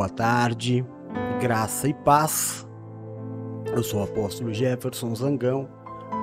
Boa 0.00 0.08
tarde, 0.08 0.82
graça 1.42 1.86
e 1.86 1.92
paz. 1.92 2.66
Eu 3.66 3.82
sou 3.82 4.00
o 4.00 4.04
apóstolo 4.04 4.50
Jefferson 4.50 5.14
Zangão. 5.14 5.68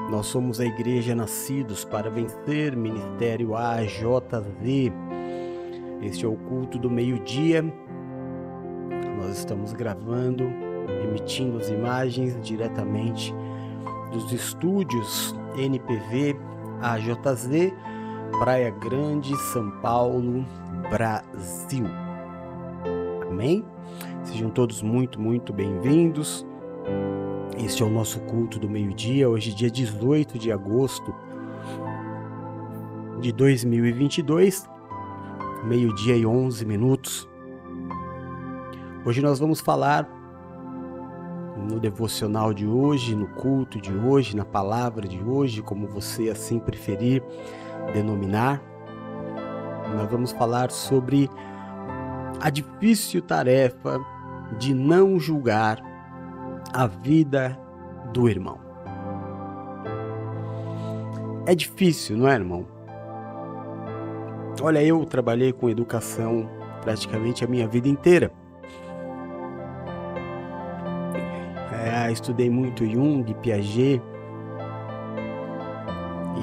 Nós 0.09 0.25
somos 0.25 0.59
a 0.59 0.65
Igreja 0.65 1.13
Nascidos 1.13 1.85
para 1.85 2.09
Vencer, 2.09 2.75
Ministério 2.75 3.55
AJZ. 3.55 4.91
Este 6.01 6.25
é 6.25 6.27
o 6.27 6.35
culto 6.35 6.79
do 6.79 6.89
meio-dia. 6.89 7.63
Nós 9.21 9.37
estamos 9.37 9.73
gravando, 9.73 10.45
emitindo 11.03 11.59
as 11.59 11.69
imagens 11.69 12.35
diretamente 12.41 13.31
dos 14.11 14.31
estúdios 14.31 15.35
NPV 15.55 16.35
AJZ, 16.81 17.71
Praia 18.39 18.71
Grande, 18.71 19.37
São 19.37 19.69
Paulo, 19.81 20.43
Brasil. 20.89 22.06
Amém? 23.37 23.63
Sejam 24.23 24.49
todos 24.49 24.81
muito, 24.81 25.21
muito 25.21 25.53
bem-vindos. 25.53 26.43
Este 27.63 27.83
é 27.83 27.85
o 27.85 27.89
nosso 27.89 28.19
culto 28.21 28.57
do 28.57 28.67
meio-dia, 28.67 29.29
hoje, 29.29 29.53
dia 29.53 29.69
18 29.69 30.39
de 30.39 30.51
agosto 30.51 31.13
de 33.21 33.31
2022, 33.31 34.67
meio-dia 35.65 36.17
e 36.17 36.25
11 36.25 36.65
minutos. 36.65 37.29
Hoje 39.05 39.21
nós 39.21 39.37
vamos 39.37 39.59
falar 39.59 40.09
no 41.69 41.79
devocional 41.79 42.55
de 42.55 42.65
hoje, 42.65 43.15
no 43.15 43.27
culto 43.27 43.79
de 43.79 43.93
hoje, 43.93 44.35
na 44.35 44.45
palavra 44.45 45.07
de 45.07 45.23
hoje, 45.23 45.61
como 45.61 45.87
você 45.87 46.31
assim 46.31 46.57
preferir 46.57 47.21
denominar. 47.93 48.59
Nós 49.95 50.09
vamos 50.09 50.31
falar 50.31 50.71
sobre 50.71 51.29
a 52.39 52.49
difícil 52.49 53.21
tarefa 53.21 53.99
de 54.57 54.73
não 54.73 55.19
julgar 55.19 55.81
a 56.73 56.87
vida 56.87 57.57
do 58.13 58.29
irmão. 58.29 58.59
É 61.45 61.55
difícil, 61.55 62.17
não 62.17 62.27
é, 62.27 62.33
irmão? 62.33 62.67
Olha, 64.61 64.83
eu 64.83 65.05
trabalhei 65.05 65.53
com 65.53 65.69
educação 65.69 66.49
praticamente 66.81 67.43
a 67.43 67.47
minha 67.47 67.67
vida 67.67 67.87
inteira. 67.87 68.31
É, 71.71 72.11
estudei 72.11 72.49
muito 72.49 72.85
Jung, 72.85 73.33
Piaget 73.35 74.01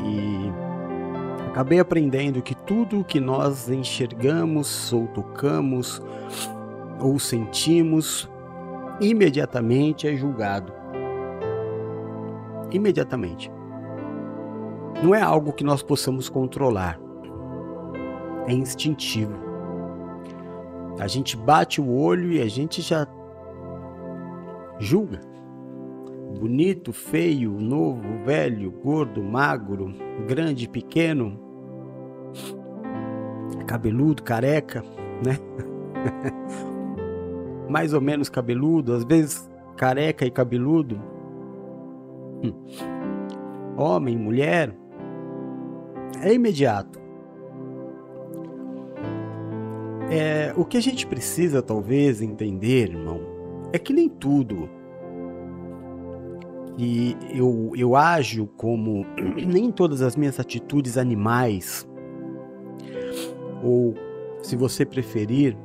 e 0.04 0.52
acabei 1.48 1.80
aprendendo 1.80 2.40
que 2.40 2.53
tudo 2.66 3.04
que 3.04 3.20
nós 3.20 3.68
enxergamos 3.68 4.92
ou 4.92 5.06
tocamos 5.08 6.00
ou 7.00 7.18
sentimos 7.18 8.28
imediatamente 9.00 10.08
é 10.08 10.16
julgado. 10.16 10.72
Imediatamente. 12.70 13.50
Não 15.02 15.14
é 15.14 15.20
algo 15.20 15.52
que 15.52 15.64
nós 15.64 15.82
possamos 15.82 16.28
controlar. 16.28 16.98
É 18.46 18.52
instintivo. 18.52 19.34
A 20.98 21.06
gente 21.06 21.36
bate 21.36 21.80
o 21.80 21.92
olho 21.92 22.32
e 22.32 22.40
a 22.40 22.48
gente 22.48 22.80
já 22.80 23.06
julga. 24.78 25.20
Bonito, 26.38 26.92
feio, 26.92 27.52
novo, 27.52 28.24
velho, 28.24 28.70
gordo, 28.70 29.22
magro, 29.22 29.94
grande, 30.26 30.68
pequeno, 30.68 31.43
cabeludo, 33.74 34.22
careca, 34.22 34.84
né? 35.24 35.36
Mais 37.68 37.92
ou 37.92 38.00
menos 38.00 38.28
cabeludo, 38.28 38.92
às 38.92 39.04
vezes 39.04 39.50
careca 39.76 40.24
e 40.24 40.30
cabeludo. 40.30 41.00
Hum. 42.44 42.52
Homem, 43.76 44.16
mulher. 44.16 44.72
É 46.22 46.32
imediato. 46.32 47.00
É, 50.08 50.54
o 50.56 50.64
que 50.64 50.76
a 50.76 50.80
gente 50.80 51.04
precisa 51.04 51.60
talvez 51.60 52.22
entender, 52.22 52.90
irmão, 52.90 53.20
é 53.72 53.78
que 53.78 53.92
nem 53.92 54.08
tudo 54.08 54.70
que 56.76 57.16
eu, 57.32 57.72
eu 57.76 57.96
ajo 57.96 58.46
como 58.56 59.04
nem 59.34 59.72
todas 59.72 60.00
as 60.00 60.14
minhas 60.14 60.38
atitudes 60.38 60.96
animais 60.96 61.88
ou 63.64 63.94
se 64.42 64.54
você 64.54 64.84
preferir, 64.84 65.56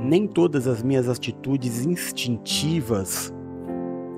nem 0.00 0.26
todas 0.26 0.68
as 0.68 0.82
minhas 0.82 1.08
atitudes 1.08 1.84
instintivas, 1.84 3.34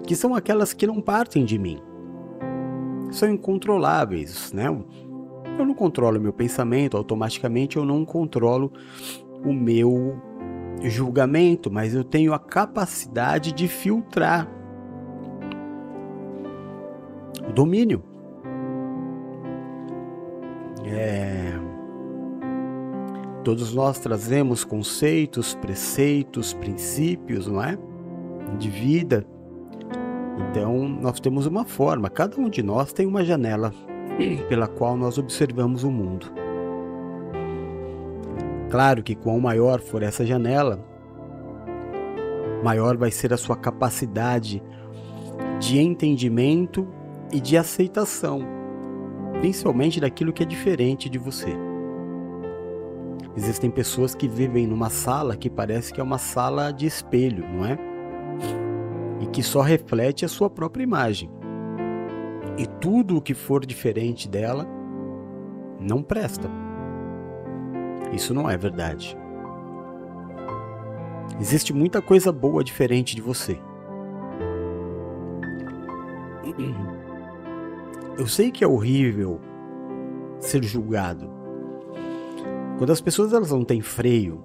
que 0.06 0.14
são 0.14 0.34
aquelas 0.34 0.72
que 0.72 0.86
não 0.86 1.00
partem 1.00 1.44
de 1.44 1.58
mim, 1.58 1.80
são 3.10 3.28
incontroláveis, 3.30 4.52
né? 4.52 4.66
Eu 5.58 5.66
não 5.66 5.74
controlo 5.74 6.20
meu 6.20 6.32
pensamento, 6.32 6.96
automaticamente 6.96 7.76
eu 7.76 7.84
não 7.84 8.04
controlo 8.04 8.72
o 9.44 9.52
meu 9.52 10.16
julgamento, 10.82 11.70
mas 11.70 11.94
eu 11.94 12.04
tenho 12.04 12.32
a 12.32 12.38
capacidade 12.38 13.52
de 13.52 13.66
filtrar 13.66 14.48
o 17.48 17.52
domínio. 17.52 18.04
É, 20.84 21.57
Todos 23.48 23.72
nós 23.72 23.98
trazemos 23.98 24.62
conceitos, 24.62 25.54
preceitos, 25.54 26.52
princípios, 26.52 27.46
não 27.46 27.62
é? 27.62 27.78
De 28.58 28.68
vida. 28.68 29.26
Então, 30.50 30.86
nós 30.86 31.18
temos 31.18 31.46
uma 31.46 31.64
forma, 31.64 32.10
cada 32.10 32.38
um 32.38 32.50
de 32.50 32.62
nós 32.62 32.92
tem 32.92 33.06
uma 33.06 33.24
janela 33.24 33.72
pela 34.50 34.68
qual 34.68 34.98
nós 34.98 35.16
observamos 35.16 35.82
o 35.82 35.90
mundo. 35.90 36.30
Claro 38.70 39.02
que 39.02 39.14
quanto 39.14 39.40
maior 39.40 39.80
for 39.80 40.02
essa 40.02 40.26
janela, 40.26 40.84
maior 42.62 42.98
vai 42.98 43.10
ser 43.10 43.32
a 43.32 43.38
sua 43.38 43.56
capacidade 43.56 44.62
de 45.58 45.78
entendimento 45.78 46.86
e 47.32 47.40
de 47.40 47.56
aceitação, 47.56 48.42
principalmente 49.40 49.98
daquilo 49.98 50.34
que 50.34 50.42
é 50.42 50.46
diferente 50.46 51.08
de 51.08 51.16
você. 51.16 51.67
Existem 53.36 53.70
pessoas 53.70 54.14
que 54.14 54.26
vivem 54.26 54.66
numa 54.66 54.90
sala 54.90 55.36
que 55.36 55.48
parece 55.48 55.92
que 55.92 56.00
é 56.00 56.04
uma 56.04 56.18
sala 56.18 56.72
de 56.72 56.86
espelho, 56.86 57.46
não 57.48 57.64
é? 57.64 57.78
E 59.20 59.26
que 59.26 59.42
só 59.42 59.60
reflete 59.60 60.24
a 60.24 60.28
sua 60.28 60.50
própria 60.50 60.82
imagem. 60.82 61.30
E 62.56 62.66
tudo 62.66 63.16
o 63.16 63.22
que 63.22 63.34
for 63.34 63.64
diferente 63.64 64.28
dela 64.28 64.66
não 65.78 66.02
presta. 66.02 66.50
Isso 68.12 68.34
não 68.34 68.50
é 68.50 68.56
verdade. 68.56 69.16
Existe 71.40 71.72
muita 71.72 72.02
coisa 72.02 72.32
boa 72.32 72.64
diferente 72.64 73.14
de 73.14 73.22
você. 73.22 73.60
Eu 78.18 78.26
sei 78.26 78.50
que 78.50 78.64
é 78.64 78.66
horrível 78.66 79.40
ser 80.40 80.64
julgado. 80.64 81.37
Quando 82.78 82.92
as 82.92 83.00
pessoas 83.00 83.32
elas 83.32 83.50
não 83.50 83.64
têm 83.64 83.80
freio, 83.80 84.44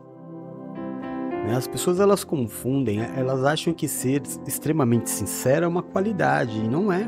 né, 1.45 1.55
as 1.55 1.67
pessoas 1.67 1.99
elas 1.99 2.23
confundem, 2.23 2.99
elas 2.99 3.43
acham 3.43 3.71
que 3.73 3.87
ser 3.87 4.23
extremamente 4.47 5.07
sincero 5.07 5.65
é 5.65 5.67
uma 5.67 5.83
qualidade 5.83 6.57
e 6.57 6.67
não 6.67 6.91
é. 6.91 7.07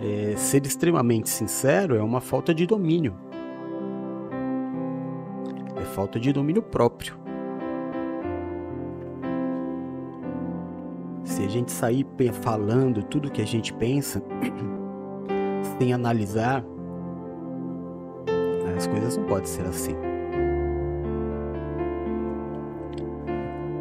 é. 0.00 0.36
Ser 0.36 0.64
extremamente 0.64 1.28
sincero 1.28 1.96
é 1.96 2.02
uma 2.02 2.20
falta 2.20 2.54
de 2.54 2.64
domínio. 2.64 3.14
É 5.76 5.84
falta 5.84 6.20
de 6.20 6.32
domínio 6.32 6.62
próprio. 6.62 7.20
Se 11.24 11.44
a 11.44 11.48
gente 11.48 11.72
sair 11.72 12.06
falando 12.42 13.02
tudo 13.02 13.30
que 13.30 13.42
a 13.42 13.46
gente 13.46 13.72
pensa, 13.72 14.22
sem 15.78 15.92
analisar, 15.92 16.64
as 18.82 18.86
coisas 18.88 19.16
não 19.16 19.24
podem 19.24 19.46
ser 19.46 19.64
assim. 19.64 19.94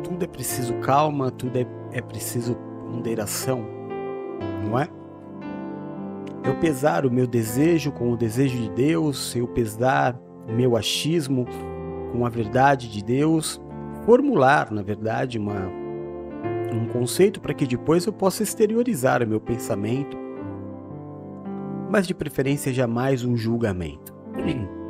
Tudo 0.04 0.24
é 0.24 0.28
preciso 0.28 0.76
calma, 0.76 1.32
tudo 1.32 1.58
é, 1.58 1.66
é 1.92 2.02
preciso 2.02 2.56
ponderação, 2.86 3.66
não 4.64 4.80
é? 4.80 4.88
Eu 6.44 6.56
pesar 6.60 7.06
o 7.06 7.12
meu 7.12 7.26
desejo 7.26 7.92
com 7.92 8.12
o 8.12 8.18
desejo 8.18 8.58
de 8.58 8.70
Deus, 8.70 9.36
eu 9.36 9.48
pesar 9.48 10.20
o 10.48 10.54
meu 10.54 10.76
achismo 10.76 11.46
com 12.12 12.26
a 12.26 12.30
verdade 12.30 12.90
de 12.90 13.04
Deus, 13.04 13.60
formular, 14.06 14.72
na 14.72 14.82
verdade, 14.82 15.40
uma, 15.40 15.68
um 16.74 16.88
conceito 16.88 17.40
para 17.40 17.54
que 17.54 17.66
depois 17.66 18.06
eu 18.06 18.14
possa 18.14 18.44
exteriorizar 18.44 19.24
o 19.24 19.28
meu 19.28 19.40
pensamento, 19.40 20.18
mas 21.90 22.06
de 22.06 22.14
preferência 22.14 22.74
jamais 22.74 23.24
um 23.24 23.36
julgamento. 23.36 24.14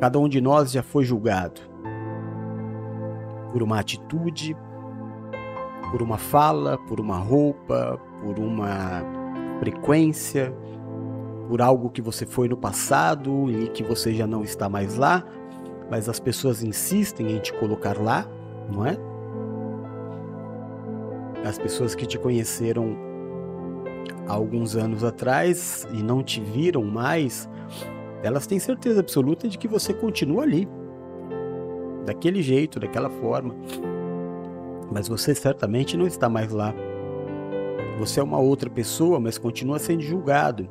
Cada 0.00 0.18
um 0.18 0.28
de 0.28 0.40
nós 0.40 0.70
já 0.70 0.82
foi 0.82 1.04
julgado. 1.04 1.60
por 3.52 3.62
uma 3.62 3.80
atitude, 3.80 4.54
por 5.90 6.02
uma 6.02 6.18
fala, 6.18 6.76
por 6.86 7.00
uma 7.00 7.16
roupa, 7.16 7.98
por 8.22 8.38
uma 8.38 9.02
frequência, 9.58 10.54
por 11.48 11.62
algo 11.62 11.88
que 11.88 12.02
você 12.02 12.26
foi 12.26 12.46
no 12.46 12.56
passado 12.56 13.50
e 13.50 13.68
que 13.68 13.82
você 13.82 14.12
já 14.12 14.26
não 14.26 14.44
está 14.44 14.68
mais 14.68 14.96
lá, 14.96 15.24
mas 15.90 16.08
as 16.08 16.20
pessoas 16.20 16.62
insistem 16.62 17.32
em 17.32 17.38
te 17.38 17.52
colocar 17.54 17.98
lá, 17.98 18.28
não 18.70 18.84
é? 18.84 18.98
As 21.44 21.58
pessoas 21.58 21.94
que 21.94 22.04
te 22.04 22.18
conheceram 22.18 22.94
há 24.28 24.34
alguns 24.34 24.76
anos 24.76 25.02
atrás 25.02 25.88
e 25.90 26.02
não 26.02 26.22
te 26.22 26.40
viram 26.40 26.84
mais, 26.84 27.48
elas 28.22 28.46
têm 28.46 28.58
certeza 28.58 29.00
absoluta 29.00 29.48
de 29.48 29.58
que 29.58 29.68
você 29.68 29.92
continua 29.92 30.42
ali, 30.42 30.68
daquele 32.04 32.42
jeito, 32.42 32.80
daquela 32.80 33.10
forma. 33.10 33.54
Mas 34.90 35.06
você 35.08 35.34
certamente 35.34 35.96
não 35.96 36.06
está 36.06 36.28
mais 36.28 36.50
lá. 36.50 36.74
Você 37.98 38.20
é 38.20 38.22
uma 38.22 38.38
outra 38.38 38.70
pessoa, 38.70 39.20
mas 39.20 39.36
continua 39.36 39.78
sendo 39.78 40.02
julgado. 40.02 40.68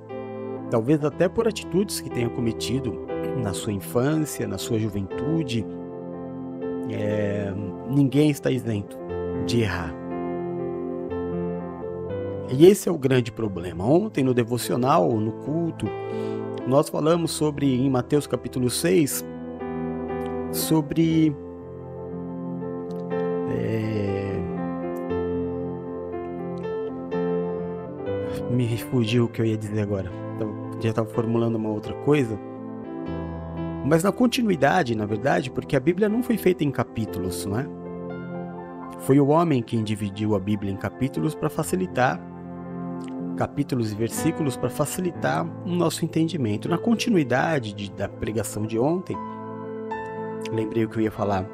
Talvez 0.71 1.03
até 1.05 1.29
por 1.29 1.47
atitudes 1.47 2.01
que 2.01 2.09
tenha 2.09 2.29
cometido 2.29 3.05
na 3.41 3.53
sua 3.53 3.71
infância, 3.71 4.47
na 4.47 4.57
sua 4.57 4.79
juventude. 4.79 5.65
É... 6.89 7.53
Ninguém 7.89 8.29
está 8.29 8.49
isento 8.49 8.97
de 9.45 9.61
errar. 9.61 9.93
E 12.49 12.65
esse 12.65 12.87
é 12.87 12.91
o 12.91 12.97
grande 12.97 13.31
problema. 13.31 13.85
Ontem 13.85 14.23
no 14.23 14.33
devocional, 14.33 15.11
no 15.11 15.33
culto, 15.33 15.85
nós 16.67 16.89
falamos 16.89 17.31
sobre, 17.31 17.73
em 17.73 17.89
Mateus 17.89 18.27
capítulo 18.27 18.69
6, 18.69 19.25
sobre. 20.51 21.33
É, 23.49 24.37
me 28.51 28.77
fugiu 28.77 29.25
o 29.25 29.29
que 29.29 29.41
eu 29.41 29.45
ia 29.45 29.57
dizer 29.57 29.81
agora. 29.81 30.11
Já 30.81 30.89
estava 30.89 31.07
formulando 31.07 31.55
uma 31.55 31.69
outra 31.69 31.93
coisa. 31.93 32.37
Mas 33.85 34.03
na 34.03 34.11
continuidade, 34.11 34.93
na 34.93 35.05
verdade, 35.05 35.49
porque 35.49 35.75
a 35.75 35.79
Bíblia 35.79 36.09
não 36.09 36.21
foi 36.21 36.35
feita 36.35 36.65
em 36.65 36.69
capítulos, 36.69 37.45
não 37.45 37.59
é? 37.59 37.65
Foi 38.99 39.17
o 39.21 39.27
homem 39.27 39.63
quem 39.63 39.83
dividiu 39.83 40.35
a 40.35 40.39
Bíblia 40.39 40.71
em 40.71 40.75
capítulos 40.75 41.33
para 41.33 41.49
facilitar 41.49 42.19
capítulos 43.37 43.91
e 43.91 43.95
versículos 43.95 44.57
para 44.57 44.69
facilitar 44.69 45.47
o 45.65 45.69
nosso 45.69 46.03
entendimento. 46.03 46.67
Na 46.67 46.77
continuidade 46.77 47.71
de, 47.73 47.91
da 47.91 48.09
pregação 48.09 48.65
de 48.65 48.77
ontem, 48.77 49.15
lembrei 50.51 50.83
o 50.83 50.89
que 50.89 50.97
eu 50.97 51.03
ia 51.03 51.11
falar. 51.11 51.45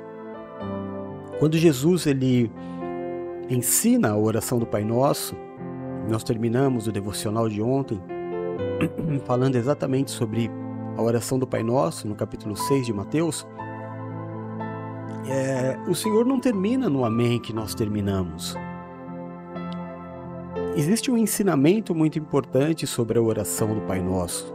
Quando 1.40 1.58
Jesus 1.58 2.08
ele 2.08 2.50
ensina 3.50 4.12
a 4.12 4.18
oração 4.18 4.58
do 4.58 4.66
Pai 4.66 4.84
Nosso, 4.84 5.36
nós 6.10 6.24
terminamos 6.24 6.88
o 6.88 6.92
devocional 6.92 7.50
de 7.50 7.62
ontem 7.62 8.02
falando 9.26 9.56
exatamente 9.56 10.10
sobre 10.10 10.50
a 10.98 11.02
oração 11.02 11.38
do 11.38 11.46
Pai 11.46 11.64
Nosso, 11.64 12.08
no 12.08 12.16
capítulo 12.16 12.56
6 12.56 12.86
de 12.86 12.94
Mateus. 12.94 13.46
É, 15.28 15.78
o 15.88 15.96
Senhor 15.96 16.26
não 16.26 16.40
termina 16.40 16.90
no 16.90 17.04
Amém 17.04 17.40
que 17.40 17.54
nós 17.54 17.76
terminamos. 17.76 18.56
Existe 20.76 21.12
um 21.12 21.18
ensinamento 21.18 21.94
muito 21.94 22.18
importante 22.18 22.88
sobre 22.88 23.20
a 23.20 23.22
oração 23.22 23.76
do 23.76 23.82
Pai 23.82 24.02
Nosso. 24.02 24.52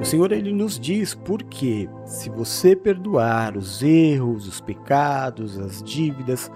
O 0.00 0.04
Senhor 0.04 0.32
ele 0.32 0.50
nos 0.50 0.80
diz 0.80 1.14
porque 1.14 1.90
se 2.06 2.30
você 2.30 2.74
perdoar 2.74 3.54
os 3.54 3.82
erros, 3.82 4.48
os 4.48 4.62
pecados, 4.62 5.58
as 5.58 5.82
dívidas 5.82 6.50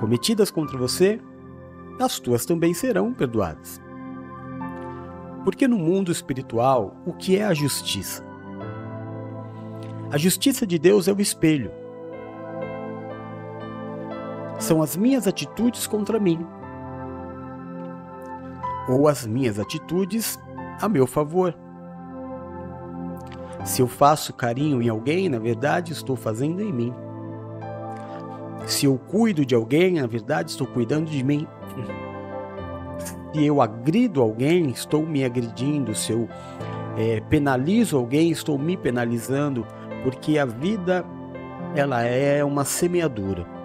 cometidas 0.00 0.50
contra 0.50 0.78
você, 0.78 1.20
as 2.00 2.18
tuas 2.18 2.46
também 2.46 2.72
serão 2.72 3.12
perdoadas. 3.12 3.78
Porque 5.44 5.68
no 5.68 5.76
mundo 5.76 6.10
espiritual, 6.10 6.96
o 7.04 7.12
que 7.12 7.36
é 7.36 7.44
a 7.44 7.52
justiça? 7.52 8.24
A 10.10 10.16
justiça 10.16 10.66
de 10.66 10.78
Deus 10.78 11.08
é 11.08 11.12
o 11.12 11.20
espelho. 11.20 11.70
São 14.58 14.80
as 14.80 14.96
minhas 14.96 15.26
atitudes 15.26 15.86
contra 15.86 16.18
mim 16.18 16.38
ou 18.88 19.08
as 19.08 19.26
minhas 19.26 19.58
atitudes 19.58 20.38
a 20.80 20.88
meu 20.88 21.06
favor. 21.06 21.56
Se 23.64 23.82
eu 23.82 23.88
faço 23.88 24.32
carinho 24.32 24.80
em 24.80 24.88
alguém, 24.88 25.28
na 25.28 25.38
verdade 25.38 25.92
estou 25.92 26.14
fazendo 26.14 26.62
em 26.62 26.72
mim. 26.72 26.94
Se 28.66 28.86
eu 28.86 28.98
cuido 28.98 29.44
de 29.44 29.54
alguém, 29.54 29.94
na 30.00 30.06
verdade 30.06 30.50
estou 30.50 30.66
cuidando 30.66 31.10
de 31.10 31.22
mim. 31.22 31.46
Se 33.32 33.44
eu 33.44 33.60
agrido 33.60 34.22
alguém, 34.22 34.70
estou 34.70 35.04
me 35.04 35.24
agredindo. 35.24 35.94
Se 35.94 36.12
eu 36.12 36.28
é, 36.96 37.20
penalizo 37.20 37.96
alguém, 37.96 38.30
estou 38.30 38.58
me 38.58 38.76
penalizando, 38.76 39.66
porque 40.02 40.38
a 40.38 40.44
vida 40.44 41.04
ela 41.74 42.02
é 42.02 42.42
uma 42.44 42.64
semeadura. 42.64 43.55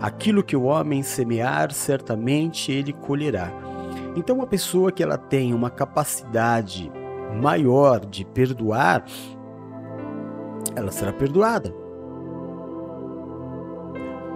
Aquilo 0.00 0.42
que 0.42 0.56
o 0.56 0.62
homem 0.62 1.02
semear, 1.02 1.72
certamente 1.72 2.72
ele 2.72 2.92
colherá. 2.92 3.52
Então, 4.16 4.36
uma 4.36 4.46
pessoa 4.46 4.90
que 4.90 5.02
ela 5.02 5.18
tem 5.18 5.52
uma 5.52 5.70
capacidade 5.70 6.90
maior 7.40 8.04
de 8.04 8.24
perdoar, 8.24 9.04
ela 10.74 10.90
será 10.90 11.12
perdoada. 11.12 11.74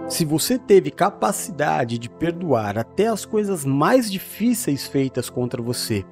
Se 0.07 0.23
você 0.23 0.59
teve 0.59 0.91
capacidade 0.91 1.97
de 1.97 2.09
perdoar 2.09 2.77
até 2.77 3.07
as 3.07 3.25
coisas 3.25 3.65
mais 3.65 4.11
difíceis 4.11 4.85
feitas 4.85 5.31
contra 5.31 5.61
você, 5.63 6.05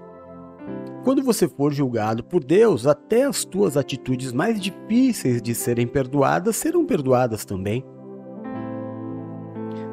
quando 1.04 1.22
você 1.22 1.48
for 1.48 1.72
julgado 1.72 2.24
por 2.24 2.44
Deus, 2.44 2.88
até 2.88 3.26
as 3.26 3.46
tuas 3.46 3.78
atitudes 3.78 4.32
mais 4.32 4.60
difíceis 4.60 5.42
de 5.42 5.54
serem 5.54 5.86
perdoadas 5.86 6.56
serão 6.56 6.86
perdoadas 6.86 7.46
também. 7.46 7.86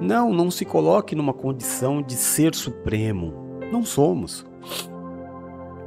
Não, 0.00 0.32
não 0.32 0.50
se 0.50 0.64
coloque 0.64 1.14
numa 1.14 1.34
condição 1.34 2.00
de 2.00 2.14
ser 2.14 2.54
supremo. 2.54 3.34
Não 3.70 3.84
somos. 3.84 4.46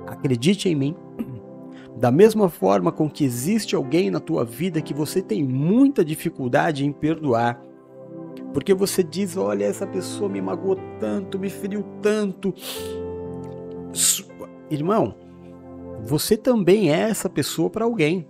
Acredite 0.05 0.69
em 0.69 0.75
mim. 0.75 0.95
Da 1.97 2.11
mesma 2.11 2.49
forma 2.49 2.91
com 2.91 3.09
que 3.09 3.23
existe 3.23 3.75
alguém 3.75 4.11
na 4.11 4.19
tua 4.19 4.43
vida 4.43 4.81
que 4.81 4.93
você 4.93 5.21
tem 5.21 5.43
muita 5.43 6.03
dificuldade 6.03 6.85
em 6.85 6.91
perdoar, 6.91 7.61
porque 8.53 8.73
você 8.73 9.03
diz: 9.03 9.37
olha, 9.37 9.65
essa 9.65 9.87
pessoa 9.87 10.29
me 10.29 10.41
magoou 10.41 10.77
tanto, 10.99 11.39
me 11.39 11.49
feriu 11.49 11.83
tanto. 12.01 12.53
Irmão, 14.69 15.15
você 16.03 16.35
também 16.35 16.91
é 16.91 16.99
essa 16.99 17.29
pessoa 17.29 17.69
para 17.69 17.85
alguém. 17.85 18.27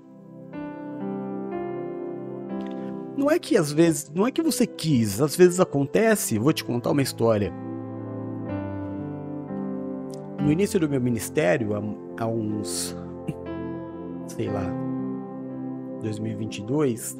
Não 3.15 3.29
é 3.29 3.37
que 3.37 3.55
às 3.55 3.71
vezes, 3.71 4.11
não 4.13 4.25
é 4.25 4.31
que 4.31 4.41
você 4.41 4.65
quis, 4.65 5.21
às 5.21 5.35
vezes 5.35 5.59
acontece. 5.59 6.39
Vou 6.39 6.51
te 6.51 6.63
contar 6.63 6.91
uma 6.91 7.01
história. 7.01 7.53
No 10.39 10.51
início 10.51 10.79
do 10.79 10.89
meu 10.89 10.99
ministério, 10.99 11.75
há, 11.75 12.23
há 12.23 12.27
uns, 12.27 12.97
sei 14.27 14.49
lá, 14.49 14.65
2022, 16.01 17.15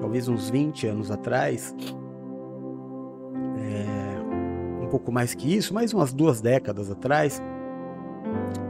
talvez 0.00 0.28
uns 0.28 0.50
20 0.50 0.88
anos 0.88 1.10
atrás, 1.10 1.74
é, 3.56 4.84
um 4.84 4.88
pouco 4.88 5.10
mais 5.10 5.34
que 5.34 5.56
isso, 5.56 5.72
mais 5.72 5.94
umas 5.94 6.12
duas 6.12 6.40
décadas 6.40 6.90
atrás, 6.90 7.42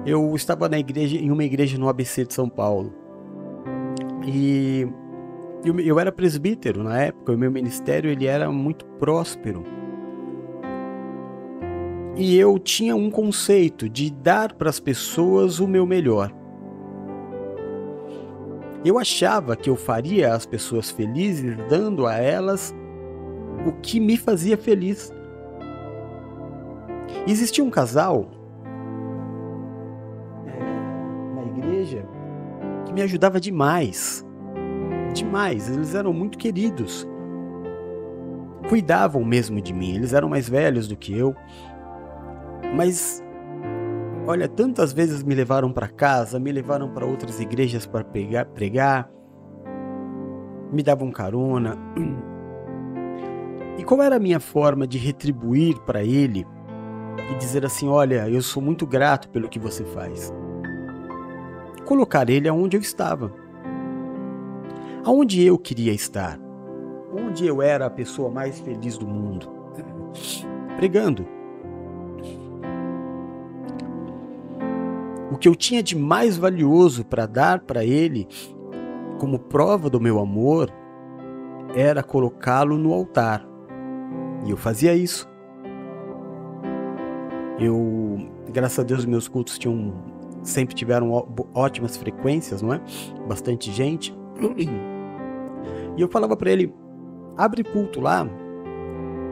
eu 0.07 0.35
estava 0.37 0.69
na 0.69 0.79
igreja, 0.79 1.17
em 1.17 1.31
uma 1.31 1.43
igreja 1.43 1.77
no 1.79 1.89
ABC 1.89 2.25
de 2.25 2.35
São 2.35 2.49
Paulo. 2.49 2.93
E 4.25 4.87
eu, 5.65 5.79
eu 5.81 5.99
era 5.99 6.13
presbítero 6.13 6.83
na 6.83 7.01
época, 7.01 7.33
o 7.33 7.39
meu 7.39 7.51
ministério 7.51 8.11
ele 8.11 8.27
era 8.27 8.51
muito 8.51 8.85
próspero. 8.99 9.65
E 12.17 12.37
eu 12.37 12.59
tinha 12.59 12.97
um 12.97 13.11
conceito 13.11 13.89
de 13.89 14.11
dar 14.11 14.55
para 14.55 14.69
as 14.69 14.81
pessoas 14.81 15.61
o 15.61 15.69
meu 15.69 15.87
melhor. 15.87 16.33
Eu 18.85 18.99
achava 18.99 19.57
que 19.57 19.69
eu 19.69 19.77
faria 19.77 20.35
as 20.35 20.47
pessoas 20.47 20.91
felizes 20.91 21.57
dando 21.69 22.07
a 22.07 22.15
elas 22.15 22.75
o 23.67 23.73
que 23.73 24.01
me 24.01 24.17
fazia 24.17 24.57
feliz. 24.57 25.13
Existia 27.27 27.63
um 27.63 27.71
casal 27.71 28.31
é, 30.47 31.35
na 31.35 31.59
igreja 31.59 32.05
que 32.85 32.93
me 32.93 33.03
ajudava 33.03 33.41
demais 33.41 34.25
demais, 35.19 35.69
eles 35.69 35.95
eram 35.95 36.13
muito 36.13 36.39
queridos. 36.39 37.07
Cuidavam 38.69 39.25
mesmo 39.25 39.61
de 39.61 39.73
mim, 39.73 39.95
eles 39.95 40.13
eram 40.13 40.29
mais 40.29 40.49
velhos 40.49 40.89
do 40.89 40.97
que 40.97 41.17
eu. 41.17 41.35
Mas 42.75 43.23
olha, 44.27 44.49
tantas 44.49 44.93
vezes 44.93 45.23
me 45.23 45.35
levaram 45.35 45.73
para 45.73 45.89
casa, 45.89 46.39
me 46.39 46.53
levaram 46.53 46.91
para 46.91 47.07
outras 47.07 47.41
igrejas 47.41 47.87
para 47.87 48.05
pregar, 48.05 48.47
pregar. 48.47 49.11
me 50.73 50.83
davam 50.83 51.11
carona. 51.11 51.77
E 53.79 53.85
qual 53.85 54.03
era 54.03 54.17
a 54.17 54.21
minha 54.21 54.41
forma 54.41 54.87
de 54.87 54.99
retribuir 54.99 55.79
para 55.81 56.03
ele 56.03 56.47
e 57.31 57.35
dizer 57.37 57.65
assim: 57.65 57.89
Olha, 57.89 58.29
eu 58.29 58.43
sou 58.43 58.63
muito 58.63 58.87
grato 58.87 59.29
pelo 59.31 59.49
que 59.49 59.59
você 59.59 59.85
faz? 59.85 60.33
Colocar 61.85 62.29
ele 62.29 62.49
aonde 62.49 62.77
eu 62.77 62.81
estava, 62.81 63.33
aonde 65.05 65.43
eu 65.43 65.59
queria 65.59 65.93
estar, 65.93 66.39
onde 67.13 67.47
eu 67.47 67.63
era 67.63 67.87
a 67.87 67.91
pessoa 67.91 68.31
mais 68.31 68.61
feliz 68.61 68.99
do 68.99 69.07
mundo, 69.07 69.49
pregando. 70.77 71.27
O 75.31 75.37
que 75.37 75.49
eu 75.49 75.55
tinha 75.55 75.83
de 75.83 75.97
mais 75.97 76.37
valioso 76.37 77.05
para 77.05 77.27
dar 77.27 77.61
para 77.61 77.85
ele, 77.85 78.27
como 79.19 79.39
prova 79.39 79.91
do 79.91 80.01
meu 80.01 80.19
amor, 80.19 80.71
era 81.75 82.03
colocá-lo 82.03 82.79
no 82.79 82.93
altar. 82.93 83.47
E 84.45 84.51
eu 84.51 84.57
fazia 84.57 84.95
isso. 84.95 85.29
Eu, 87.59 88.19
graças 88.53 88.79
a 88.79 88.83
Deus, 88.83 89.05
meus 89.05 89.29
cultos 89.29 89.59
tinham 89.59 89.93
sempre 90.43 90.75
tiveram 90.75 91.11
ótimas 91.55 91.97
frequências, 91.97 92.63
não 92.63 92.73
é? 92.73 92.81
Bastante 93.27 93.71
gente. 93.71 94.17
E 95.97 96.01
eu 96.01 96.09
falava 96.09 96.37
para 96.37 96.51
ele: 96.51 96.73
abre 97.37 97.65
culto 97.65 98.01
lá, 98.01 98.27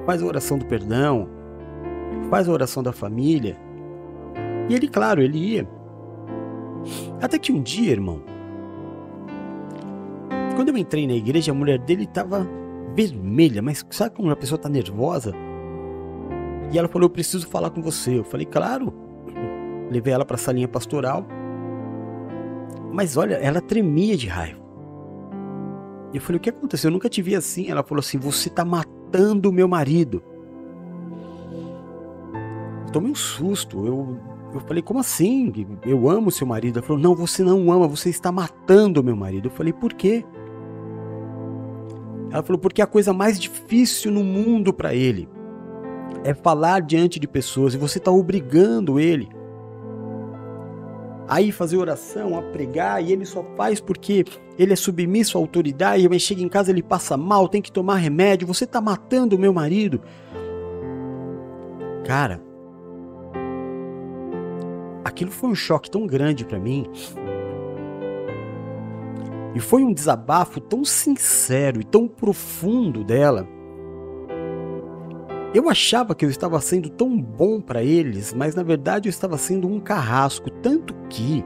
faz 0.05 0.23
a 0.23 0.27
oração 0.27 0.59
do 0.59 0.67
perdão, 0.67 1.29
faz 2.31 2.49
a 2.49 2.53
oração 2.53 2.83
da 2.83 2.93
família. 2.93 3.57
E 4.69 4.75
ele, 4.75 4.89
claro, 4.89 5.23
ele 5.23 5.39
ia. 5.39 5.69
Até 7.21 7.39
que 7.39 7.53
um 7.53 7.63
dia, 7.63 7.93
irmão, 7.93 8.23
quando 10.55 10.71
eu 10.71 10.77
entrei 10.77 11.07
na 11.07 11.15
igreja, 11.15 11.53
a 11.53 11.55
mulher 11.55 11.79
dele 11.79 12.05
estava 12.05 12.47
vermelha, 12.95 13.63
mas 13.63 13.85
sabe 13.91 14.15
quando 14.15 14.29
uma 14.29 14.37
pessoa 14.37 14.57
está 14.57 14.69
nervosa? 14.69 15.33
E 16.73 16.79
ela 16.79 16.89
falou: 16.89 17.07
Eu 17.07 17.11
preciso 17.11 17.47
falar 17.47 17.71
com 17.71 17.81
você. 17.81 18.19
Eu 18.19 18.25
falei: 18.25 18.47
Claro. 18.47 18.93
Levei 19.91 20.13
ela 20.13 20.25
para 20.25 20.35
a 20.35 20.39
salinha 20.39 20.67
pastoral. 20.67 21.25
Mas 22.93 23.17
olha, 23.17 23.35
ela 23.35 23.61
tremia 23.61 24.17
de 24.17 24.27
raiva. 24.27 24.66
Eu 26.17 26.23
falei: 26.23 26.39
O 26.39 26.41
que 26.41 26.51
aconteceu? 26.51 26.89
Eu 26.89 26.93
nunca 26.93 27.09
te 27.09 27.23
vi 27.23 27.35
assim. 27.35 27.69
Ela 27.69 27.83
falou 27.83 28.01
assim: 28.01 28.19
Você 28.19 28.49
está 28.49 28.65
matando 28.65 29.51
o 29.51 29.53
meu 29.53 29.69
marido. 29.69 30.23
Eu 32.87 32.93
tomei 32.93 33.11
um 33.11 33.15
susto. 33.15 33.87
Eu 33.87 34.19
eu 34.57 34.61
falei, 34.61 34.83
como 34.83 35.01
assim? 35.01 35.53
Eu 35.85 36.09
amo 36.09 36.31
seu 36.31 36.47
marido. 36.47 36.79
Ela 36.79 36.87
falou, 36.87 37.03
não, 37.03 37.15
você 37.15 37.43
não 37.43 37.71
ama, 37.71 37.87
você 37.87 38.09
está 38.09 38.33
matando 38.33 39.05
meu 39.05 39.17
marido. 39.17 39.49
Eu 39.49 39.51
falei, 39.51 39.73
por 39.73 39.93
quê? 39.93 40.25
Ela 42.31 42.43
falou, 42.43 42.59
porque 42.59 42.81
a 42.81 42.87
coisa 42.87 43.13
mais 43.13 43.39
difícil 43.39 44.11
no 44.11 44.25
mundo 44.25 44.73
para 44.73 44.95
ele 44.95 45.29
é 46.25 46.33
falar 46.35 46.81
diante 46.81 47.21
de 47.21 47.29
pessoas 47.29 47.75
e 47.75 47.79
você 47.79 47.99
está 47.99 48.11
obrigando 48.11 48.99
ele 48.99 49.29
a 51.29 51.41
ir 51.41 51.53
fazer 51.53 51.77
oração, 51.77 52.39
a 52.39 52.43
pregar, 52.43 53.03
e 53.03 53.13
ele 53.13 53.25
só 53.25 53.43
faz 53.57 53.81
porque 53.81 54.25
ele 54.59 54.73
é 54.73 54.77
submisso 54.77 55.37
à 55.37 55.41
autoridade, 55.41 56.09
mas 56.09 56.23
chega 56.23 56.43
em 56.43 56.49
casa 56.49 56.71
ele 56.71 56.83
passa 56.83 57.17
mal, 57.17 57.49
tem 57.49 57.61
que 57.61 57.73
tomar 57.73 57.97
remédio, 57.97 58.47
você 58.47 58.65
está 58.65 58.81
matando 58.81 59.37
o 59.37 59.39
meu 59.39 59.53
marido. 59.53 60.01
Cara, 62.05 62.41
aquilo 65.05 65.31
foi 65.31 65.51
um 65.51 65.55
choque 65.55 65.91
tão 65.91 66.07
grande 66.07 66.45
para 66.45 66.59
mim. 66.59 66.87
E 69.55 69.61
foi 69.61 69.83
um 69.83 69.93
desabafo 69.93 70.61
tão 70.61 70.85
sincero 70.85 71.81
e 71.81 71.85
tão 71.85 72.07
profundo 72.07 73.03
dela. 73.03 73.49
Eu 75.57 75.71
achava 75.71 76.15
que 76.15 76.23
eu 76.23 76.29
estava 76.29 76.61
sendo 76.61 76.91
tão 76.91 77.19
bom 77.19 77.63
para 77.63 77.83
eles, 77.83 78.35
mas 78.35 78.55
na 78.55 78.63
verdade 78.63 79.09
eu 79.09 79.11
estava 79.11 79.39
sendo 79.39 79.67
um 79.67 79.81
carrasco, 79.81 80.51
tanto 80.51 80.95
que 81.09 81.43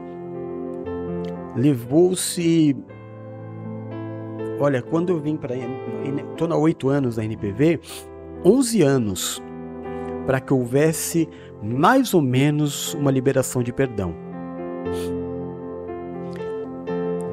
levou-se 1.55 2.75
Olha, 4.59 4.81
quando 4.81 5.11
eu 5.11 5.17
vim 5.17 5.37
para 5.37 5.55
estou 5.55 6.51
há 6.51 6.57
oito 6.57 6.89
anos 6.89 7.15
na 7.15 7.23
NPV, 7.23 7.79
11 8.43 8.81
anos 8.81 9.41
para 10.25 10.41
que 10.41 10.53
houvesse 10.53 11.29
mais 11.63 12.13
ou 12.13 12.21
menos 12.21 12.93
uma 12.95 13.11
liberação 13.11 13.63
de 13.63 13.71
perdão. 13.71 14.13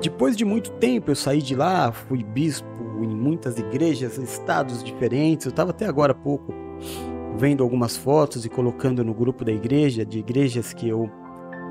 Depois 0.00 0.36
de 0.36 0.44
muito 0.44 0.70
tempo 0.74 1.10
eu 1.10 1.16
saí 1.16 1.42
de 1.42 1.56
lá, 1.56 1.90
fui 1.90 2.22
bispo 2.22 2.68
em 3.02 3.08
muitas 3.08 3.58
igrejas, 3.58 4.16
estados 4.16 4.84
diferentes. 4.84 5.44
Eu 5.44 5.50
estava 5.50 5.72
até 5.72 5.84
agora 5.84 6.12
há 6.12 6.14
pouco 6.14 6.67
vendo 7.36 7.62
algumas 7.62 7.96
fotos 7.96 8.44
e 8.44 8.48
colocando 8.48 9.04
no 9.04 9.14
grupo 9.14 9.44
da 9.44 9.52
igreja, 9.52 10.04
de 10.04 10.18
igrejas 10.18 10.72
que 10.72 10.88
eu 10.88 11.10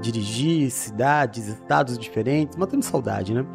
dirigi, 0.02 0.70
cidades, 0.70 1.48
estados 1.48 1.98
diferentes, 1.98 2.58
matando 2.58 2.86
saudade, 2.86 3.34
né? 3.34 3.46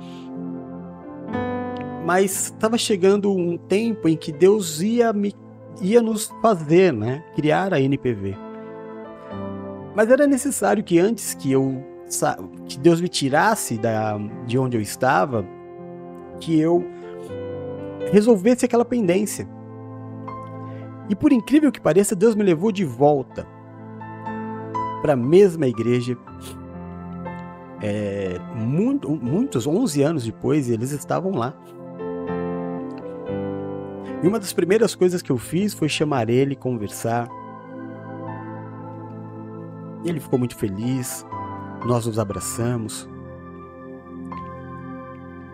Mas 2.04 2.46
estava 2.46 2.76
chegando 2.76 3.32
um 3.32 3.56
tempo 3.56 4.08
em 4.08 4.16
que 4.16 4.32
Deus 4.32 4.80
ia 4.80 5.12
me 5.12 5.34
ia 5.80 6.02
nos 6.02 6.30
fazer, 6.42 6.92
né, 6.92 7.24
criar 7.34 7.72
a 7.72 7.80
NPV. 7.80 8.36
Mas 9.94 10.10
era 10.10 10.26
necessário 10.26 10.84
que 10.84 10.98
antes 10.98 11.34
que 11.34 11.50
eu 11.50 11.82
que 12.68 12.78
Deus 12.78 13.00
me 13.00 13.08
tirasse 13.08 13.78
da, 13.78 14.18
de 14.46 14.58
onde 14.58 14.76
eu 14.76 14.82
estava, 14.82 15.46
que 16.38 16.60
eu 16.60 16.84
resolvesse 18.10 18.66
aquela 18.66 18.84
pendência. 18.84 19.48
E 21.12 21.14
por 21.14 21.30
incrível 21.30 21.70
que 21.70 21.78
pareça, 21.78 22.16
Deus 22.16 22.34
me 22.34 22.42
levou 22.42 22.72
de 22.72 22.86
volta 22.86 23.46
para 25.02 25.12
a 25.12 25.16
mesma 25.16 25.66
igreja. 25.66 26.16
É, 27.82 28.38
muito, 28.54 29.10
muitos, 29.10 29.66
11 29.66 30.02
anos 30.02 30.24
depois, 30.24 30.70
eles 30.70 30.90
estavam 30.90 31.32
lá. 31.32 31.52
E 34.22 34.26
uma 34.26 34.38
das 34.38 34.54
primeiras 34.54 34.94
coisas 34.94 35.20
que 35.20 35.30
eu 35.30 35.36
fiz 35.36 35.74
foi 35.74 35.86
chamar 35.86 36.30
ele, 36.30 36.56
conversar. 36.56 37.28
Ele 40.06 40.18
ficou 40.18 40.38
muito 40.38 40.56
feliz, 40.56 41.26
nós 41.84 42.06
nos 42.06 42.18
abraçamos. 42.18 43.06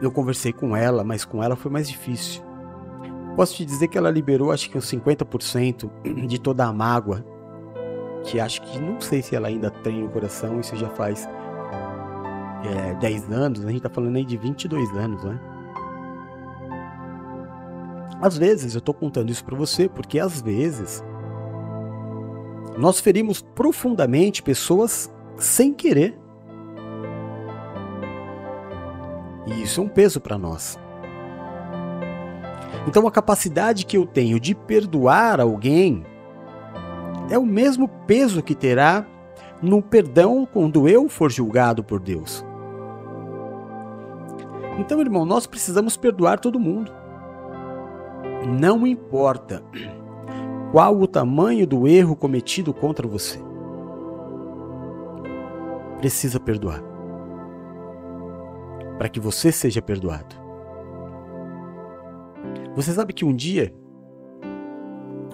Eu 0.00 0.12
conversei 0.12 0.52
com 0.52 0.76
ela, 0.76 1.02
mas 1.02 1.24
com 1.24 1.42
ela 1.42 1.56
foi 1.56 1.72
mais 1.72 1.88
difícil. 1.88 2.47
Posso 3.38 3.54
te 3.54 3.64
dizer 3.64 3.86
que 3.86 3.96
ela 3.96 4.10
liberou 4.10 4.50
acho 4.50 4.68
que 4.68 4.76
uns 4.76 4.90
50% 4.90 5.88
de 6.26 6.40
toda 6.40 6.64
a 6.64 6.72
mágoa, 6.72 7.24
que 8.24 8.40
acho 8.40 8.60
que 8.62 8.80
não 8.80 9.00
sei 9.00 9.22
se 9.22 9.36
ela 9.36 9.46
ainda 9.46 9.70
tem 9.70 10.02
no 10.02 10.08
coração, 10.08 10.58
isso 10.58 10.74
já 10.74 10.88
faz 10.88 11.24
é, 12.64 12.94
10 12.94 13.30
anos, 13.30 13.64
a 13.64 13.70
gente 13.70 13.80
tá 13.80 13.88
falando 13.88 14.16
aí 14.16 14.24
de 14.24 14.36
22 14.36 14.90
anos, 14.96 15.22
né? 15.22 15.40
Às 18.20 18.36
vezes, 18.36 18.74
eu 18.74 18.80
tô 18.80 18.92
contando 18.92 19.30
isso 19.30 19.44
para 19.44 19.56
você 19.56 19.88
porque 19.88 20.18
às 20.18 20.42
vezes 20.42 21.04
nós 22.76 22.98
ferimos 22.98 23.40
profundamente 23.40 24.42
pessoas 24.42 25.14
sem 25.36 25.72
querer. 25.72 26.18
E 29.46 29.62
isso 29.62 29.80
é 29.80 29.84
um 29.84 29.88
peso 29.88 30.20
para 30.20 30.36
nós. 30.36 30.76
Então 32.88 33.06
a 33.06 33.10
capacidade 33.10 33.84
que 33.84 33.98
eu 33.98 34.06
tenho 34.06 34.40
de 34.40 34.54
perdoar 34.54 35.42
alguém 35.42 36.06
é 37.30 37.36
o 37.36 37.44
mesmo 37.44 37.86
peso 37.86 38.42
que 38.42 38.54
terá 38.54 39.06
no 39.60 39.82
perdão 39.82 40.48
quando 40.50 40.88
eu 40.88 41.06
for 41.06 41.30
julgado 41.30 41.84
por 41.84 42.00
Deus. 42.00 42.42
Então, 44.78 45.02
irmão, 45.02 45.26
nós 45.26 45.46
precisamos 45.46 45.98
perdoar 45.98 46.40
todo 46.40 46.58
mundo. 46.58 46.90
Não 48.58 48.86
importa 48.86 49.62
qual 50.72 50.98
o 50.98 51.06
tamanho 51.06 51.66
do 51.66 51.86
erro 51.86 52.16
cometido 52.16 52.72
contra 52.72 53.06
você. 53.06 53.38
Precisa 55.98 56.40
perdoar. 56.40 56.82
Para 58.96 59.10
que 59.10 59.20
você 59.20 59.52
seja 59.52 59.82
perdoado. 59.82 60.37
Você 62.74 62.92
sabe 62.92 63.12
que 63.12 63.24
um 63.24 63.34
dia 63.34 63.74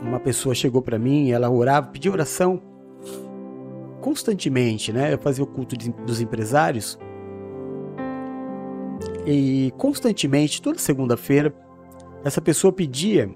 uma 0.03 0.21
pessoa 0.21 0.55
chegou 0.55 0.83
para 0.83 0.99
mim, 0.99 1.31
ela 1.31 1.49
orava, 1.51 1.89
pedia 1.89 2.13
oração 2.13 2.61
constantemente, 4.01 4.93
né? 4.93 5.15
Eu 5.15 5.19
fazia 5.19 5.43
o 5.43 5.47
culto 5.47 5.77
dos 5.77 6.21
empresários 6.21 6.99
e 9.27 9.73
constantemente, 9.79 10.61
toda 10.61 10.79
segunda-feira, 10.79 11.55
essa 12.23 12.41
pessoa 12.41 12.73
pedia 12.73 13.31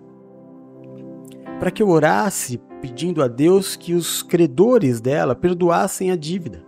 para 1.59 1.71
que 1.71 1.83
eu 1.83 1.89
orasse 1.89 2.61
pedindo 2.81 3.23
a 3.23 3.29
Deus 3.29 3.75
que 3.75 3.95
os 3.95 4.23
credores 4.23 5.01
dela 5.01 5.35
perdoassem 5.35 6.11
a 6.11 6.17
dívida 6.17 6.63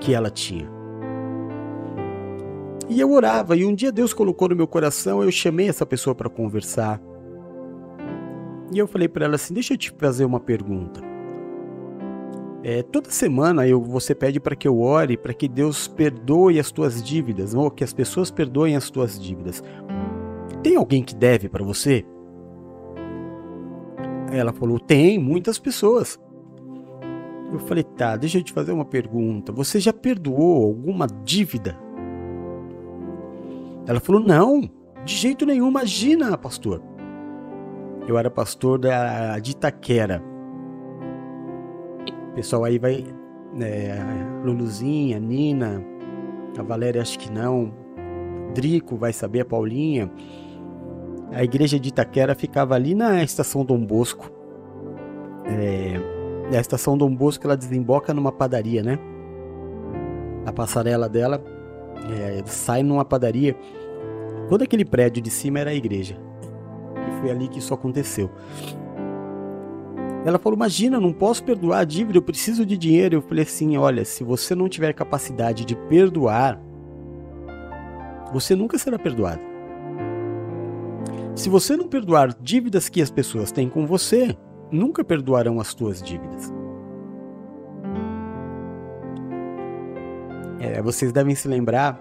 que 0.00 0.14
ela 0.14 0.30
tinha. 0.30 0.81
E 2.88 3.00
eu 3.00 3.12
orava, 3.12 3.56
e 3.56 3.64
um 3.64 3.74
dia 3.74 3.92
Deus 3.92 4.12
colocou 4.12 4.48
no 4.48 4.56
meu 4.56 4.66
coração, 4.66 5.22
eu 5.22 5.30
chamei 5.30 5.68
essa 5.68 5.86
pessoa 5.86 6.14
para 6.14 6.28
conversar. 6.28 7.00
E 8.72 8.78
eu 8.78 8.86
falei 8.86 9.08
para 9.08 9.24
ela 9.24 9.36
assim: 9.36 9.54
Deixa 9.54 9.74
eu 9.74 9.78
te 9.78 9.90
fazer 9.98 10.24
uma 10.24 10.40
pergunta. 10.40 11.00
É, 12.64 12.82
toda 12.82 13.10
semana 13.10 13.66
eu, 13.66 13.82
você 13.82 14.14
pede 14.14 14.38
para 14.38 14.54
que 14.54 14.68
eu 14.68 14.80
ore, 14.80 15.16
para 15.16 15.34
que 15.34 15.48
Deus 15.48 15.88
perdoe 15.88 16.60
as 16.60 16.70
tuas 16.70 17.02
dívidas, 17.02 17.54
ou 17.54 17.70
que 17.70 17.82
as 17.82 17.92
pessoas 17.92 18.30
perdoem 18.30 18.76
as 18.76 18.88
tuas 18.88 19.20
dívidas. 19.20 19.62
Tem 20.62 20.76
alguém 20.76 21.02
que 21.02 21.14
deve 21.14 21.48
para 21.48 21.64
você? 21.64 22.04
Ela 24.30 24.52
falou: 24.52 24.78
Tem, 24.78 25.18
muitas 25.18 25.58
pessoas. 25.58 26.18
Eu 27.52 27.58
falei: 27.60 27.84
Tá, 27.84 28.16
deixa 28.16 28.38
eu 28.38 28.42
te 28.42 28.52
fazer 28.52 28.72
uma 28.72 28.84
pergunta. 28.84 29.52
Você 29.52 29.78
já 29.78 29.92
perdoou 29.92 30.64
alguma 30.64 31.06
dívida? 31.06 31.76
Ela 33.86 34.00
falou: 34.00 34.20
Não, 34.20 34.60
de 35.04 35.14
jeito 35.14 35.44
nenhum, 35.44 35.68
imagina, 35.68 36.36
pastor. 36.38 36.82
Eu 38.06 38.18
era 38.18 38.30
pastor 38.30 38.78
da, 38.78 39.38
de 39.38 39.52
Itaquera. 39.52 40.22
Pessoal 42.34 42.64
aí 42.64 42.78
vai. 42.78 43.04
É, 43.60 43.98
Luluzinha, 44.44 45.20
Nina, 45.20 45.84
a 46.58 46.62
Valéria 46.62 47.02
acho 47.02 47.18
que 47.18 47.30
não. 47.30 47.72
Drico 48.54 48.96
vai 48.96 49.12
saber, 49.12 49.40
a 49.40 49.44
Paulinha. 49.44 50.10
A 51.32 51.42
igreja 51.42 51.78
de 51.78 51.88
Itaquera 51.88 52.34
ficava 52.34 52.74
ali 52.74 52.94
na 52.94 53.22
estação 53.22 53.64
Dom 53.64 53.84
Bosco. 53.84 54.30
É, 55.44 56.56
a 56.56 56.60
estação 56.60 56.96
Dom 56.96 57.14
Bosco 57.14 57.46
ela 57.46 57.56
desemboca 57.56 58.14
numa 58.14 58.32
padaria, 58.32 58.82
né? 58.82 58.98
A 60.46 60.52
passarela 60.52 61.08
dela 61.08 61.42
é, 62.10 62.42
sai 62.46 62.82
numa 62.82 63.04
padaria. 63.04 63.56
Todo 64.48 64.62
aquele 64.62 64.84
prédio 64.84 65.22
de 65.22 65.30
cima 65.30 65.58
era 65.58 65.70
a 65.70 65.74
igreja. 65.74 66.16
E 67.08 67.20
foi 67.20 67.30
ali 67.30 67.48
que 67.48 67.58
isso 67.58 67.72
aconteceu. 67.72 68.30
Ela 70.24 70.38
falou: 70.38 70.56
Imagina, 70.56 71.00
não 71.00 71.12
posso 71.12 71.42
perdoar 71.42 71.80
a 71.80 71.84
dívida, 71.84 72.18
eu 72.18 72.22
preciso 72.22 72.64
de 72.64 72.76
dinheiro. 72.76 73.16
Eu 73.16 73.22
falei 73.22 73.44
assim: 73.44 73.76
Olha, 73.76 74.04
se 74.04 74.22
você 74.22 74.54
não 74.54 74.68
tiver 74.68 74.92
capacidade 74.92 75.64
de 75.64 75.74
perdoar, 75.74 76.60
você 78.32 78.54
nunca 78.54 78.78
será 78.78 78.98
perdoado. 78.98 79.40
Se 81.34 81.48
você 81.48 81.76
não 81.76 81.88
perdoar 81.88 82.36
dívidas 82.40 82.88
que 82.88 83.00
as 83.00 83.10
pessoas 83.10 83.50
têm 83.50 83.68
com 83.68 83.86
você, 83.86 84.36
nunca 84.70 85.02
perdoarão 85.02 85.58
as 85.58 85.74
tuas 85.74 86.02
dívidas. 86.02 86.52
É, 90.62 90.80
vocês 90.80 91.10
devem 91.10 91.34
se 91.34 91.48
lembrar. 91.48 92.00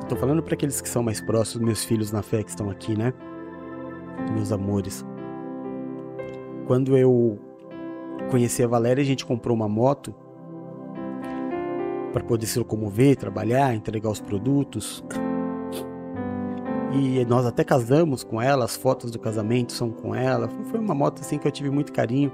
Estou 0.00 0.16
é, 0.16 0.20
falando 0.20 0.42
para 0.42 0.54
aqueles 0.54 0.80
que 0.80 0.88
são 0.88 1.02
mais 1.02 1.20
próximos, 1.20 1.66
meus 1.66 1.84
filhos 1.84 2.10
na 2.10 2.22
fé 2.22 2.42
que 2.42 2.48
estão 2.48 2.70
aqui, 2.70 2.96
né? 2.96 3.12
Meus 4.32 4.50
amores. 4.50 5.04
Quando 6.66 6.96
eu 6.96 7.38
conheci 8.30 8.62
a 8.64 8.66
Valéria, 8.66 9.02
a 9.02 9.04
gente 9.04 9.26
comprou 9.26 9.54
uma 9.54 9.68
moto 9.68 10.14
para 12.14 12.24
poder 12.24 12.46
se 12.46 12.58
locomover, 12.58 13.16
trabalhar, 13.16 13.74
entregar 13.74 14.08
os 14.08 14.20
produtos. 14.20 15.04
E 16.94 17.22
nós 17.26 17.44
até 17.44 17.62
casamos 17.62 18.24
com 18.24 18.40
ela, 18.40 18.64
as 18.64 18.76
fotos 18.76 19.10
do 19.10 19.18
casamento 19.18 19.72
são 19.72 19.90
com 19.90 20.14
ela. 20.14 20.48
Foi 20.70 20.80
uma 20.80 20.94
moto 20.94 21.20
assim 21.20 21.36
que 21.36 21.46
eu 21.46 21.52
tive 21.52 21.68
muito 21.68 21.92
carinho 21.92 22.32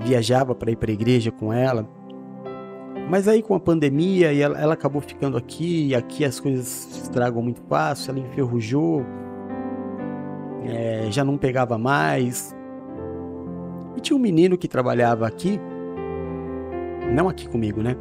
viajava 0.00 0.54
para 0.54 0.70
ir 0.70 0.76
para 0.76 0.90
a 0.90 0.94
igreja 0.94 1.30
com 1.30 1.52
ela. 1.52 1.88
Mas 3.10 3.26
aí 3.26 3.42
com 3.42 3.54
a 3.54 3.60
pandemia 3.60 4.32
e 4.32 4.40
ela, 4.40 4.58
ela, 4.58 4.74
acabou 4.74 5.00
ficando 5.00 5.36
aqui, 5.36 5.88
e 5.88 5.94
aqui 5.94 6.24
as 6.24 6.38
coisas 6.38 6.66
se 6.66 7.02
estragam 7.02 7.42
muito 7.42 7.62
fácil, 7.62 8.10
ela 8.10 8.20
enferrujou, 8.20 9.04
é, 10.64 11.06
já 11.10 11.24
não 11.24 11.38
pegava 11.38 11.78
mais. 11.78 12.54
E 13.96 14.00
tinha 14.00 14.16
um 14.16 14.20
menino 14.20 14.58
que 14.58 14.68
trabalhava 14.68 15.26
aqui, 15.26 15.58
não 17.10 17.28
aqui 17.28 17.48
comigo, 17.48 17.82
né? 17.82 17.96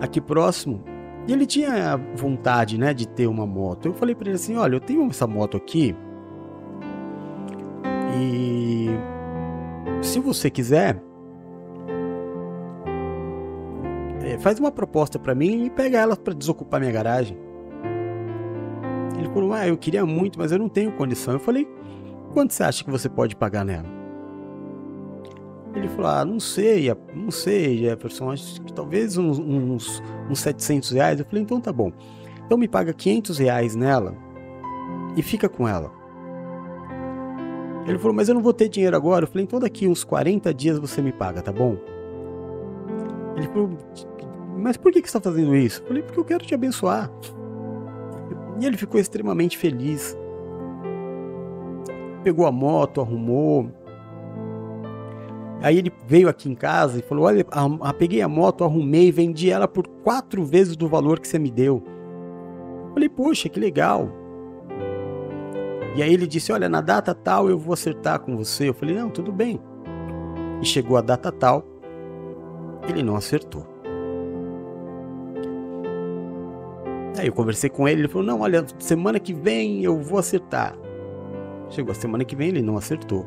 Aqui 0.00 0.20
próximo, 0.20 0.80
e 1.26 1.32
ele 1.32 1.44
tinha 1.44 1.96
vontade, 2.14 2.78
né, 2.78 2.94
de 2.94 3.06
ter 3.06 3.26
uma 3.26 3.46
moto. 3.46 3.86
Eu 3.86 3.94
falei 3.94 4.14
para 4.14 4.28
ele 4.28 4.36
assim: 4.36 4.56
olha, 4.56 4.76
eu 4.76 4.80
tenho 4.80 5.04
essa 5.08 5.26
moto 5.26 5.56
aqui 5.56 5.94
e 8.16 8.88
se 10.18 10.20
você 10.20 10.50
quiser, 10.50 11.00
é, 14.24 14.38
faz 14.38 14.58
uma 14.58 14.70
proposta 14.70 15.18
para 15.18 15.34
mim 15.34 15.66
e 15.66 15.70
pega 15.70 15.98
ela 15.98 16.16
para 16.16 16.34
desocupar 16.34 16.80
minha 16.80 16.92
garagem. 16.92 17.38
Ele 19.16 19.28
falou: 19.28 19.52
Ah, 19.52 19.66
eu 19.66 19.76
queria 19.76 20.04
muito, 20.04 20.38
mas 20.38 20.52
eu 20.52 20.58
não 20.58 20.68
tenho 20.68 20.92
condição. 20.92 21.34
Eu 21.34 21.40
falei: 21.40 21.66
Quanto 22.32 22.52
você 22.52 22.62
acha 22.62 22.84
que 22.84 22.90
você 22.90 23.08
pode 23.08 23.36
pagar 23.36 23.64
nela? 23.64 23.86
Ele 25.74 25.88
falou: 25.88 26.10
Ah, 26.10 26.24
não 26.24 26.40
sei, 26.40 26.88
não 27.14 27.30
sei, 27.30 27.78
Jefferson. 27.78 28.32
Acho 28.32 28.60
que 28.62 28.72
talvez 28.72 29.16
uns, 29.16 29.38
uns, 29.38 30.02
uns 30.28 30.40
700 30.40 30.90
reais. 30.90 31.20
Eu 31.20 31.26
falei: 31.26 31.42
Então 31.42 31.60
tá 31.60 31.72
bom. 31.72 31.92
Então 32.44 32.58
me 32.58 32.68
paga 32.68 32.92
500 32.92 33.38
reais 33.38 33.76
nela 33.76 34.16
e 35.16 35.22
fica 35.22 35.48
com 35.48 35.68
ela. 35.68 35.97
Ele 37.88 37.98
falou, 37.98 38.14
mas 38.14 38.28
eu 38.28 38.34
não 38.34 38.42
vou 38.42 38.52
ter 38.52 38.68
dinheiro 38.68 38.94
agora. 38.94 39.24
Eu 39.24 39.28
falei, 39.28 39.44
então 39.44 39.58
daqui 39.58 39.88
uns 39.88 40.04
40 40.04 40.52
dias 40.52 40.78
você 40.78 41.00
me 41.00 41.12
paga, 41.12 41.40
tá 41.40 41.50
bom? 41.50 41.76
Ele 43.36 43.46
falou, 43.48 43.70
mas 44.58 44.76
por 44.76 44.92
que, 44.92 45.00
você 45.00 45.06
está 45.06 45.20
fazendo 45.20 45.56
isso? 45.56 45.80
Eu 45.82 45.86
falei, 45.86 46.02
porque 46.02 46.20
eu 46.20 46.24
quero 46.24 46.44
te 46.44 46.54
abençoar. 46.54 47.10
E 48.60 48.66
ele 48.66 48.76
ficou 48.76 49.00
extremamente 49.00 49.56
feliz. 49.56 50.16
Pegou 52.22 52.46
a 52.46 52.52
moto, 52.52 53.00
arrumou. 53.00 53.70
Aí 55.62 55.78
ele 55.78 55.92
veio 56.06 56.28
aqui 56.28 56.48
em 56.50 56.54
casa 56.54 56.98
e 56.98 57.02
falou: 57.02 57.24
Olha, 57.24 57.44
a, 57.50 57.88
a, 57.88 57.94
peguei 57.94 58.20
a 58.20 58.28
moto, 58.28 58.64
arrumei, 58.64 59.10
vendi 59.10 59.50
ela 59.50 59.66
por 59.66 59.86
quatro 59.86 60.44
vezes 60.44 60.76
do 60.76 60.88
valor 60.88 61.20
que 61.20 61.28
você 61.28 61.38
me 61.38 61.50
deu. 61.50 61.82
Eu 62.88 62.94
falei, 62.94 63.08
poxa, 63.08 63.48
que 63.48 63.60
legal. 63.60 64.10
E 65.96 66.02
aí 66.02 66.12
ele 66.12 66.26
disse: 66.26 66.52
Olha, 66.52 66.68
na 66.68 66.80
data 66.80 67.14
tal 67.14 67.48
eu 67.48 67.58
vou 67.58 67.72
acertar 67.72 68.20
com 68.20 68.36
você. 68.36 68.68
Eu 68.68 68.74
falei: 68.74 68.96
Não, 68.96 69.10
tudo 69.10 69.32
bem. 69.32 69.60
E 70.60 70.66
chegou 70.66 70.96
a 70.96 71.00
data 71.00 71.30
tal, 71.30 71.64
ele 72.88 73.02
não 73.02 73.16
acertou. 73.16 73.66
Aí 77.18 77.26
eu 77.26 77.32
conversei 77.32 77.68
com 77.68 77.88
ele, 77.88 78.02
ele 78.02 78.08
falou: 78.08 78.26
Não, 78.26 78.40
olha, 78.40 78.64
semana 78.78 79.18
que 79.18 79.32
vem 79.32 79.82
eu 79.82 80.00
vou 80.00 80.18
acertar. 80.18 80.76
Chegou 81.70 81.92
a 81.92 81.94
semana 81.94 82.24
que 82.24 82.36
vem, 82.36 82.48
ele 82.48 82.62
não 82.62 82.76
acertou. 82.76 83.26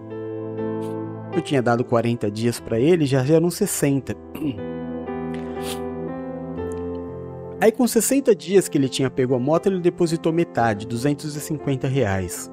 Eu 1.33 1.41
tinha 1.41 1.61
dado 1.61 1.83
40 1.83 2.29
dias 2.29 2.59
para 2.59 2.79
ele, 2.79 3.05
já 3.05 3.25
eram 3.25 3.49
60. 3.49 4.15
Aí 7.61 7.71
com 7.71 7.87
60 7.87 8.35
dias 8.35 8.67
que 8.67 8.75
ele 8.75 8.89
tinha 8.89 9.07
pego 9.07 9.35
a 9.35 9.39
moto, 9.39 9.67
ele 9.67 9.79
depositou 9.79 10.33
metade, 10.33 10.87
250 10.87 11.87
reais. 11.87 12.51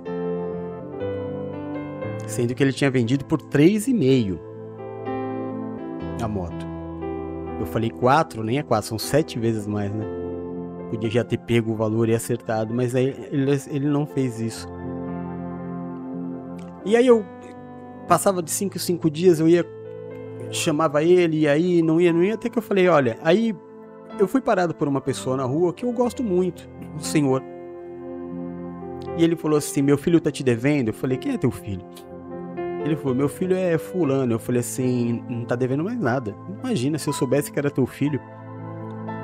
Sendo 2.27 2.55
que 2.55 2.63
ele 2.63 2.75
tinha 2.75 2.91
vendido 2.91 3.25
por 3.25 3.41
3,5 3.41 4.39
a 6.23 6.29
moto. 6.29 6.67
Eu 7.59 7.65
falei 7.65 7.89
4, 7.89 8.45
nem 8.45 8.59
é 8.59 8.63
4, 8.63 8.87
são 8.87 8.99
7 8.99 9.39
vezes 9.39 9.67
mais, 9.67 9.91
né? 9.91 10.05
Podia 10.91 11.11
já 11.11 11.25
ter 11.25 11.39
pego 11.39 11.73
o 11.73 11.75
valor 11.75 12.11
e 12.11 12.15
acertado, 12.15 12.75
mas 12.75 12.95
aí 12.95 13.17
ele, 13.31 13.51
ele 13.71 13.89
não 13.89 14.07
fez 14.07 14.39
isso. 14.39 14.69
E 16.85 16.95
aí 16.95 17.07
eu 17.07 17.25
passava 18.07 18.43
de 18.43 18.51
5 18.51 18.77
em 18.77 18.79
5 18.79 19.11
dias, 19.11 19.41
eu 19.41 19.49
ia 19.49 19.65
chamava 20.51 21.03
ele, 21.03 21.41
e 21.41 21.49
aí 21.49 21.83
não 21.83 21.99
ia, 21.99 22.13
não 22.13 22.23
ia, 22.23 22.35
até 22.35 22.49
que 22.49 22.59
eu 22.59 22.63
falei, 22.63 22.89
olha, 22.89 23.19
aí 23.23 23.55
eu 24.19 24.29
fui 24.29 24.41
parado 24.41 24.75
por 24.75 24.89
uma 24.89 25.01
pessoa 25.01 25.37
na 25.37 25.45
rua 25.45 25.73
que 25.73 25.85
eu 25.85 25.93
gosto 25.93 26.23
muito, 26.23 26.69
o 26.97 27.01
senhor. 27.01 27.43
E 29.17 29.25
ele 29.25 29.37
falou 29.37 29.59
assim: 29.59 29.83
Meu 29.83 29.99
filho 29.99 30.21
tá 30.21 30.31
te 30.31 30.43
devendo? 30.43 30.89
Eu 30.89 30.95
falei: 30.95 31.17
Quem 31.17 31.33
é 31.33 31.39
teu 31.39 31.51
filho? 31.51 31.85
Ele 32.85 32.97
falou: 32.97 33.15
Meu 33.15 33.29
filho 33.29 33.57
é 33.57 33.77
Fulano. 33.79 34.35
Eu 34.35 34.39
falei 34.39 34.61
assim: 34.61 35.23
Não 35.29 35.45
tá 35.45 35.55
devendo 35.57 35.85
mais 35.85 35.99
nada. 35.99 36.35
Imagina, 36.63 36.99
se 36.99 37.09
eu 37.09 37.13
soubesse 37.13 37.51
que 37.51 37.59
era 37.59 37.71
teu 37.71 37.87
filho, 37.87 38.21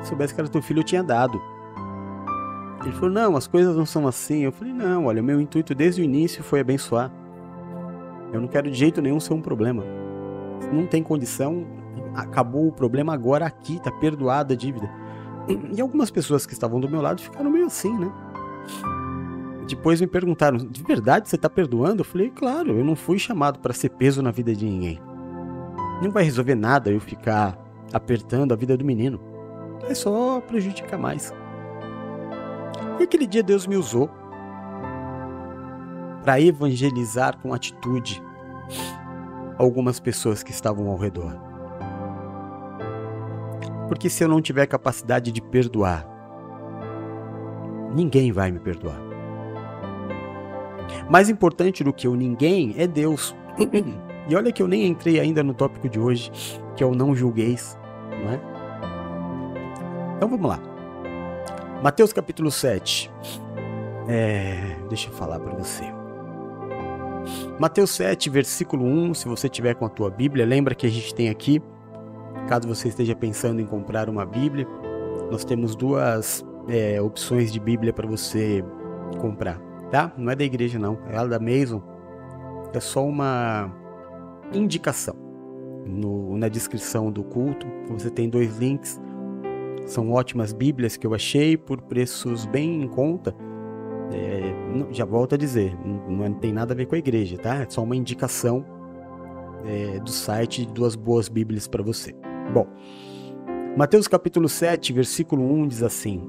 se 0.02 0.09
soubesse 0.09 0.35
que 0.35 0.40
era 0.40 0.48
teu 0.48 0.62
filho, 0.62 0.80
eu 0.80 0.85
tinha 0.85 1.02
dado. 1.02 1.40
Ele 2.83 2.92
falou: 2.92 3.11
Não, 3.11 3.37
as 3.37 3.46
coisas 3.46 3.76
não 3.76 3.87
são 3.87 4.07
assim. 4.07 4.40
Eu 4.40 4.52
falei: 4.52 4.72
Não, 4.72 5.07
olha, 5.07 5.22
meu 5.22 5.40
intuito 5.40 5.74
desde 5.74 6.02
o 6.02 6.04
início 6.04 6.42
foi 6.42 6.61
abençoar. 6.61 7.12
Eu 8.33 8.40
não 8.40 8.48
quero 8.48 8.68
de 8.68 8.76
jeito 8.76 9.00
nenhum 9.00 9.20
ser 9.20 9.33
um 9.33 9.40
problema. 9.40 9.85
Não 10.72 10.87
tem 10.87 11.02
condição, 11.02 11.64
acabou 12.14 12.68
o 12.68 12.72
problema 12.72 13.12
agora 13.12 13.46
aqui, 13.46 13.81
tá 13.81 13.90
perdoada 13.90 14.55
a 14.55 14.57
dívida. 14.57 14.88
E 15.72 15.81
algumas 15.81 16.11
pessoas 16.11 16.46
que 16.46 16.53
estavam 16.53 16.81
do 16.81 16.88
meu 16.88 17.03
lado 17.03 17.20
ficaram 17.20 17.50
meio 17.50 17.66
assim, 17.66 17.96
né? 17.98 18.11
Depois 19.68 20.00
me 20.00 20.07
perguntaram: 20.07 20.59
de 20.59 20.83
verdade 20.83 21.29
você 21.29 21.37
tá 21.37 21.50
perdoando? 21.50 22.00
Eu 22.00 22.05
falei: 22.05 22.31
claro, 22.31 22.79
eu 22.79 22.85
não 22.85 22.96
fui 22.96 23.18
chamado 23.18 23.59
para 23.59 23.72
ser 23.72 23.90
peso 23.90 24.22
na 24.22 24.31
vida 24.31 24.55
de 24.55 24.64
ninguém. 24.64 25.00
Não 26.03 26.11
vai 26.11 26.24
resolver 26.24 26.55
nada 26.55 26.90
eu 26.90 27.00
ficar 27.00 27.59
apertando 27.92 28.53
a 28.53 28.57
vida 28.57 28.77
do 28.77 28.85
menino. 28.85 29.20
é 29.88 29.94
só 29.94 30.40
prejudicar 30.40 30.98
mais. 30.98 31.33
E 32.98 33.03
aquele 33.03 33.27
dia 33.27 33.42
Deus 33.42 33.66
me 33.66 33.77
usou 33.77 34.09
para 36.22 36.40
evangelizar 36.40 37.37
com 37.38 37.53
atitude 37.53 38.22
algumas 39.59 40.00
pessoas 40.00 40.42
que 40.42 40.53
estavam 40.53 40.88
ao 40.88 40.96
redor. 40.96 41.54
Porque 43.94 44.11
se 44.11 44.24
eu 44.24 44.28
não 44.28 44.42
tiver 44.42 44.66
capacidade 44.66 45.30
de 45.30 45.40
perdoar, 45.40 46.04
ninguém 47.94 48.33
vai 48.33 48.50
me 48.50 48.59
perdoar. 48.59 49.00
Mais 51.09 51.30
importante 51.30 51.85
do 51.85 51.92
que 51.92 52.09
o 52.09 52.16
ninguém 52.16 52.74
é 52.76 52.88
Deus. 52.88 53.37
E 54.26 54.35
olha 54.35 54.50
que 54.50 54.61
eu 54.61 54.66
nem 54.66 54.87
entrei 54.87 55.20
ainda 55.20 55.44
no 55.44 55.54
tópico 55.54 55.88
de 55.88 56.00
hoje, 56.00 56.33
que 56.74 56.83
é 56.83 56.87
o 56.87 56.92
não 56.92 57.14
julgueis, 57.14 57.78
não 58.11 58.33
é? 58.33 58.40
Então 60.16 60.28
vamos 60.28 60.48
lá. 60.48 60.59
Mateus 61.80 62.12
capítulo 62.12 62.50
7. 62.50 63.12
É, 64.09 64.76
deixa 64.88 65.09
eu 65.09 65.12
falar 65.12 65.38
para 65.38 65.54
você. 65.54 65.85
Mateus 67.61 67.90
7, 67.90 68.28
versículo 68.28 68.85
1, 68.85 69.14
se 69.14 69.28
você 69.28 69.48
tiver 69.48 69.74
com 69.74 69.87
a 69.87 69.88
tua 69.88 70.11
Bíblia, 70.11 70.44
lembra 70.44 70.74
que 70.74 70.85
a 70.85 70.90
gente 70.90 71.14
tem 71.14 71.28
aqui, 71.28 71.62
caso 72.44 72.68
você 72.68 72.88
esteja 72.88 73.14
pensando 73.14 73.61
em 73.61 73.66
comprar 73.66 74.09
uma 74.09 74.24
Bíblia, 74.24 74.66
nós 75.30 75.44
temos 75.44 75.74
duas 75.74 76.44
é, 76.68 77.00
opções 77.00 77.52
de 77.52 77.61
Bíblia 77.61 77.92
para 77.92 78.07
você 78.07 78.64
comprar, 79.20 79.59
tá? 79.90 80.12
Não 80.16 80.30
é 80.30 80.37
da 80.37 80.44
igreja 80.44 80.78
não, 80.78 80.98
é 81.09 81.16
ela 81.16 81.28
da 81.28 81.38
Mason. 81.38 81.83
É 82.72 82.80
só 82.80 83.04
uma 83.04 83.72
indicação. 84.52 85.14
No, 85.87 86.37
na 86.38 86.48
descrição 86.48 87.12
do 87.12 87.22
culto, 87.22 87.66
você 87.88 88.11
tem 88.11 88.28
dois 88.28 88.57
links. 88.59 89.00
São 89.87 90.12
ótimas 90.12 90.52
Bíblias 90.52 90.96
que 90.96 91.07
eu 91.07 91.14
achei 91.14 91.57
por 91.57 91.83
preços 91.83 92.46
bem 92.46 92.83
em 92.83 92.88
conta. 92.88 93.35
É, 94.12 94.92
já 94.92 95.04
volto 95.04 95.35
a 95.35 95.38
dizer, 95.38 95.76
não, 95.85 96.28
não, 96.28 96.35
tem 96.35 96.52
nada 96.52 96.72
a 96.72 96.76
ver 96.76 96.87
com 96.87 96.94
a 96.94 96.98
igreja, 96.98 97.37
tá? 97.37 97.57
É 97.57 97.66
só 97.68 97.83
uma 97.83 97.96
indicação 97.96 98.64
é, 99.66 99.98
do 100.00 100.11
site 100.11 100.64
de 100.66 100.72
duas 100.72 100.94
boas 100.94 101.28
Bíblias 101.28 101.68
para 101.68 101.83
você. 101.83 102.14
Bom, 102.52 102.66
Mateus 103.76 104.07
capítulo 104.07 104.48
7, 104.48 104.92
versículo 104.92 105.42
1 105.42 105.68
diz 105.68 105.83
assim: 105.83 106.22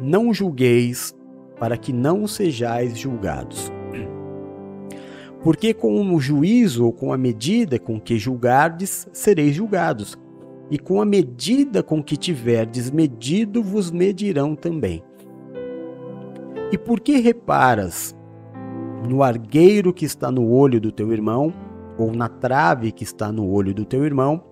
Não 0.00 0.32
julgueis 0.32 1.14
para 1.58 1.76
que 1.76 1.92
não 1.92 2.26
sejais 2.26 2.98
julgados. 2.98 3.70
Porque 5.42 5.72
com 5.72 6.14
o 6.14 6.20
juízo 6.20 6.84
ou 6.84 6.92
com 6.92 7.12
a 7.12 7.18
medida 7.18 7.78
com 7.78 8.00
que 8.00 8.18
julgardes, 8.18 9.08
sereis 9.12 9.54
julgados, 9.54 10.18
e 10.70 10.78
com 10.78 11.00
a 11.00 11.04
medida 11.04 11.82
com 11.82 12.02
que 12.02 12.16
tiverdes 12.16 12.90
medido, 12.90 13.62
vos 13.62 13.90
medirão 13.90 14.54
também. 14.54 15.02
E 16.72 16.78
por 16.78 17.00
que 17.00 17.18
reparas 17.18 18.14
no 19.08 19.22
argueiro 19.22 19.92
que 19.92 20.04
está 20.04 20.30
no 20.30 20.48
olho 20.50 20.80
do 20.80 20.92
teu 20.92 21.12
irmão, 21.12 21.52
ou 21.98 22.12
na 22.12 22.28
trave 22.28 22.92
que 22.92 23.02
está 23.02 23.32
no 23.32 23.48
olho 23.50 23.74
do 23.74 23.84
teu 23.84 24.04
irmão, 24.04 24.42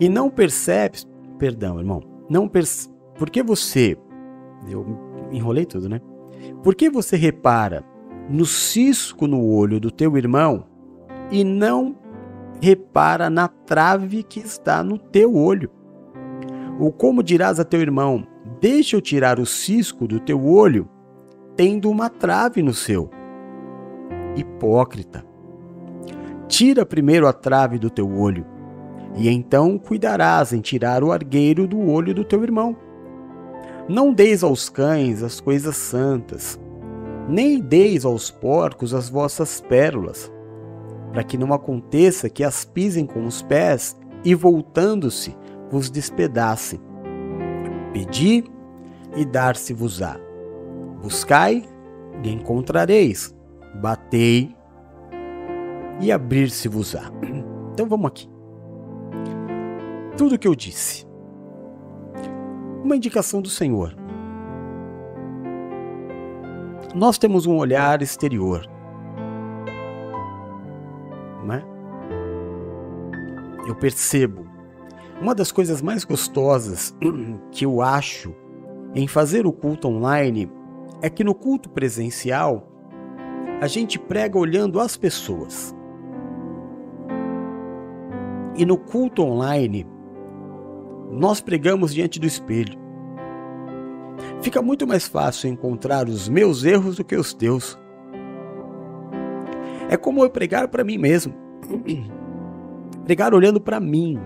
e 0.00 0.08
não 0.08 0.30
percebes, 0.30 1.06
perdão, 1.38 1.78
irmão, 1.78 2.02
não 2.28 2.48
perce, 2.48 2.88
por 3.18 3.30
que 3.30 3.42
você, 3.42 3.96
eu 4.68 4.86
enrolei 5.30 5.64
tudo, 5.64 5.88
né? 5.88 6.00
Por 6.62 6.74
que 6.74 6.90
você 6.90 7.16
repara 7.16 7.84
no 8.28 8.44
cisco 8.44 9.26
no 9.26 9.44
olho 9.44 9.78
do 9.78 9.90
teu 9.90 10.16
irmão 10.16 10.64
e 11.30 11.44
não 11.44 11.96
repara 12.60 13.28
na 13.28 13.48
trave 13.48 14.22
que 14.22 14.40
está 14.40 14.82
no 14.82 14.98
teu 14.98 15.34
olho? 15.34 15.70
Ou 16.78 16.90
como 16.90 17.22
dirás 17.22 17.60
a 17.60 17.64
teu 17.64 17.80
irmão: 17.80 18.26
Deixa 18.60 18.96
eu 18.96 19.00
tirar 19.00 19.38
o 19.38 19.46
cisco 19.46 20.06
do 20.06 20.18
teu 20.18 20.44
olho 20.46 20.88
tendo 21.56 21.90
uma 21.90 22.08
trave 22.10 22.62
no 22.62 22.74
seu. 22.74 23.10
Hipócrita. 24.36 25.24
Tira 26.48 26.84
primeiro 26.84 27.26
a 27.26 27.32
trave 27.32 27.78
do 27.78 27.88
teu 27.88 28.10
olho, 28.10 28.44
e 29.14 29.28
então 29.28 29.78
cuidarás 29.78 30.52
em 30.52 30.60
tirar 30.60 31.04
o 31.04 31.12
argueiro 31.12 31.66
do 31.66 31.88
olho 31.88 32.14
do 32.14 32.24
teu 32.24 32.42
irmão. 32.42 32.76
Não 33.88 34.12
deis 34.12 34.42
aos 34.42 34.68
cães 34.68 35.22
as 35.22 35.40
coisas 35.40 35.76
santas, 35.76 36.58
nem 37.28 37.60
deis 37.60 38.04
aos 38.04 38.30
porcos 38.30 38.94
as 38.94 39.08
vossas 39.08 39.60
pérolas, 39.60 40.32
para 41.12 41.22
que 41.22 41.38
não 41.38 41.52
aconteça 41.52 42.28
que 42.28 42.42
as 42.42 42.64
pisem 42.64 43.06
com 43.06 43.24
os 43.24 43.42
pés 43.42 43.96
e, 44.24 44.34
voltando-se, 44.34 45.36
vos 45.70 45.90
despedacem. 45.90 46.80
Pedi 47.92 48.44
e 49.16 49.24
dar-se-vos-á. 49.24 50.18
Buscai 51.02 51.62
e 52.22 52.30
encontrareis. 52.30 53.34
Batei 53.80 54.54
e 56.00 56.10
abrir-se-vos-á. 56.10 57.10
Então 57.72 57.86
vamos 57.86 58.06
aqui. 58.06 58.33
Tudo 60.16 60.38
que 60.38 60.46
eu 60.46 60.54
disse. 60.54 61.04
Uma 62.84 62.94
indicação 62.94 63.42
do 63.42 63.48
Senhor. 63.48 63.96
Nós 66.94 67.18
temos 67.18 67.46
um 67.46 67.56
olhar 67.56 68.00
exterior. 68.00 68.64
Não 71.44 71.54
é? 71.54 71.64
Eu 73.66 73.74
percebo. 73.74 74.46
Uma 75.20 75.34
das 75.34 75.50
coisas 75.50 75.82
mais 75.82 76.04
gostosas 76.04 76.96
que 77.50 77.66
eu 77.66 77.82
acho 77.82 78.32
em 78.94 79.08
fazer 79.08 79.46
o 79.46 79.52
culto 79.52 79.88
online 79.88 80.48
é 81.02 81.10
que 81.10 81.24
no 81.24 81.34
culto 81.34 81.68
presencial 81.68 82.68
a 83.60 83.66
gente 83.66 83.98
prega 83.98 84.38
olhando 84.38 84.78
as 84.78 84.96
pessoas. 84.96 85.74
E 88.56 88.64
no 88.64 88.78
culto 88.78 89.22
online 89.22 89.93
nós 91.10 91.40
pregamos 91.40 91.94
diante 91.94 92.18
do 92.18 92.26
espelho. 92.26 92.78
Fica 94.40 94.60
muito 94.60 94.86
mais 94.86 95.06
fácil 95.06 95.48
encontrar 95.48 96.08
os 96.08 96.28
meus 96.28 96.64
erros 96.64 96.96
do 96.96 97.04
que 97.04 97.16
os 97.16 97.32
teus. 97.32 97.78
É 99.88 99.96
como 99.96 100.22
eu 100.22 100.30
pregar 100.30 100.68
para 100.68 100.84
mim 100.84 100.98
mesmo. 100.98 101.34
pregar 103.04 103.34
olhando 103.34 103.60
para 103.60 103.80
mim. 103.80 104.18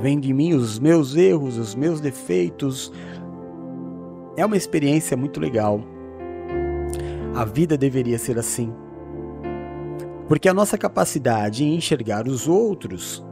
Vem 0.00 0.18
de 0.18 0.32
mim 0.32 0.54
os 0.54 0.78
meus 0.78 1.14
erros, 1.14 1.56
os 1.56 1.74
meus 1.74 2.00
defeitos, 2.00 2.92
é 4.36 4.44
uma 4.44 4.56
experiência 4.56 5.16
muito 5.16 5.38
legal. 5.38 5.80
A 7.34 7.44
vida 7.44 7.76
deveria 7.76 8.18
ser 8.18 8.38
assim. 8.38 8.72
Porque 10.26 10.48
a 10.48 10.54
nossa 10.54 10.76
capacidade 10.76 11.64
em 11.64 11.76
enxergar 11.76 12.26
os 12.26 12.48
outros 12.48 13.24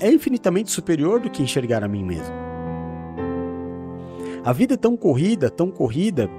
é 0.00 0.10
infinitamente 0.10 0.70
superior 0.70 1.20
do 1.20 1.30
que 1.30 1.42
enxergar 1.42 1.82
a 1.82 1.88
mim 1.88 2.04
mesmo. 2.04 2.34
A 4.44 4.52
vida 4.52 4.74
é 4.74 4.76
tão 4.76 4.96
corrida, 4.96 5.50
tão 5.50 5.70
corrida, 5.70 6.30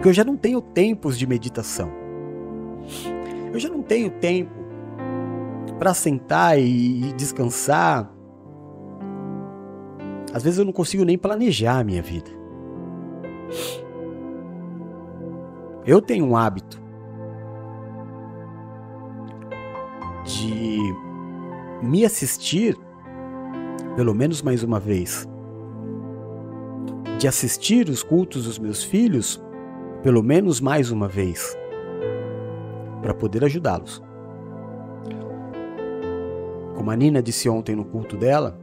que 0.00 0.08
eu 0.08 0.12
já 0.12 0.24
não 0.24 0.36
tenho 0.36 0.60
tempos 0.60 1.18
de 1.18 1.26
meditação. 1.26 1.90
Eu 3.52 3.58
já 3.58 3.68
não 3.68 3.82
tenho 3.82 4.10
tempo 4.10 4.52
para 5.78 5.94
sentar 5.94 6.58
e 6.58 7.12
descansar 7.16 8.12
às 10.32 10.42
vezes 10.42 10.58
eu 10.58 10.64
não 10.64 10.72
consigo 10.72 11.04
nem 11.04 11.18
planejar 11.18 11.78
a 11.80 11.84
minha 11.84 12.02
vida. 12.02 12.30
Eu 15.84 16.00
tenho 16.00 16.24
um 16.24 16.36
hábito 16.36 16.80
de 20.24 20.71
me 21.82 22.04
assistir 22.04 22.78
pelo 23.96 24.14
menos 24.14 24.40
mais 24.40 24.62
uma 24.62 24.78
vez. 24.78 25.28
De 27.18 27.26
assistir 27.26 27.88
os 27.88 28.02
cultos 28.02 28.44
dos 28.44 28.58
meus 28.58 28.82
filhos 28.82 29.42
pelo 30.02 30.22
menos 30.22 30.60
mais 30.60 30.90
uma 30.90 31.08
vez. 31.08 31.56
Para 33.02 33.14
poder 33.14 33.44
ajudá-los. 33.44 34.02
Como 36.76 36.90
a 36.90 36.96
Nina 36.96 37.22
disse 37.22 37.48
ontem 37.48 37.76
no 37.76 37.84
culto 37.84 38.16
dela, 38.16 38.58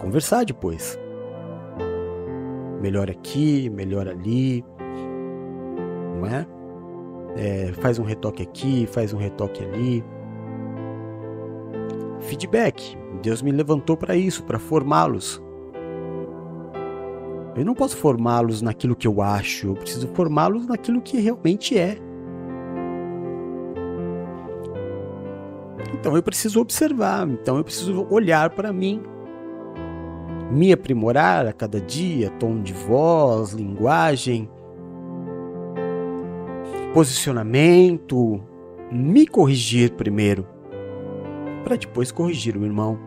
conversar 0.00 0.44
depois. 0.44 0.98
Melhor 2.80 3.10
aqui, 3.10 3.68
melhor 3.68 4.08
ali, 4.08 4.64
não 6.16 6.26
é? 6.26 6.57
É 7.38 7.72
faz 7.80 7.98
um 7.98 8.04
retoque 8.04 8.42
aqui, 8.42 8.86
faz 8.86 9.14
um 9.14 9.18
retoque 9.18 9.64
ali. 9.64 10.04
Feedback. 12.20 12.98
Deus 13.22 13.40
me 13.40 13.52
levantou 13.52 13.96
para 13.96 14.16
isso, 14.16 14.42
para 14.42 14.58
formá-los. 14.58 15.42
Eu 17.56 17.64
não 17.64 17.74
posso 17.74 17.96
formá-los 17.96 18.62
naquilo 18.62 18.94
que 18.94 19.06
eu 19.06 19.20
acho, 19.20 19.68
eu 19.68 19.74
preciso 19.74 20.06
formá-los 20.14 20.66
naquilo 20.66 21.00
que 21.00 21.18
realmente 21.18 21.76
é. 21.76 21.98
Então 25.92 26.14
eu 26.14 26.22
preciso 26.22 26.60
observar, 26.60 27.28
então 27.28 27.56
eu 27.56 27.64
preciso 27.64 28.06
olhar 28.10 28.50
para 28.50 28.72
mim, 28.72 29.02
me 30.52 30.72
aprimorar 30.72 31.46
a 31.46 31.52
cada 31.52 31.80
dia, 31.80 32.30
tom 32.30 32.62
de 32.62 32.72
voz, 32.72 33.52
linguagem, 33.52 34.48
posicionamento, 36.92 38.40
me 38.90 39.26
corrigir 39.26 39.92
primeiro, 39.92 40.46
para 41.64 41.76
depois 41.76 42.10
corrigir 42.10 42.56
o 42.56 42.64
irmão. 42.64 42.98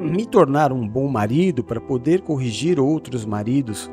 Me 0.00 0.24
tornar 0.24 0.72
um 0.72 0.88
bom 0.88 1.06
marido 1.08 1.62
para 1.62 1.80
poder 1.80 2.22
corrigir 2.22 2.80
outros 2.80 3.24
maridos. 3.24 3.90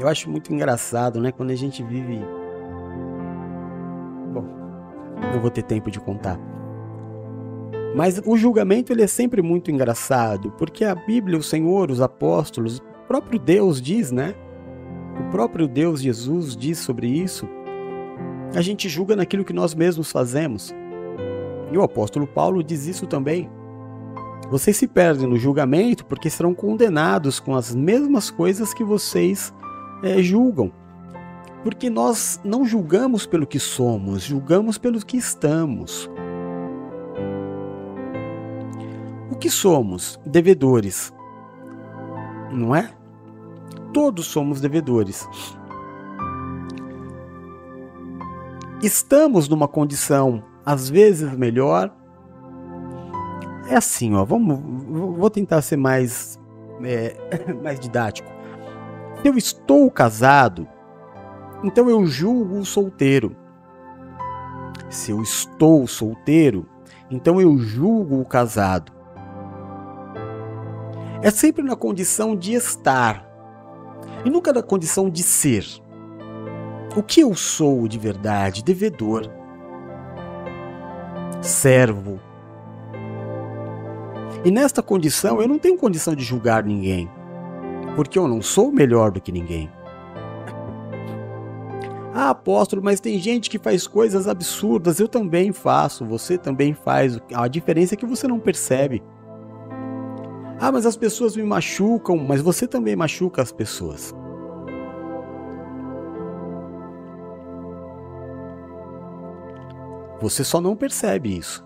Eu 0.00 0.08
acho 0.08 0.30
muito 0.30 0.52
engraçado, 0.52 1.20
né? 1.20 1.32
Quando 1.32 1.50
a 1.50 1.54
gente 1.54 1.82
vive. 1.82 2.18
Bom, 4.32 4.44
não 5.32 5.40
vou 5.40 5.50
ter 5.50 5.62
tempo 5.62 5.90
de 5.90 6.00
contar. 6.00 6.38
Mas 7.94 8.20
o 8.24 8.36
julgamento 8.36 8.92
ele 8.92 9.02
é 9.02 9.06
sempre 9.06 9.40
muito 9.40 9.70
engraçado, 9.70 10.52
porque 10.58 10.84
a 10.84 10.94
Bíblia, 10.94 11.38
o 11.38 11.42
Senhor, 11.42 11.90
os 11.90 12.00
apóstolos, 12.00 12.78
o 12.78 13.06
próprio 13.06 13.38
Deus 13.38 13.80
diz, 13.80 14.10
né? 14.10 14.34
O 15.20 15.30
próprio 15.30 15.68
Deus 15.68 16.00
Jesus 16.00 16.56
diz 16.56 16.78
sobre 16.78 17.06
isso. 17.06 17.48
A 18.54 18.62
gente 18.62 18.88
julga 18.88 19.14
naquilo 19.14 19.44
que 19.44 19.52
nós 19.52 19.74
mesmos 19.74 20.10
fazemos. 20.10 20.74
E 21.70 21.76
o 21.76 21.82
apóstolo 21.82 22.26
Paulo 22.26 22.62
diz 22.62 22.86
isso 22.86 23.06
também. 23.06 23.50
Vocês 24.50 24.76
se 24.76 24.86
perdem 24.86 25.26
no 25.26 25.36
julgamento 25.36 26.06
porque 26.06 26.30
serão 26.30 26.54
condenados 26.54 27.38
com 27.38 27.54
as 27.54 27.74
mesmas 27.74 28.30
coisas 28.30 28.72
que 28.72 28.82
vocês 28.82 29.52
é, 30.02 30.22
julgam. 30.22 30.72
Porque 31.62 31.90
nós 31.90 32.40
não 32.42 32.64
julgamos 32.64 33.26
pelo 33.26 33.46
que 33.46 33.58
somos, 33.58 34.22
julgamos 34.22 34.78
pelo 34.78 35.04
que 35.04 35.16
estamos. 35.16 36.08
O 39.30 39.36
que 39.36 39.50
somos? 39.50 40.18
Devedores. 40.24 41.12
Não 42.50 42.74
é? 42.74 42.97
Todos 43.92 44.26
somos 44.26 44.60
devedores. 44.60 45.28
Estamos 48.82 49.48
numa 49.48 49.66
condição 49.66 50.44
às 50.64 50.88
vezes 50.88 51.32
melhor. 51.32 51.90
É 53.68 53.76
assim, 53.76 54.14
ó, 54.14 54.24
vamos, 54.24 54.58
vou 55.16 55.30
tentar 55.30 55.62
ser 55.62 55.76
mais, 55.76 56.38
é, 56.82 57.16
mais 57.62 57.80
didático. 57.80 58.30
Se 59.20 59.28
eu 59.28 59.36
estou 59.36 59.90
casado, 59.90 60.68
então 61.64 61.90
eu 61.90 62.06
julgo 62.06 62.58
o 62.58 62.64
solteiro. 62.64 63.34
Se 64.88 65.10
eu 65.10 65.22
estou 65.22 65.86
solteiro, 65.86 66.66
então 67.10 67.40
eu 67.40 67.58
julgo 67.58 68.20
o 68.20 68.24
casado. 68.24 68.92
É 71.20 71.30
sempre 71.30 71.64
na 71.64 71.74
condição 71.74 72.36
de 72.36 72.52
estar 72.52 73.27
e 74.24 74.30
nunca 74.30 74.52
na 74.52 74.62
condição 74.62 75.08
de 75.08 75.22
ser. 75.22 75.64
O 76.96 77.02
que 77.02 77.20
eu 77.20 77.34
sou 77.34 77.86
de 77.86 77.98
verdade? 77.98 78.62
Devedor, 78.62 79.30
servo. 81.40 82.20
E 84.44 84.50
nesta 84.50 84.82
condição 84.82 85.40
eu 85.40 85.48
não 85.48 85.58
tenho 85.58 85.76
condição 85.76 86.14
de 86.14 86.24
julgar 86.24 86.64
ninguém, 86.64 87.08
porque 87.96 88.18
eu 88.18 88.26
não 88.26 88.40
sou 88.40 88.72
melhor 88.72 89.10
do 89.10 89.20
que 89.20 89.32
ninguém. 89.32 89.70
Ah, 92.14 92.30
apóstolo, 92.30 92.82
mas 92.82 92.98
tem 92.98 93.16
gente 93.18 93.48
que 93.48 93.60
faz 93.60 93.86
coisas 93.86 94.26
absurdas. 94.26 94.98
Eu 94.98 95.06
também 95.06 95.52
faço, 95.52 96.04
você 96.04 96.36
também 96.36 96.74
faz. 96.74 97.20
A 97.32 97.46
diferença 97.46 97.94
é 97.94 97.96
que 97.96 98.06
você 98.06 98.26
não 98.26 98.40
percebe. 98.40 99.02
Ah, 100.60 100.72
mas 100.72 100.84
as 100.84 100.96
pessoas 100.96 101.36
me 101.36 101.42
machucam, 101.44 102.16
mas 102.16 102.40
você 102.40 102.66
também 102.66 102.96
machuca 102.96 103.40
as 103.40 103.52
pessoas. 103.52 104.14
Você 110.20 110.42
só 110.42 110.60
não 110.60 110.74
percebe 110.74 111.36
isso. 111.36 111.64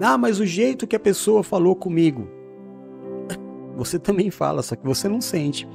Ah, 0.00 0.16
mas 0.16 0.40
o 0.40 0.46
jeito 0.46 0.86
que 0.86 0.96
a 0.96 1.00
pessoa 1.00 1.42
falou 1.42 1.76
comigo. 1.76 2.28
Você 3.76 3.98
também 3.98 4.30
fala, 4.30 4.62
só 4.62 4.76
que 4.76 4.86
você 4.86 5.08
não 5.08 5.20
sente. 5.20 5.68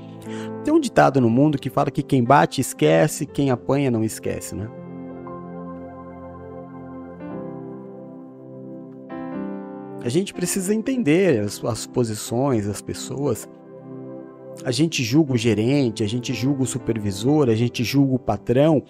Tem 0.64 0.74
um 0.74 0.80
ditado 0.80 1.22
no 1.22 1.30
mundo 1.30 1.57
que 1.57 1.70
fala 1.70 1.91
que 1.91 2.01
quem 2.01 2.24
bate 2.24 2.62
esquece, 2.62 3.26
quem 3.26 3.51
apanha 3.51 3.91
não 3.91 4.03
esquece, 4.03 4.55
né? 4.55 4.70
A 10.02 10.10
gente 10.10 10.34
precisa 10.34 10.74
entender 10.74 11.41
as, 11.41 11.64
as 11.64 11.86
posições 11.86 12.68
das 12.68 12.82
pessoas. 12.82 13.50
A 14.64 14.72
gente 14.72 15.04
julga 15.04 15.34
o 15.34 15.38
gerente, 15.38 16.04
a 16.04 16.08
gente 16.08 16.34
julga 16.34 16.64
o 16.64 16.66
supervisor, 16.66 17.50
a 17.50 17.56
gente 17.56 17.84
julga 17.84 18.16
o 18.16 18.20
patrão, 18.20 18.84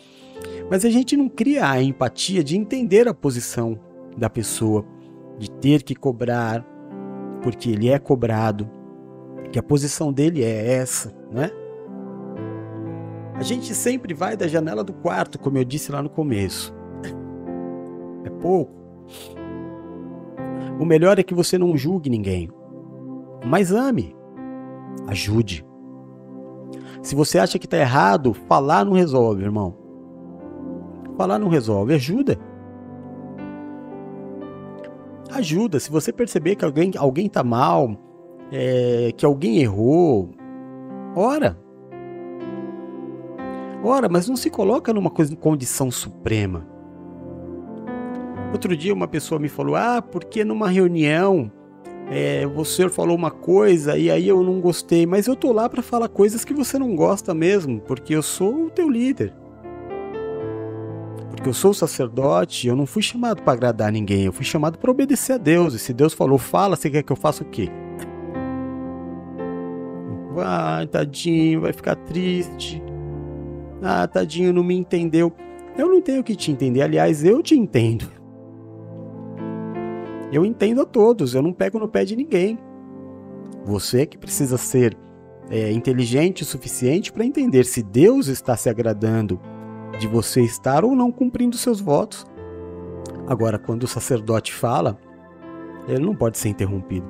mas 0.70 0.86
a 0.86 0.89
gente 0.89 1.16
não 1.18 1.30
cria 1.30 1.70
a 1.70 1.82
empatia 1.82 2.43
de 2.43 2.57
entender 2.57 3.07
a 3.07 3.14
posição 3.14 3.80
da 4.18 4.30
pessoa, 4.30 4.86
de 5.38 5.49
ter 5.49 5.84
que 5.84 5.95
cobrar, 5.95 6.66
porque 7.41 7.70
ele 7.70 7.89
é 7.89 7.99
cobrado, 7.99 8.70
que 9.51 9.60
a 9.60 9.64
posição 9.64 10.12
dele 10.12 10.43
é 10.43 10.74
essa, 10.74 11.14
né? 11.32 11.49
A 13.36 13.43
gente 13.43 13.74
sempre 13.74 14.14
vai 14.14 14.36
da 14.36 14.47
janela 14.47 14.84
do 14.84 14.91
quarto, 14.91 15.39
como 15.39 15.57
eu 15.57 15.64
disse 15.64 15.91
lá 15.91 16.01
no 16.01 16.10
começo. 16.10 16.76
É 18.26 18.30
pouco. 18.30 18.74
O 20.80 20.86
melhor 20.86 21.19
é 21.19 21.23
que 21.23 21.34
você 21.34 21.57
não 21.57 21.75
julgue 21.75 22.09
ninguém, 22.09 22.49
mas 23.45 23.71
ame, 23.71 24.15
ajude. 25.07 25.65
Se 27.01 27.15
você 27.15 27.38
acha 27.38 27.59
que 27.59 27.65
está 27.65 27.77
errado, 27.77 28.34
falar 28.34 28.86
não 28.86 28.93
resolve, 28.93 29.43
irmão. 29.43 29.75
Falar 31.17 31.38
não 31.38 31.49
resolve, 31.49 31.93
ajuda. 31.93 32.38
Ajuda. 35.32 35.80
Se 35.82 35.91
você 35.91 36.13
perceber 36.13 36.55
que 36.55 36.63
alguém 36.63 36.91
alguém 36.97 37.25
está 37.27 37.43
mal, 37.43 37.97
é, 38.49 39.11
que 39.17 39.25
alguém 39.25 39.59
errou, 39.59 40.30
ora. 41.13 41.59
Ora, 43.84 44.09
mas 44.09 44.27
não 44.27 44.36
se 44.36 44.49
coloca 44.49 44.93
numa 44.93 45.09
condição 45.09 45.91
suprema. 45.91 46.65
Outro 48.52 48.76
dia 48.76 48.93
uma 48.93 49.08
pessoa 49.08 49.39
me 49.39 49.50
falou: 49.50 49.76
Ah, 49.76 50.02
porque 50.02 50.43
numa 50.43 50.70
reunião 50.70 51.52
é, 52.10 52.45
você 52.47 52.89
falou 52.89 53.16
uma 53.16 53.30
coisa 53.30 53.97
e 53.97 54.10
aí 54.10 54.28
eu 54.28 54.43
não 54.43 54.60
gostei, 54.60 55.06
mas 55.06 55.28
eu 55.28 55.36
tô 55.36 55.52
lá 55.52 55.70
para 55.70 55.84
falar 55.84 56.10
coisas 56.10 56.43
que 56.43 56.54
você 56.54 56.80
não 56.80 56.95
gosta 56.95 57.34
mesmo, 57.34 57.80
porque 57.82 58.16
eu 58.16 58.24
sou 58.24 58.66
o 58.66 58.70
teu 58.70 58.89
líder. 58.89 59.34
Porque 61.30 61.47
eu 61.47 61.54
sou 61.54 61.74
sacerdote, 61.74 62.68
eu 62.68 62.76
não 62.76 62.86
fui 62.88 63.04
chamado 63.04 63.43
para 63.43 63.54
agradar 63.54 63.91
ninguém, 63.91 64.26
eu 64.26 64.34
fui 64.34 64.43
chamado 64.43 64.78
para 64.80 64.91
obedecer 64.91 65.34
a 65.34 65.38
Deus. 65.38 65.74
E 65.74 65.80
se 65.80 65.93
Deus 65.93 66.14
falou, 66.14 66.38
fala, 66.38 66.76
você 66.76 66.89
quer 66.89 67.04
que 67.04 67.12
eu 67.12 67.16
faça 67.16 67.43
o 67.43 67.45
quê? 67.45 67.70
Vai, 70.34 70.88
tadinho, 70.88 71.62
vai 71.62 71.72
ficar 71.72 71.95
triste. 71.95 72.82
Ah, 73.82 74.08
tadinho, 74.08 74.52
não 74.52 74.64
me 74.64 74.76
entendeu. 74.76 75.32
Eu 75.78 75.88
não 75.88 76.02
tenho 76.02 76.24
que 76.24 76.36
te 76.36 76.52
entender, 76.52 76.82
aliás, 76.82 77.24
eu 77.24 77.41
te 77.41 77.56
entendo. 77.56 78.18
Eu 80.32 80.45
entendo 80.45 80.82
a 80.82 80.86
todos, 80.86 81.34
eu 81.34 81.41
não 81.41 81.51
pego 81.51 81.80
no 81.80 81.88
pé 81.88 82.05
de 82.05 82.15
ninguém. 82.15 82.59
Você 83.65 84.05
que 84.05 84.17
precisa 84.17 84.57
ser 84.57 84.97
é, 85.49 85.71
inteligente 85.71 86.43
o 86.43 86.45
suficiente 86.45 87.11
para 87.11 87.25
entender 87.25 87.65
se 87.65 87.82
Deus 87.82 88.27
está 88.27 88.55
se 88.55 88.69
agradando 88.69 89.39
de 89.99 90.07
você 90.07 90.41
estar 90.41 90.86
ou 90.86 90.95
não 90.95 91.11
cumprindo 91.11 91.57
seus 91.57 91.82
votos. 91.82 92.25
Agora, 93.27 93.57
quando 93.57 93.84
o 93.84 93.88
sacerdote 93.88 94.53
fala, 94.53 94.99
ele 95.88 96.05
não 96.05 96.15
pode 96.15 96.38
ser 96.38 96.49
interrompido. 96.49 97.07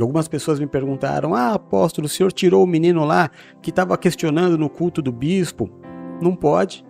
Algumas 0.00 0.26
pessoas 0.26 0.58
me 0.58 0.66
perguntaram: 0.66 1.34
Ah, 1.34 1.54
apóstolo, 1.54 2.06
o 2.06 2.10
senhor 2.10 2.32
tirou 2.32 2.64
o 2.64 2.66
menino 2.66 3.04
lá 3.04 3.30
que 3.62 3.70
estava 3.70 3.96
questionando 3.96 4.58
no 4.58 4.68
culto 4.68 5.00
do 5.00 5.12
bispo? 5.12 5.70
Não 6.20 6.34
pode. 6.34 6.84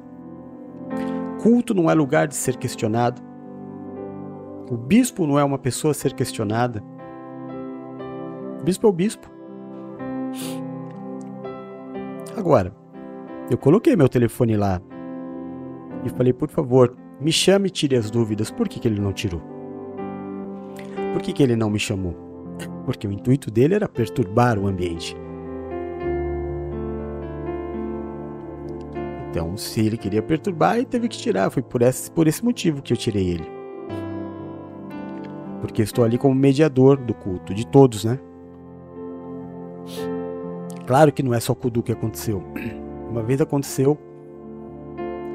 Culto 1.42 1.74
não 1.74 1.90
é 1.90 1.94
lugar 1.94 2.26
de 2.26 2.34
ser 2.34 2.56
questionado. 2.56 3.22
O 4.70 4.76
bispo 4.76 5.26
não 5.26 5.38
é 5.38 5.44
uma 5.44 5.58
pessoa 5.58 5.90
a 5.90 5.94
ser 5.94 6.14
questionada. 6.14 6.82
O 8.60 8.64
bispo 8.64 8.86
é 8.86 8.90
o 8.90 8.92
bispo. 8.92 9.30
Agora, 12.36 12.74
eu 13.50 13.58
coloquei 13.58 13.94
meu 13.94 14.08
telefone 14.08 14.56
lá 14.56 14.80
e 16.04 16.08
falei, 16.08 16.32
por 16.32 16.48
favor, 16.48 16.96
me 17.20 17.30
chame 17.30 17.68
e 17.68 17.70
tire 17.70 17.94
as 17.96 18.10
dúvidas. 18.10 18.50
Por 18.50 18.68
que, 18.68 18.80
que 18.80 18.88
ele 18.88 19.00
não 19.00 19.12
tirou? 19.12 19.42
Por 21.12 21.20
que, 21.20 21.32
que 21.32 21.42
ele 21.42 21.56
não 21.56 21.68
me 21.68 21.78
chamou? 21.78 22.14
Porque 22.84 23.06
o 23.06 23.12
intuito 23.12 23.50
dele 23.50 23.74
era 23.74 23.88
perturbar 23.88 24.58
o 24.58 24.66
ambiente. 24.66 25.14
Então, 29.30 29.56
se 29.56 29.84
ele 29.84 29.96
queria 29.96 30.22
perturbar, 30.22 30.76
ele 30.76 30.86
teve 30.86 31.08
que 31.08 31.18
tirar. 31.18 31.50
Foi 31.50 31.62
por 31.62 31.82
esse, 31.82 32.10
por 32.10 32.26
esse 32.26 32.44
motivo 32.44 32.80
que 32.80 32.92
eu 32.92 32.96
tirei 32.96 33.28
ele. 33.30 33.53
Porque 35.64 35.80
estou 35.80 36.04
ali 36.04 36.18
como 36.18 36.34
mediador 36.34 36.98
do 36.98 37.14
culto, 37.14 37.54
de 37.54 37.66
todos, 37.66 38.04
né? 38.04 38.20
Claro 40.86 41.10
que 41.10 41.22
não 41.22 41.32
é 41.32 41.40
só 41.40 41.54
o 41.54 41.56
Kudu 41.56 41.82
que 41.82 41.90
aconteceu. 41.90 42.44
Uma 43.10 43.22
vez 43.22 43.40
aconteceu 43.40 43.96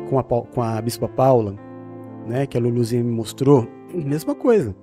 com 0.08 0.20
a, 0.20 0.24
com 0.24 0.62
a 0.62 0.80
Bispa 0.84 1.08
Paula, 1.08 1.56
né, 2.28 2.46
que 2.46 2.56
a 2.56 2.62
Luluzinha 2.62 3.04
me 3.04 3.12
mostrou, 3.12 3.68
mesma 3.92 4.36
coisa. 4.36 4.76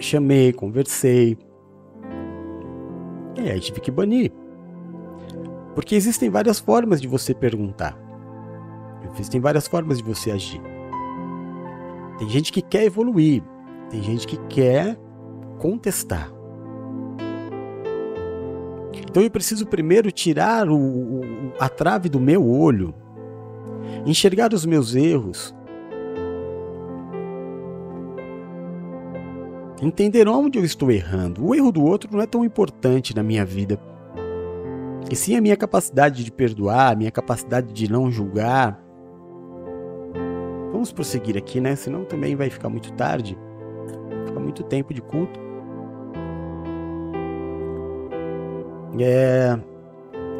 chamei, 0.00 0.50
conversei. 0.50 1.36
E 3.36 3.50
aí 3.50 3.60
tive 3.60 3.80
que 3.82 3.90
banir. 3.90 4.32
Porque 5.74 5.94
existem 5.94 6.30
várias 6.30 6.58
formas 6.58 7.02
de 7.02 7.06
você 7.06 7.34
perguntar. 7.34 7.98
Existem 9.12 9.42
várias 9.42 9.66
formas 9.66 9.98
de 9.98 10.04
você 10.04 10.30
agir. 10.30 10.62
Tem 12.18 12.30
gente 12.30 12.50
que 12.50 12.62
quer 12.62 12.84
evoluir, 12.84 13.42
tem 13.90 14.02
gente 14.02 14.26
que 14.26 14.36
quer 14.48 14.98
contestar. 15.58 16.32
Então 19.14 19.22
eu 19.22 19.30
preciso 19.30 19.66
primeiro 19.66 20.10
tirar 20.10 20.68
o, 20.68 20.76
o, 20.76 21.20
a 21.60 21.68
trave 21.68 22.08
do 22.08 22.18
meu 22.18 22.44
olho, 22.44 22.92
enxergar 24.04 24.52
os 24.52 24.66
meus 24.66 24.94
erros, 24.94 25.54
entender 29.80 30.26
onde 30.28 30.58
eu 30.58 30.64
estou 30.64 30.90
errando. 30.90 31.46
O 31.46 31.54
erro 31.54 31.70
do 31.70 31.84
outro 31.84 32.10
não 32.12 32.20
é 32.20 32.26
tão 32.26 32.44
importante 32.44 33.14
na 33.14 33.22
minha 33.22 33.44
vida. 33.44 33.78
E 35.10 35.14
sim 35.14 35.36
a 35.36 35.40
minha 35.40 35.56
capacidade 35.56 36.24
de 36.24 36.32
perdoar, 36.32 36.92
a 36.92 36.96
minha 36.96 37.10
capacidade 37.10 37.72
de 37.72 37.90
não 37.90 38.10
julgar. 38.10 38.82
Vamos 40.72 40.90
prosseguir 40.90 41.36
aqui, 41.36 41.60
né? 41.60 41.76
Senão 41.76 42.04
também 42.04 42.34
vai 42.34 42.50
ficar 42.50 42.68
muito 42.68 42.92
tarde. 42.94 43.38
Fica 44.34 44.40
muito 44.40 44.64
tempo 44.64 44.92
de 44.92 45.00
culto. 45.00 45.38
É, 48.98 49.56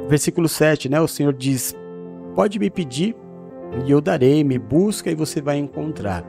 versículo 0.08 0.48
7, 0.48 0.88
né? 0.88 1.00
O 1.00 1.06
Senhor 1.06 1.32
diz: 1.32 1.76
Pode 2.34 2.58
me 2.58 2.68
pedir 2.68 3.14
e 3.86 3.90
eu 3.90 4.00
darei, 4.00 4.42
me 4.42 4.58
busca 4.58 5.10
e 5.10 5.14
você 5.14 5.40
vai 5.40 5.58
encontrar. 5.58 6.24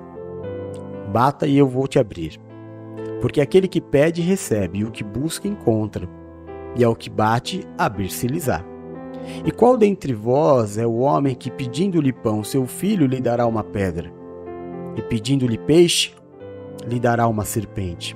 Bata 1.11 1.47
e 1.47 1.57
eu 1.57 1.67
vou 1.67 1.87
te 1.87 1.97
abrir. 1.97 2.39
Porque 3.19 3.41
aquele 3.41 3.67
que 3.67 3.81
pede, 3.81 4.21
recebe, 4.21 4.79
e 4.79 4.83
o 4.83 4.91
que 4.91 5.03
busca, 5.03 5.47
encontra. 5.47 6.07
E 6.75 6.83
ao 6.83 6.95
que 6.95 7.09
bate, 7.09 7.65
abrir-se-lhes-á. 7.77 8.63
E 9.43 9.51
qual 9.51 9.75
dentre 9.75 10.13
vós 10.13 10.77
é 10.77 10.85
o 10.85 10.97
homem 10.97 11.33
que, 11.33 11.49
pedindo-lhe 11.49 12.13
pão, 12.13 12.43
seu 12.43 12.67
filho 12.67 13.07
lhe 13.07 13.19
dará 13.19 13.47
uma 13.47 13.63
pedra? 13.63 14.11
E 14.95 15.01
pedindo-lhe 15.01 15.57
peixe, 15.57 16.14
lhe 16.87 16.99
dará 16.99 17.27
uma 17.27 17.45
serpente? 17.45 18.15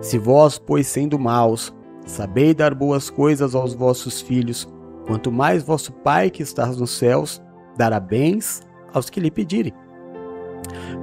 Se 0.00 0.18
vós, 0.18 0.58
pois 0.58 0.86
sendo 0.86 1.18
maus, 1.18 1.74
Sabei 2.10 2.52
dar 2.52 2.74
boas 2.74 3.08
coisas 3.08 3.54
aos 3.54 3.72
vossos 3.72 4.20
filhos, 4.20 4.68
quanto 5.06 5.30
mais 5.30 5.62
vosso 5.62 5.92
Pai 5.92 6.28
que 6.28 6.42
estás 6.42 6.76
nos 6.76 6.90
céus 6.90 7.40
dará 7.76 8.00
bens 8.00 8.62
aos 8.92 9.08
que 9.08 9.20
lhe 9.20 9.30
pedirem. 9.30 9.72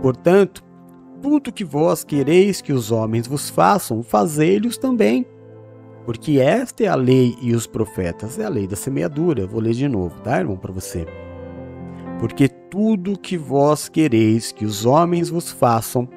Portanto, 0.01 0.61
tudo 1.21 1.51
que 1.51 1.63
vós 1.63 2.03
quereis 2.03 2.61
que 2.61 2.73
os 2.73 2.91
homens 2.91 3.25
vos 3.25 3.49
façam, 3.49 4.03
fazei-lhes 4.03 4.77
também. 4.77 5.25
Porque 6.05 6.39
esta 6.39 6.83
é 6.83 6.87
a 6.87 6.95
lei 6.95 7.37
e 7.41 7.53
os 7.53 7.65
profetas, 7.65 8.37
é 8.37 8.45
a 8.45 8.49
lei 8.49 8.67
da 8.67 8.75
semeadura. 8.75 9.47
Vou 9.47 9.61
ler 9.61 9.73
de 9.73 9.87
novo, 9.87 10.19
tá, 10.21 10.39
irmão, 10.39 10.57
para 10.57 10.73
você. 10.73 11.05
Porque 12.19 12.47
tudo 12.47 13.17
que 13.17 13.37
vós 13.37 13.87
quereis 13.87 14.51
que 14.51 14.65
os 14.65 14.85
homens 14.85 15.29
vos 15.29 15.51
façam, 15.51 16.07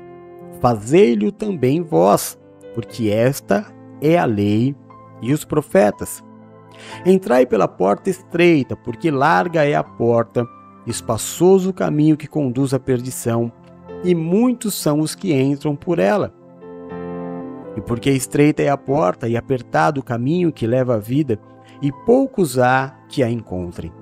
fazei-lhe 0.61 1.33
também 1.33 1.83
vós, 1.83 2.39
porque 2.75 3.11
esta 3.11 3.67
é 4.01 4.19
a 4.19 4.25
lei 4.25 4.75
e 5.21 5.33
os 5.33 5.45
profetas. 5.45 6.23
Entrai 7.05 7.45
pela 7.47 7.69
porta 7.69 8.09
estreita, 8.09 8.77
porque 8.77 9.11
larga 9.11 9.65
é 9.65 9.75
a 9.75 9.83
porta, 9.83 10.47
espaçoso 10.87 11.71
o 11.71 11.75
caminho 11.75 12.17
que 12.17 12.27
conduz 12.27 12.73
à 12.73 12.79
perdição, 12.79 13.53
e 14.03 14.15
muitos 14.15 14.75
são 14.75 15.01
os 15.01 15.15
que 15.15 15.35
entram 15.35 15.77
por 15.77 15.99
ela. 15.99 16.33
E 17.77 17.81
porque 17.81 18.11
estreita 18.11 18.63
é 18.63 18.69
a 18.69 18.77
porta 18.77 19.29
e 19.29 19.37
apertado 19.37 20.01
o 20.01 20.05
caminho 20.05 20.53
que 20.53 20.67
leva 20.67 20.95
à 20.95 20.99
vida, 20.99 21.39
e 21.83 21.93
poucos 22.05 22.59
há 22.59 22.95
que 23.09 23.23
a 23.23 23.31
encontrem. 23.31 23.93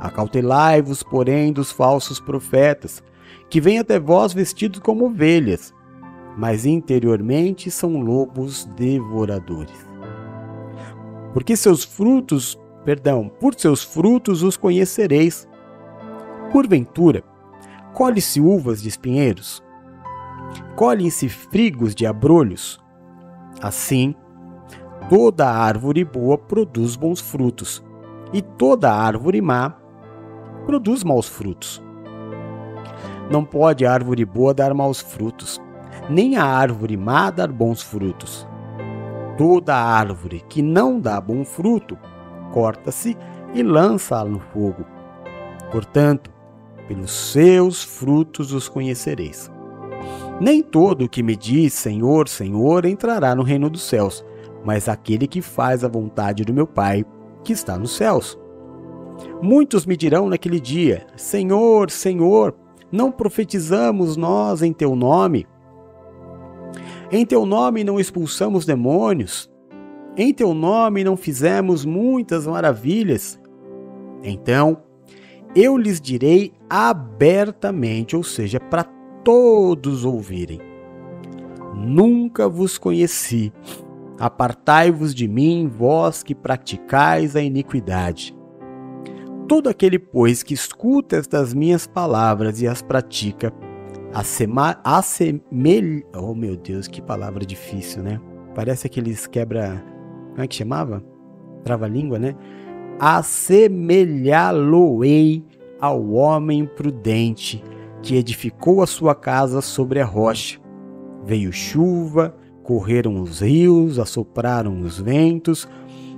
Acautelai-vos, 0.00 1.02
porém, 1.02 1.52
dos 1.52 1.70
falsos 1.70 2.18
profetas, 2.18 3.02
que 3.52 3.60
vêm 3.60 3.78
até 3.78 4.00
vós 4.00 4.32
vestidos 4.32 4.78
como 4.78 5.04
ovelhas, 5.04 5.74
mas 6.38 6.64
interiormente 6.64 7.70
são 7.70 8.00
lobos 8.00 8.64
devoradores. 8.64 9.76
Porque 11.34 11.54
seus 11.54 11.84
frutos, 11.84 12.58
perdão, 12.82 13.28
por 13.28 13.54
seus 13.54 13.84
frutos 13.84 14.42
os 14.42 14.56
conhecereis. 14.56 15.46
Porventura, 16.50 17.22
colhe-se 17.92 18.40
uvas 18.40 18.80
de 18.80 18.88
espinheiros? 18.88 19.62
Colhem-se 20.74 21.28
frigos 21.28 21.94
de 21.94 22.06
abrolhos? 22.06 22.80
Assim, 23.60 24.14
toda 25.10 25.46
árvore 25.46 26.06
boa 26.06 26.38
produz 26.38 26.96
bons 26.96 27.20
frutos, 27.20 27.84
e 28.32 28.40
toda 28.40 28.90
árvore 28.90 29.42
má 29.42 29.76
produz 30.64 31.04
maus 31.04 31.28
frutos. 31.28 31.82
Não 33.32 33.46
pode 33.46 33.86
a 33.86 33.90
árvore 33.90 34.26
boa 34.26 34.52
dar 34.52 34.74
maus 34.74 35.00
frutos, 35.00 35.58
nem 36.10 36.36
a 36.36 36.44
árvore 36.44 36.98
má 36.98 37.30
dar 37.30 37.50
bons 37.50 37.80
frutos. 37.80 38.46
Toda 39.38 39.74
árvore 39.74 40.44
que 40.50 40.60
não 40.60 41.00
dá 41.00 41.18
bom 41.18 41.42
fruto, 41.42 41.96
corta-se 42.52 43.16
e 43.54 43.62
lança 43.62 44.22
no 44.22 44.38
fogo. 44.38 44.84
Portanto, 45.70 46.30
pelos 46.86 47.10
seus 47.10 47.82
frutos 47.82 48.52
os 48.52 48.68
conhecereis. 48.68 49.50
Nem 50.38 50.62
todo 50.62 51.06
o 51.06 51.08
que 51.08 51.22
me 51.22 51.34
diz 51.34 51.72
Senhor, 51.72 52.28
Senhor 52.28 52.84
entrará 52.84 53.34
no 53.34 53.42
reino 53.42 53.70
dos 53.70 53.88
céus, 53.88 54.22
mas 54.62 54.90
aquele 54.90 55.26
que 55.26 55.40
faz 55.40 55.82
a 55.82 55.88
vontade 55.88 56.44
do 56.44 56.52
meu 56.52 56.66
Pai 56.66 57.02
que 57.42 57.54
está 57.54 57.78
nos 57.78 57.96
céus. 57.96 58.38
Muitos 59.40 59.86
me 59.86 59.96
dirão 59.96 60.28
naquele 60.28 60.60
dia: 60.60 61.06
Senhor, 61.16 61.90
Senhor, 61.90 62.54
não 62.92 63.10
profetizamos 63.10 64.16
nós 64.16 64.62
em 64.62 64.72
teu 64.72 64.94
nome? 64.94 65.46
Em 67.10 67.26
teu 67.26 67.44
nome 67.46 67.82
não 67.82 67.98
expulsamos 67.98 68.66
demônios. 68.66 69.50
Em 70.16 70.32
teu 70.32 70.52
nome 70.52 71.02
não 71.02 71.16
fizemos 71.16 71.84
muitas 71.84 72.46
maravilhas. 72.46 73.40
Então 74.22 74.82
eu 75.54 75.76
lhes 75.76 76.00
direi 76.00 76.52
abertamente, 76.68 78.16
ou 78.16 78.22
seja, 78.22 78.60
para 78.60 78.84
todos 79.24 80.04
ouvirem: 80.04 80.60
Nunca 81.74 82.48
vos 82.48 82.78
conheci. 82.78 83.52
Apartai-vos 84.18 85.14
de 85.14 85.26
mim, 85.26 85.68
vós 85.68 86.22
que 86.22 86.34
praticais 86.34 87.34
a 87.34 87.42
iniquidade. 87.42 88.34
Todo 89.52 89.68
aquele, 89.68 89.98
pois, 89.98 90.42
que 90.42 90.54
escuta 90.54 91.16
estas 91.16 91.52
minhas 91.52 91.86
palavras 91.86 92.62
e 92.62 92.66
as 92.66 92.80
pratica, 92.80 93.52
Assema, 94.10 94.80
assemelha. 94.82 96.02
Oh 96.16 96.34
meu 96.34 96.56
Deus, 96.56 96.88
que 96.88 97.02
palavra 97.02 97.44
difícil, 97.44 98.02
né? 98.02 98.18
Parece 98.54 98.86
aqueles 98.86 99.26
quebra. 99.26 99.84
Como 100.30 100.40
é 100.40 100.46
que 100.46 100.54
chamava? 100.54 101.04
Trava-língua, 101.64 102.18
né? 102.18 102.34
Assemelhá-lo-ei 102.98 105.44
ao 105.78 106.12
homem 106.12 106.64
prudente 106.64 107.62
que 108.02 108.16
edificou 108.16 108.82
a 108.82 108.86
sua 108.86 109.14
casa 109.14 109.60
sobre 109.60 110.00
a 110.00 110.06
rocha. 110.06 110.58
Veio 111.26 111.52
chuva, 111.52 112.34
correram 112.62 113.20
os 113.20 113.40
rios, 113.40 113.98
assopraram 113.98 114.80
os 114.80 114.98
ventos 114.98 115.68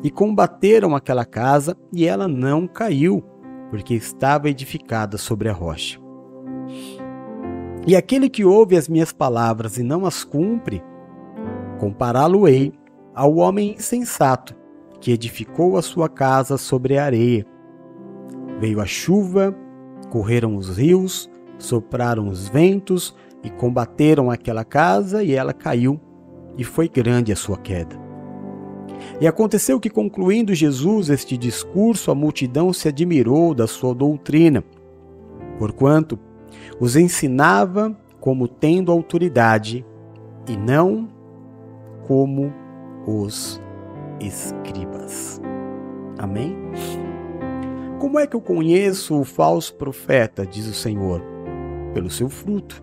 e 0.04 0.10
combateram 0.10 0.94
aquela 0.94 1.24
casa, 1.24 1.74
e 1.90 2.06
ela 2.06 2.28
não 2.28 2.66
caiu, 2.68 3.24
porque 3.70 3.94
estava 3.94 4.50
edificada 4.50 5.16
sobre 5.16 5.48
a 5.48 5.52
rocha. 5.52 5.98
E 7.86 7.96
aquele 7.96 8.28
que 8.28 8.44
ouve 8.44 8.76
as 8.76 8.86
minhas 8.86 9.12
palavras 9.12 9.78
e 9.78 9.82
não 9.82 10.04
as 10.04 10.22
cumpre, 10.22 10.82
compará-lo-ei 11.78 12.74
ao 13.14 13.36
homem 13.36 13.74
insensato 13.78 14.54
que 15.00 15.10
edificou 15.10 15.78
a 15.78 15.82
sua 15.82 16.08
casa 16.08 16.58
sobre 16.58 16.98
a 16.98 17.04
areia. 17.04 17.46
Veio 18.60 18.80
a 18.80 18.86
chuva, 18.86 19.56
correram 20.10 20.54
os 20.56 20.76
rios, 20.76 21.30
sopraram 21.58 22.28
os 22.28 22.46
ventos 22.46 23.16
e 23.42 23.48
combateram 23.48 24.30
aquela 24.30 24.64
casa, 24.64 25.22
e 25.22 25.32
ela 25.32 25.54
caiu, 25.54 25.98
e 26.58 26.64
foi 26.64 26.88
grande 26.88 27.32
a 27.32 27.36
sua 27.36 27.56
queda. 27.58 28.03
E 29.20 29.26
aconteceu 29.26 29.78
que, 29.78 29.90
concluindo 29.90 30.54
Jesus 30.54 31.08
este 31.08 31.36
discurso, 31.36 32.10
a 32.10 32.14
multidão 32.14 32.72
se 32.72 32.88
admirou 32.88 33.54
da 33.54 33.66
sua 33.66 33.94
doutrina, 33.94 34.64
porquanto 35.58 36.18
os 36.80 36.96
ensinava 36.96 37.96
como 38.20 38.48
tendo 38.48 38.90
autoridade 38.90 39.84
e 40.48 40.56
não 40.56 41.08
como 42.06 42.52
os 43.06 43.60
escribas. 44.20 45.40
Amém? 46.18 46.56
Como 47.98 48.18
é 48.18 48.26
que 48.26 48.36
eu 48.36 48.40
conheço 48.40 49.18
o 49.20 49.24
falso 49.24 49.74
profeta, 49.74 50.46
diz 50.46 50.66
o 50.66 50.74
Senhor? 50.74 51.22
Pelo 51.92 52.10
seu 52.10 52.28
fruto. 52.28 52.82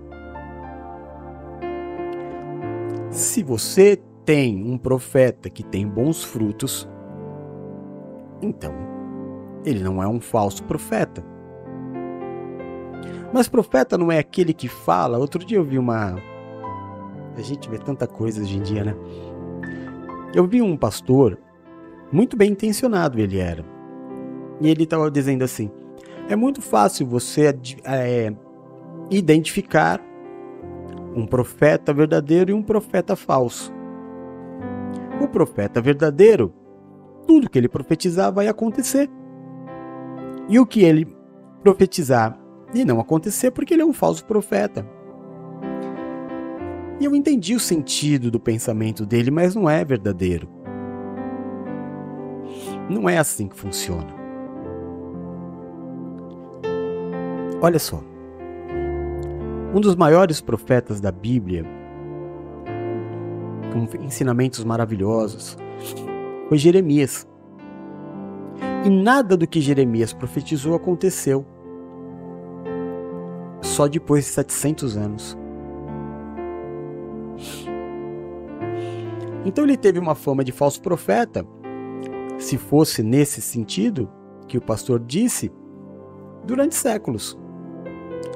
Se 3.09 3.43
você 3.43 3.99
tem 4.25 4.63
um 4.63 4.77
profeta 4.77 5.49
que 5.49 5.63
tem 5.63 5.87
bons 5.87 6.23
frutos, 6.23 6.87
então 8.41 8.73
ele 9.65 9.83
não 9.83 10.01
é 10.01 10.07
um 10.07 10.19
falso 10.19 10.63
profeta. 10.63 11.23
Mas 13.33 13.47
profeta 13.47 13.97
não 13.97 14.11
é 14.11 14.19
aquele 14.19 14.53
que 14.53 14.67
fala. 14.67 15.17
Outro 15.17 15.43
dia 15.45 15.57
eu 15.57 15.63
vi 15.63 15.77
uma. 15.77 16.17
A 17.37 17.41
gente 17.41 17.69
vê 17.69 17.77
tanta 17.77 18.05
coisa 18.07 18.41
hoje 18.41 18.57
em 18.57 18.61
dia, 18.61 18.83
né? 18.83 18.95
Eu 20.33 20.45
vi 20.45 20.61
um 20.61 20.75
pastor, 20.75 21.37
muito 22.11 22.35
bem 22.35 22.51
intencionado 22.51 23.19
ele 23.19 23.39
era. 23.39 23.63
E 24.59 24.69
ele 24.69 24.83
estava 24.83 25.09
dizendo 25.09 25.43
assim: 25.43 25.71
é 26.27 26.35
muito 26.35 26.61
fácil 26.61 27.07
você 27.07 27.55
é, 27.85 28.33
identificar 29.09 30.01
um 31.15 31.25
profeta 31.25 31.93
verdadeiro 31.93 32.51
e 32.51 32.53
um 32.53 32.63
profeta 32.63 33.15
falso. 33.15 33.73
O 35.21 35.27
profeta 35.27 35.79
verdadeiro, 35.79 36.51
tudo 37.27 37.47
que 37.47 37.59
ele 37.59 37.69
profetizar 37.69 38.33
vai 38.33 38.47
acontecer. 38.47 39.07
E 40.49 40.59
o 40.59 40.65
que 40.65 40.83
ele 40.83 41.07
profetizar 41.61 42.35
e 42.73 42.83
não 42.83 42.99
acontecer 42.99 43.51
porque 43.51 43.75
ele 43.75 43.83
é 43.83 43.85
um 43.85 43.93
falso 43.93 44.25
profeta. 44.25 44.83
E 46.99 47.05
eu 47.05 47.15
entendi 47.15 47.53
o 47.53 47.59
sentido 47.59 48.31
do 48.31 48.39
pensamento 48.39 49.05
dele, 49.05 49.29
mas 49.29 49.53
não 49.53 49.69
é 49.69 49.85
verdadeiro. 49.85 50.49
Não 52.89 53.07
é 53.07 53.17
assim 53.17 53.47
que 53.47 53.55
funciona. 53.55 54.13
Olha 57.61 57.79
só. 57.79 58.03
Um 59.73 59.79
dos 59.79 59.95
maiores 59.95 60.41
profetas 60.41 60.99
da 60.99 61.11
Bíblia, 61.11 61.63
com 63.71 63.87
ensinamentos 64.03 64.63
maravilhosos, 64.63 65.57
foi 66.49 66.57
Jeremias. 66.57 67.27
E 68.85 68.89
nada 68.89 69.37
do 69.37 69.47
que 69.47 69.61
Jeremias 69.61 70.11
profetizou 70.11 70.75
aconteceu 70.75 71.45
só 73.61 73.87
depois 73.87 74.25
de 74.25 74.31
700 74.31 74.97
anos. 74.97 75.37
Então 79.45 79.63
ele 79.63 79.77
teve 79.77 79.97
uma 79.97 80.15
fama 80.15 80.43
de 80.43 80.51
falso 80.51 80.81
profeta. 80.81 81.45
Se 82.37 82.57
fosse 82.57 83.01
nesse 83.01 83.41
sentido 83.41 84.09
que 84.47 84.57
o 84.57 84.61
pastor 84.61 84.99
disse, 84.99 85.51
durante 86.45 86.75
séculos, 86.75 87.37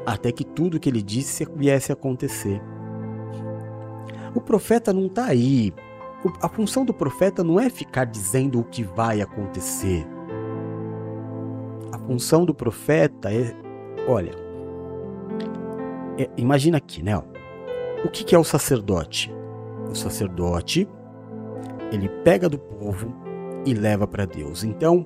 até 0.06 0.32
que 0.32 0.44
tudo 0.44 0.80
que 0.80 0.88
ele 0.88 1.02
disse 1.02 1.46
viesse 1.56 1.92
a 1.92 1.94
acontecer. 1.94 2.62
O 4.36 4.42
profeta 4.42 4.92
não 4.92 5.06
está 5.06 5.26
aí. 5.26 5.74
A 6.42 6.50
função 6.50 6.84
do 6.84 6.94
profeta 6.94 7.44
não 7.44 7.60
é 7.60 7.70
ficar 7.70 8.06
dizendo 8.06 8.60
o 8.60 8.64
que 8.64 8.84
vai 8.84 9.22
acontecer. 9.22 10.06
A 11.92 11.98
função 11.98 12.46
do 12.46 12.54
profeta 12.54 13.32
é, 13.32 13.56
olha, 14.08 14.32
é, 16.18 16.30
imagina 16.36 16.78
aqui, 16.78 17.02
né? 17.02 17.18
O 18.04 18.10
que, 18.10 18.24
que 18.24 18.36
é 18.36 18.38
o 18.38 18.44
sacerdote? 18.44 19.34
O 19.90 19.96
sacerdote, 19.96 20.88
ele 21.92 22.10
pega 22.24 22.50
do 22.50 22.58
povo 22.58 23.14
e 23.66 23.74
leva 23.74 24.06
para 24.06 24.26
Deus. 24.26 24.64
Então, 24.64 25.06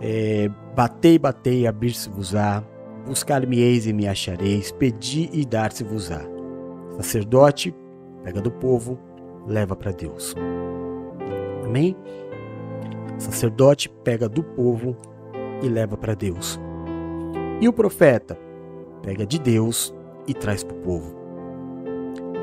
é, 0.00 0.50
batei, 0.74 1.18
batei, 1.18 1.66
abrir-se-vos-á, 1.66 2.62
buscar-me-eis 3.06 3.86
e 3.86 3.92
me 3.92 4.06
achareis, 4.06 4.70
pedi 4.72 5.30
e 5.32 5.44
dar-se-vos-á. 5.44 6.20
Sacerdote, 6.96 7.74
pega 8.24 8.40
do 8.40 8.50
povo, 8.50 8.98
leva 9.46 9.76
para 9.76 9.92
Deus. 9.92 10.34
Amém? 11.64 11.96
Sacerdote 13.18 13.88
pega 13.88 14.28
do 14.28 14.42
povo 14.42 14.96
e 15.62 15.68
leva 15.68 15.96
para 15.96 16.14
Deus. 16.14 16.58
E 17.60 17.68
o 17.68 17.72
profeta 17.72 18.38
pega 19.02 19.26
de 19.26 19.38
Deus 19.38 19.94
e 20.26 20.34
traz 20.34 20.64
para 20.64 20.76
o 20.76 20.80
povo. 20.80 21.14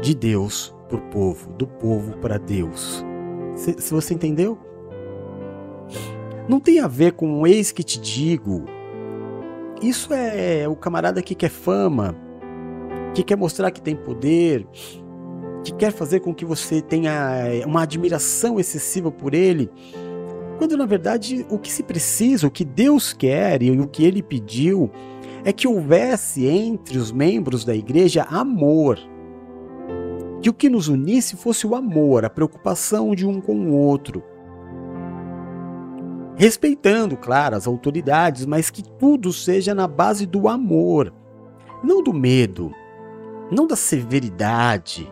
De 0.02 0.16
Deus 0.16 0.74
para 0.88 0.98
o 0.98 1.02
povo, 1.10 1.52
do 1.54 1.68
povo 1.68 2.18
para 2.18 2.38
Deus. 2.38 3.04
Se, 3.56 3.94
você 3.94 4.14
entendeu? 4.14 4.58
Não 6.48 6.60
tem 6.60 6.80
a 6.80 6.88
ver 6.88 7.14
com 7.14 7.46
ex 7.46 7.72
que 7.72 7.84
te 7.84 8.00
digo. 8.00 8.66
Isso 9.82 10.14
é 10.14 10.68
o 10.68 10.76
camarada 10.76 11.22
que 11.22 11.36
quer 11.36 11.50
fama, 11.50 12.16
que 13.14 13.24
quer 13.24 13.36
mostrar 13.36 13.72
que 13.72 13.82
tem 13.82 13.96
poder, 13.96 14.66
que 15.64 15.74
quer 15.74 15.92
fazer 15.92 16.20
com 16.22 16.34
que 16.34 16.46
você 16.46 16.82
tenha 16.82 17.12
uma 17.66 17.84
admiração 17.84 18.60
excessiva 18.60 19.12
por 19.12 19.34
ele. 19.34 19.70
Quando 20.58 20.78
na 20.78 20.86
verdade 20.86 21.46
o 21.50 21.58
que 21.58 21.72
se 21.72 21.84
precisa, 21.84 22.48
o 22.48 22.52
que 22.52 22.64
Deus 22.64 23.14
quer 23.14 23.62
e 23.64 23.72
o 23.72 23.88
que 23.88 24.04
ele 24.04 24.22
pediu 24.22 24.92
é 25.44 25.52
que 25.52 25.68
houvesse 25.68 26.46
entre 26.46 26.98
os 26.98 27.12
membros 27.12 27.66
da 27.66 27.76
igreja 27.76 28.24
amor. 28.24 29.00
Que 30.42 30.50
o 30.50 30.54
que 30.54 30.70
nos 30.70 30.88
unisse 30.88 31.36
fosse 31.36 31.68
o 31.68 31.76
amor, 31.76 32.26
a 32.26 32.30
preocupação 32.30 33.14
de 33.16 33.26
um 33.26 33.40
com 33.40 33.56
o 33.56 33.74
outro. 33.74 34.24
Respeitando, 36.36 37.16
claro, 37.16 37.56
as 37.56 37.68
autoridades, 37.68 38.46
mas 38.46 38.70
que 38.72 38.82
tudo 38.82 39.32
seja 39.32 39.76
na 39.76 39.88
base 39.88 40.26
do 40.26 40.48
amor, 40.48 41.14
não 41.84 42.02
do 42.02 42.14
medo, 42.14 42.72
não 43.52 43.68
da 43.68 43.76
severidade. 43.76 45.12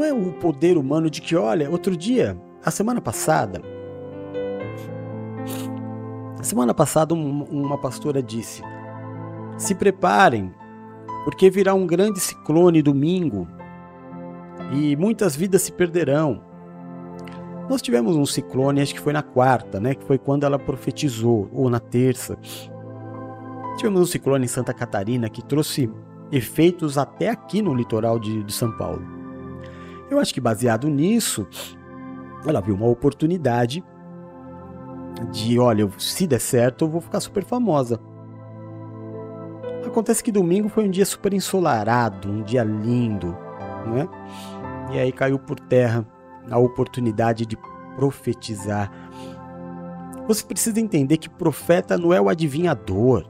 Não 0.00 0.06
é 0.06 0.12
o 0.12 0.32
poder 0.32 0.78
humano 0.78 1.10
de 1.10 1.20
que, 1.20 1.36
olha, 1.36 1.70
outro 1.70 1.96
dia, 1.96 2.40
a 2.64 2.70
semana 2.70 3.00
passada, 3.00 3.60
Semana 6.42 6.72
passada, 6.72 7.14
um, 7.14 7.42
uma 7.44 7.76
pastora 7.76 8.22
disse: 8.22 8.62
Se 9.58 9.74
preparem, 9.74 10.52
porque 11.22 11.50
virá 11.50 11.74
um 11.74 11.86
grande 11.86 12.18
ciclone 12.18 12.80
domingo 12.80 13.46
e 14.72 14.96
muitas 14.96 15.36
vidas 15.36 15.62
se 15.62 15.70
perderão. 15.70 16.42
Nós 17.68 17.82
tivemos 17.82 18.16
um 18.16 18.24
ciclone, 18.24 18.80
acho 18.80 18.94
que 18.94 19.00
foi 19.00 19.12
na 19.12 19.22
quarta, 19.22 19.78
né? 19.78 19.94
Que 19.94 20.04
foi 20.04 20.18
quando 20.18 20.44
ela 20.44 20.58
profetizou, 20.58 21.48
ou 21.52 21.68
na 21.68 21.78
terça. 21.78 22.38
Tivemos 23.76 24.00
um 24.00 24.06
ciclone 24.06 24.46
em 24.46 24.48
Santa 24.48 24.72
Catarina 24.72 25.28
que 25.28 25.44
trouxe 25.44 25.90
efeitos 26.32 26.96
até 26.96 27.28
aqui 27.28 27.60
no 27.60 27.74
litoral 27.74 28.18
de, 28.18 28.42
de 28.42 28.52
São 28.52 28.72
Paulo. 28.72 29.19
Eu 30.10 30.18
acho 30.18 30.34
que 30.34 30.40
baseado 30.40 30.88
nisso, 30.88 31.46
ela 32.44 32.60
viu 32.60 32.74
uma 32.74 32.88
oportunidade 32.88 33.84
de, 35.30 35.58
olha, 35.58 35.88
se 35.98 36.26
der 36.26 36.40
certo, 36.40 36.84
eu 36.84 36.88
vou 36.88 37.00
ficar 37.00 37.20
super 37.20 37.44
famosa. 37.44 38.00
Acontece 39.86 40.22
que 40.22 40.32
domingo 40.32 40.68
foi 40.68 40.84
um 40.84 40.90
dia 40.90 41.06
super 41.06 41.32
ensolarado, 41.32 42.28
um 42.28 42.42
dia 42.42 42.62
lindo, 42.62 43.36
né? 43.86 44.08
E 44.92 44.98
aí 44.98 45.12
caiu 45.12 45.38
por 45.38 45.58
terra 45.58 46.06
a 46.50 46.58
oportunidade 46.58 47.46
de 47.46 47.56
profetizar. 47.96 48.90
Você 50.26 50.44
precisa 50.44 50.80
entender 50.80 51.16
que 51.16 51.28
profeta 51.28 51.96
não 51.96 52.12
é 52.12 52.20
o 52.20 52.28
adivinhador. 52.28 53.24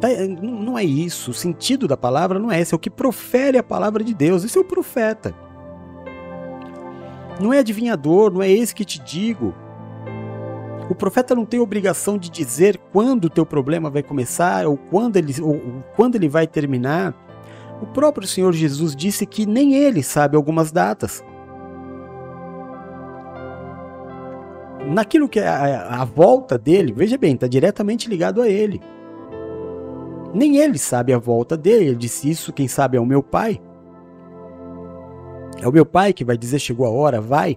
Tá, 0.00 0.08
não 0.42 0.78
é 0.78 0.84
isso. 0.84 1.30
O 1.30 1.34
sentido 1.34 1.88
da 1.88 1.96
palavra 1.96 2.38
não 2.38 2.50
é 2.50 2.60
esse. 2.60 2.74
É 2.74 2.76
o 2.76 2.78
que 2.78 2.90
profere 2.90 3.58
a 3.58 3.62
palavra 3.62 4.04
de 4.04 4.14
Deus. 4.14 4.44
Esse 4.44 4.56
é 4.56 4.60
o 4.60 4.64
profeta. 4.64 5.34
Não 7.40 7.52
é 7.52 7.58
adivinhador, 7.58 8.32
não 8.32 8.42
é 8.42 8.50
esse 8.50 8.74
que 8.74 8.84
te 8.84 9.00
digo. 9.00 9.54
O 10.90 10.94
profeta 10.94 11.34
não 11.34 11.44
tem 11.44 11.60
obrigação 11.60 12.16
de 12.16 12.30
dizer 12.30 12.78
quando 12.92 13.26
o 13.26 13.30
teu 13.30 13.44
problema 13.44 13.90
vai 13.90 14.02
começar 14.02 14.66
ou 14.66 14.76
quando 14.76 15.16
ele, 15.16 15.34
ou 15.40 15.84
quando 15.94 16.16
ele 16.16 16.28
vai 16.28 16.46
terminar. 16.46 17.14
O 17.80 17.86
próprio 17.86 18.26
Senhor 18.26 18.52
Jesus 18.52 18.96
disse 18.96 19.24
que 19.26 19.46
nem 19.46 19.74
ele 19.74 20.02
sabe 20.02 20.36
algumas 20.36 20.72
datas. 20.72 21.22
Naquilo 24.86 25.28
que 25.28 25.38
é 25.38 25.46
a, 25.46 26.00
a 26.00 26.04
volta 26.04 26.56
dele, 26.56 26.92
veja 26.92 27.18
bem, 27.18 27.34
está 27.34 27.46
diretamente 27.46 28.08
ligado 28.08 28.40
a 28.40 28.48
ele. 28.48 28.80
Nem 30.34 30.58
ele 30.58 30.78
sabe 30.78 31.12
a 31.12 31.18
volta 31.18 31.56
dele, 31.56 31.86
ele 31.86 31.96
disse 31.96 32.28
isso, 32.28 32.52
quem 32.52 32.68
sabe 32.68 32.96
é 32.96 33.00
o 33.00 33.06
meu 33.06 33.22
pai. 33.22 33.60
É 35.60 35.66
o 35.66 35.72
meu 35.72 35.86
pai 35.86 36.12
que 36.12 36.24
vai 36.24 36.36
dizer 36.36 36.58
chegou 36.58 36.86
a 36.86 36.90
hora, 36.90 37.20
vai. 37.20 37.56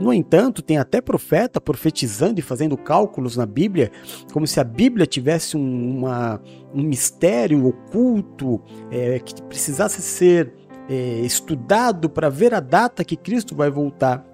No 0.00 0.12
entanto, 0.12 0.62
tem 0.62 0.78
até 0.78 1.00
profeta 1.00 1.60
profetizando 1.60 2.38
e 2.38 2.42
fazendo 2.42 2.76
cálculos 2.76 3.36
na 3.36 3.46
Bíblia, 3.46 3.90
como 4.32 4.46
se 4.46 4.60
a 4.60 4.64
Bíblia 4.64 5.06
tivesse 5.06 5.56
um, 5.56 5.98
uma, 5.98 6.40
um 6.74 6.82
mistério 6.82 7.66
oculto 7.66 8.60
é, 8.90 9.18
que 9.18 9.42
precisasse 9.42 10.02
ser 10.02 10.52
é, 10.88 11.20
estudado 11.20 12.08
para 12.08 12.28
ver 12.28 12.54
a 12.54 12.60
data 12.60 13.04
que 13.04 13.16
Cristo 13.16 13.54
vai 13.54 13.70
voltar. 13.70 14.24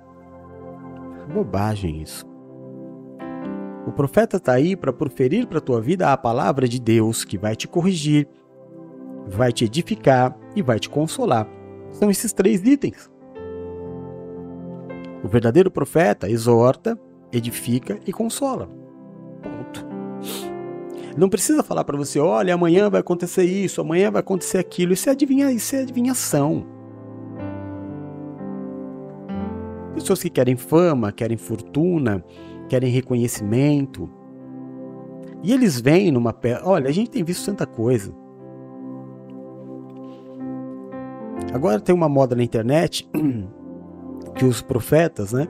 Bobagem 1.33 2.03
isso. 2.03 2.25
Profeta 3.97 4.37
está 4.37 4.53
aí 4.53 4.77
para 4.77 4.93
proferir 4.93 5.47
para 5.47 5.57
a 5.57 5.61
tua 5.61 5.81
vida 5.81 6.13
a 6.13 6.17
palavra 6.19 6.69
de 6.69 6.79
Deus 6.79 7.25
que 7.25 7.39
vai 7.39 7.57
te 7.57 7.67
corrigir, 7.67 8.29
vai 9.27 9.51
te 9.51 9.65
edificar 9.65 10.39
e 10.55 10.61
vai 10.61 10.79
te 10.79 10.91
consolar. 10.91 11.49
São 11.91 12.11
esses 12.11 12.31
três 12.31 12.63
itens. 12.63 13.11
O 15.25 15.29
verdadeiro 15.29 15.71
profeta 15.71 16.29
exorta, 16.29 16.99
edifica 17.33 17.99
e 18.07 18.13
consola. 18.13 18.69
Ponto. 19.43 19.87
Não 21.17 21.31
precisa 21.31 21.63
falar 21.63 21.83
para 21.83 21.97
você, 21.97 22.21
olha, 22.21 22.53
amanhã 22.53 22.91
vai 22.91 23.01
acontecer 23.01 23.45
isso, 23.45 23.81
amanhã 23.81 24.11
vai 24.11 24.21
acontecer 24.21 24.59
aquilo. 24.59 24.93
Isso 24.93 25.09
é, 25.09 25.13
adivinha, 25.13 25.51
isso 25.51 25.75
é 25.75 25.81
adivinhação. 25.81 26.67
Pessoas 29.95 30.21
que 30.23 30.29
querem 30.29 30.57
fama, 30.57 31.11
querem 31.11 31.39
fortuna, 31.39 32.23
querem 32.67 32.91
reconhecimento. 32.91 34.09
E 35.43 35.53
eles 35.53 35.81
vêm 35.81 36.11
numa. 36.11 36.35
Olha, 36.65 36.89
a 36.89 36.93
gente 36.93 37.11
tem 37.11 37.23
visto 37.23 37.47
tanta 37.47 37.67
coisa. 37.67 38.15
Agora 41.53 41.81
tem 41.81 41.95
uma 41.95 42.09
moda 42.09 42.35
na 42.35 42.43
internet 42.43 43.09
que 44.35 44.45
os 44.45 44.61
profetas, 44.61 45.33
né? 45.33 45.47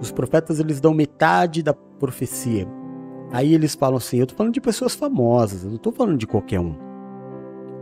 Os 0.00 0.12
profetas 0.12 0.60
eles 0.60 0.80
dão 0.80 0.92
metade 0.92 1.62
da 1.62 1.72
profecia. 1.72 2.68
Aí 3.32 3.54
eles 3.54 3.74
falam 3.74 3.96
assim: 3.96 4.18
eu 4.18 4.26
tô 4.26 4.34
falando 4.34 4.54
de 4.54 4.60
pessoas 4.60 4.94
famosas, 4.94 5.64
eu 5.64 5.70
não 5.70 5.78
tô 5.78 5.90
falando 5.90 6.18
de 6.18 6.26
qualquer 6.26 6.60
um. 6.60 6.74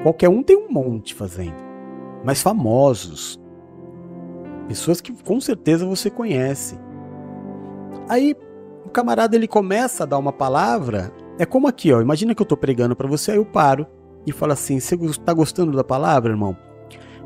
Qualquer 0.02 0.28
um 0.28 0.42
tem 0.42 0.56
um 0.56 0.70
monte 0.70 1.14
fazendo, 1.14 1.56
mas 2.24 2.42
famosos. 2.42 3.40
Pessoas 4.68 5.00
que 5.00 5.12
com 5.22 5.40
certeza 5.40 5.84
você 5.84 6.10
conhece. 6.10 6.78
Aí 8.08 8.36
o 8.84 8.90
camarada 8.90 9.36
ele 9.36 9.48
começa 9.48 10.02
a 10.02 10.06
dar 10.06 10.18
uma 10.18 10.32
palavra, 10.32 11.12
é 11.38 11.46
como 11.46 11.66
aqui, 11.66 11.92
ó. 11.92 12.00
Imagina 12.00 12.34
que 12.34 12.42
eu 12.42 12.46
tô 12.46 12.56
pregando 12.56 12.94
para 12.94 13.08
você, 13.08 13.32
aí 13.32 13.36
eu 13.36 13.46
paro 13.46 13.86
e 14.26 14.32
falo 14.32 14.52
assim: 14.52 14.78
"Você 14.80 14.96
tá 15.24 15.32
gostando 15.32 15.76
da 15.76 15.84
palavra, 15.84 16.32
irmão? 16.32 16.56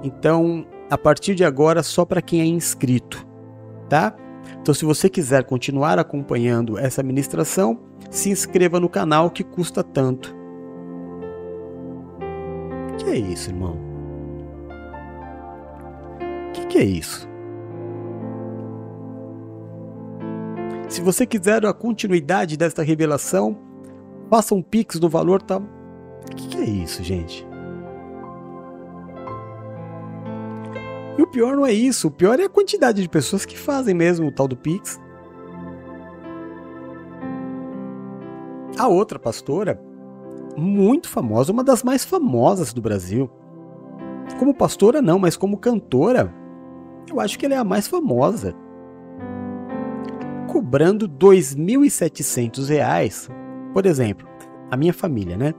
Então, 0.02 0.66
a 0.90 0.96
partir 0.96 1.34
de 1.34 1.44
agora 1.44 1.82
só 1.82 2.04
para 2.04 2.22
quem 2.22 2.40
é 2.40 2.44
inscrito, 2.44 3.26
tá? 3.88 4.14
Então, 4.60 4.74
se 4.74 4.84
você 4.84 5.08
quiser 5.08 5.44
continuar 5.44 5.98
acompanhando 5.98 6.78
essa 6.78 7.02
ministração, 7.02 7.80
se 8.10 8.30
inscreva 8.30 8.80
no 8.80 8.88
canal 8.88 9.30
que 9.30 9.44
custa 9.44 9.82
tanto. 9.82 10.34
Que 12.98 13.10
é 13.10 13.16
isso, 13.16 13.50
irmão? 13.50 13.78
Que 16.52 16.66
que 16.66 16.78
é 16.78 16.84
isso? 16.84 17.28
Se 20.88 21.02
você 21.02 21.26
quiser 21.26 21.66
a 21.66 21.72
continuidade 21.72 22.56
desta 22.56 22.82
revelação, 22.82 23.58
faça 24.30 24.54
um 24.54 24.62
pix 24.62 24.98
do 24.98 25.08
valor 25.08 25.42
tá. 25.42 25.60
Que 26.34 26.48
que 26.48 26.58
é 26.58 26.64
isso, 26.64 27.02
gente? 27.02 27.46
E 31.18 31.22
o 31.22 31.26
pior 31.26 31.56
não 31.56 31.66
é 31.66 31.72
isso, 31.72 32.08
o 32.08 32.10
pior 32.10 32.38
é 32.38 32.44
a 32.44 32.48
quantidade 32.48 33.02
de 33.02 33.08
pessoas 33.08 33.44
que 33.44 33.58
fazem 33.58 33.92
mesmo 33.92 34.28
o 34.28 34.32
tal 34.32 34.46
do 34.46 34.56
Pix. 34.56 35.00
A 38.78 38.86
outra 38.86 39.18
pastora, 39.18 39.82
muito 40.56 41.08
famosa, 41.08 41.52
uma 41.52 41.64
das 41.64 41.82
mais 41.82 42.04
famosas 42.04 42.72
do 42.72 42.80
Brasil. 42.80 43.28
Como 44.38 44.54
pastora, 44.54 45.02
não, 45.02 45.18
mas 45.18 45.36
como 45.36 45.58
cantora, 45.58 46.32
eu 47.10 47.18
acho 47.18 47.36
que 47.36 47.46
ela 47.46 47.56
é 47.56 47.58
a 47.58 47.64
mais 47.64 47.88
famosa. 47.88 48.54
Cobrando 50.58 51.06
R$ 51.06 51.12
2.700, 51.12 53.30
por 53.72 53.86
exemplo, 53.86 54.28
a 54.68 54.76
minha 54.76 54.92
família, 54.92 55.36
né? 55.36 55.54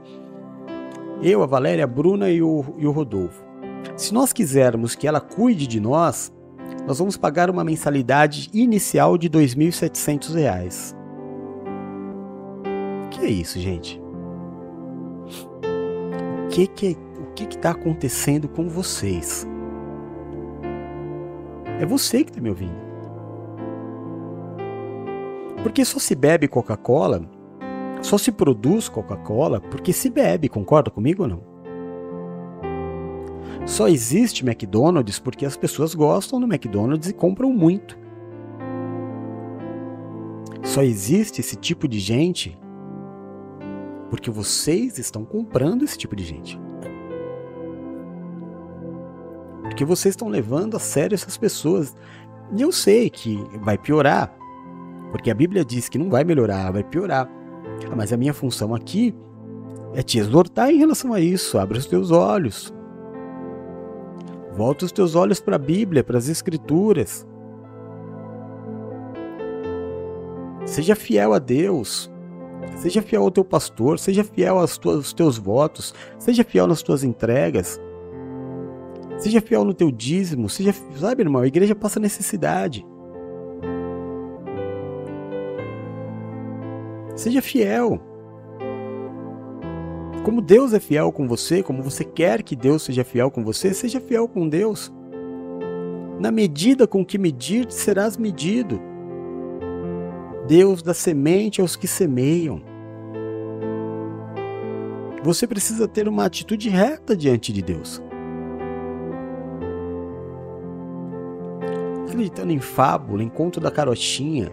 Eu, 1.24 1.42
a 1.42 1.46
Valéria, 1.46 1.86
a 1.86 1.88
Bruna 1.88 2.30
e 2.30 2.42
o, 2.42 2.66
e 2.78 2.86
o 2.86 2.92
Rodolfo. 2.92 3.42
Se 3.96 4.14
nós 4.14 4.34
quisermos 4.34 4.96
que 4.96 5.08
ela 5.08 5.22
cuide 5.22 5.66
de 5.68 5.80
nós, 5.80 6.34
nós 6.86 7.00
vamos 7.00 7.16
pagar 7.16 7.50
uma 7.50 7.64
mensalidade 7.64 8.50
inicial 8.54 9.18
de 9.18 9.28
R$ 9.28 9.40
2.700. 9.40 10.94
O 13.06 13.10
que 13.10 13.22
é 13.22 13.30
isso, 13.30 13.58
gente? 13.58 14.02
O 16.44 16.48
que 16.50 16.68
que 16.68 16.98
o 17.18 17.28
que 17.34 17.46
está 17.46 17.72
acontecendo 17.72 18.50
com 18.50 18.68
vocês? 18.68 19.48
É 21.80 21.86
você 21.86 22.26
que 22.26 22.32
está 22.32 22.42
me 22.42 22.50
ouvindo. 22.50 22.89
Porque 25.64 25.84
só 25.84 26.00
se 26.00 26.16
bebe 26.16 26.48
Coca-Cola, 26.48 27.22
só 28.02 28.18
se 28.18 28.32
produz 28.32 28.88
Coca-Cola 28.88 29.60
porque 29.60 29.92
se 29.92 30.10
bebe, 30.10 30.48
concorda 30.48 30.90
comigo 30.90 31.24
ou 31.24 31.30
não? 31.30 31.50
Só 33.66 33.88
existe 33.88 34.44
McDonald's 34.44 35.20
porque 35.20 35.46
as 35.46 35.58
pessoas 35.58 35.94
gostam 35.94 36.40
do 36.40 36.48
McDonald's 36.48 37.10
e 37.10 37.14
compram 37.14 37.52
muito. 37.52 37.98
Só 40.64 40.82
existe 40.82 41.42
esse 41.42 41.56
tipo 41.56 41.88
de 41.88 42.00
gente 42.00 42.58
porque 44.10 44.32
vocês 44.32 44.98
estão 44.98 45.24
comprando 45.24 45.84
esse 45.84 45.98
tipo 45.98 46.16
de 46.16 46.24
gente. 46.24 46.60
Porque 49.62 49.86
vocês 49.86 50.14
estão 50.14 50.28
levando 50.28 50.76
a 50.76 50.80
sério 50.80 51.14
essas 51.14 51.38
pessoas. 51.38 51.96
E 52.56 52.62
eu 52.62 52.72
sei 52.72 53.10
que 53.10 53.38
vai 53.62 53.78
piorar, 53.78 54.36
porque 55.12 55.32
a 55.32 55.36
Bíblia 55.36 55.66
diz 55.66 55.90
que 55.90 55.98
não 55.98 56.10
vai 56.10 56.24
melhorar, 56.24 56.72
vai 56.72 56.84
piorar. 56.84 57.30
Mas 57.96 58.14
a 58.14 58.18
minha 58.18 58.34
função 58.34 58.76
aqui 58.76 59.14
é 59.94 60.02
te 60.04 60.20
exortar 60.20 60.70
em 60.70 60.78
relação 60.78 61.14
a 61.14 61.20
isso. 61.20 61.58
Abra 61.58 61.78
os 61.78 61.86
teus 61.86 62.12
olhos. 62.12 62.74
Volta 64.56 64.86
os 64.86 64.92
teus 64.92 65.16
olhos 65.16 65.40
para 65.40 65.56
a 65.56 65.60
Bíblia, 65.60 66.04
para 66.04 66.18
as 66.18 66.28
Escrituras. 66.28 67.26
Seja 70.66 70.96
fiel 70.96 71.34
a 71.34 71.40
Deus. 71.40 72.12
Seja 72.78 73.02
fiel 73.02 73.24
ao 73.24 73.32
teu 73.32 73.44
pastor, 73.44 74.00
seja 74.00 74.24
fiel 74.24 74.58
aos, 74.60 74.78
tuas, 74.78 74.98
aos 74.98 75.14
teus 75.14 75.38
votos, 75.38 75.94
seja 76.18 76.44
fiel 76.44 76.68
nas 76.68 76.82
tuas 76.82 77.04
entregas. 77.04 77.80
Seja 79.18 79.42
fiel 79.42 79.66
no 79.66 79.74
teu 79.74 79.92
dízimo, 79.92 80.48
seja, 80.48 80.74
sabe, 80.98 81.24
irmão, 81.24 81.42
a 81.42 81.48
igreja 81.48 81.76
passa 81.76 82.00
necessidade. 82.00 82.86
Seja 87.20 87.42
fiel. 87.42 88.00
Como 90.24 90.42
Deus 90.42 90.72
é 90.74 90.80
fiel 90.80 91.12
com 91.12 91.28
você, 91.28 91.62
como 91.62 91.84
você 91.84 92.06
quer 92.06 92.42
que 92.42 92.56
Deus 92.56 92.84
seja 92.84 93.04
fiel 93.04 93.30
com 93.30 93.44
você, 93.44 93.74
seja 93.74 94.00
fiel 94.00 94.26
com 94.26 94.48
Deus. 94.48 94.90
Na 96.18 96.32
medida 96.32 96.88
com 96.88 97.04
que 97.04 97.18
medir, 97.18 97.70
serás 97.70 98.16
medido. 98.16 98.80
Deus 100.48 100.82
dá 100.82 100.94
semente 100.94 101.60
aos 101.60 101.76
que 101.76 101.88
semeiam. 101.90 102.62
Você 105.22 105.46
precisa 105.46 105.90
ter 105.90 106.08
uma 106.08 106.24
atitude 106.24 106.70
reta 106.70 107.18
diante 107.18 107.52
de 107.52 107.62
Deus. 107.62 108.02
Acreditando 112.08 112.54
em 112.54 112.62
fábula, 112.62 113.22
em 113.22 113.28
conto 113.28 113.60
da 113.60 113.70
carochinha, 113.70 114.50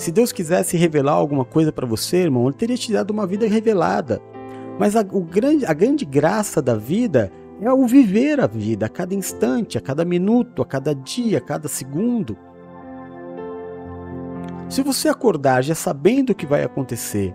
se 0.00 0.10
Deus 0.10 0.32
quisesse 0.32 0.78
revelar 0.78 1.12
alguma 1.12 1.44
coisa 1.44 1.70
para 1.70 1.86
você, 1.86 2.22
irmão, 2.22 2.46
Ele 2.46 2.56
teria 2.56 2.76
te 2.78 2.90
dado 2.90 3.10
uma 3.10 3.26
vida 3.26 3.46
revelada. 3.46 4.18
Mas 4.78 4.96
a, 4.96 5.00
o 5.02 5.20
grande, 5.20 5.66
a 5.66 5.74
grande 5.74 6.06
graça 6.06 6.62
da 6.62 6.74
vida 6.74 7.30
é 7.60 7.70
o 7.70 7.86
viver 7.86 8.40
a 8.40 8.46
vida 8.46 8.86
a 8.86 8.88
cada 8.88 9.14
instante, 9.14 9.76
a 9.76 9.80
cada 9.80 10.02
minuto, 10.02 10.62
a 10.62 10.64
cada 10.64 10.94
dia, 10.94 11.36
a 11.36 11.40
cada 11.42 11.68
segundo. 11.68 12.34
Se 14.70 14.82
você 14.82 15.06
acordar 15.06 15.62
já 15.62 15.74
sabendo 15.74 16.30
o 16.30 16.34
que 16.34 16.46
vai 16.46 16.64
acontecer, 16.64 17.34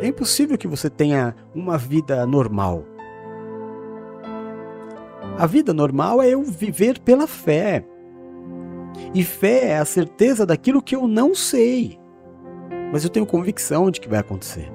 é 0.00 0.06
impossível 0.06 0.56
que 0.56 0.68
você 0.68 0.88
tenha 0.88 1.34
uma 1.52 1.76
vida 1.76 2.24
normal. 2.24 2.84
A 5.36 5.46
vida 5.46 5.74
normal 5.74 6.22
é 6.22 6.28
eu 6.28 6.44
viver 6.44 7.00
pela 7.00 7.26
fé. 7.26 7.84
E 9.14 9.22
fé 9.24 9.70
é 9.70 9.78
a 9.78 9.84
certeza 9.84 10.44
daquilo 10.44 10.82
que 10.82 10.94
eu 10.94 11.06
não 11.06 11.34
sei, 11.34 11.98
mas 12.92 13.04
eu 13.04 13.10
tenho 13.10 13.26
convicção 13.26 13.90
de 13.90 14.00
que 14.00 14.08
vai 14.08 14.18
acontecer. 14.18 14.70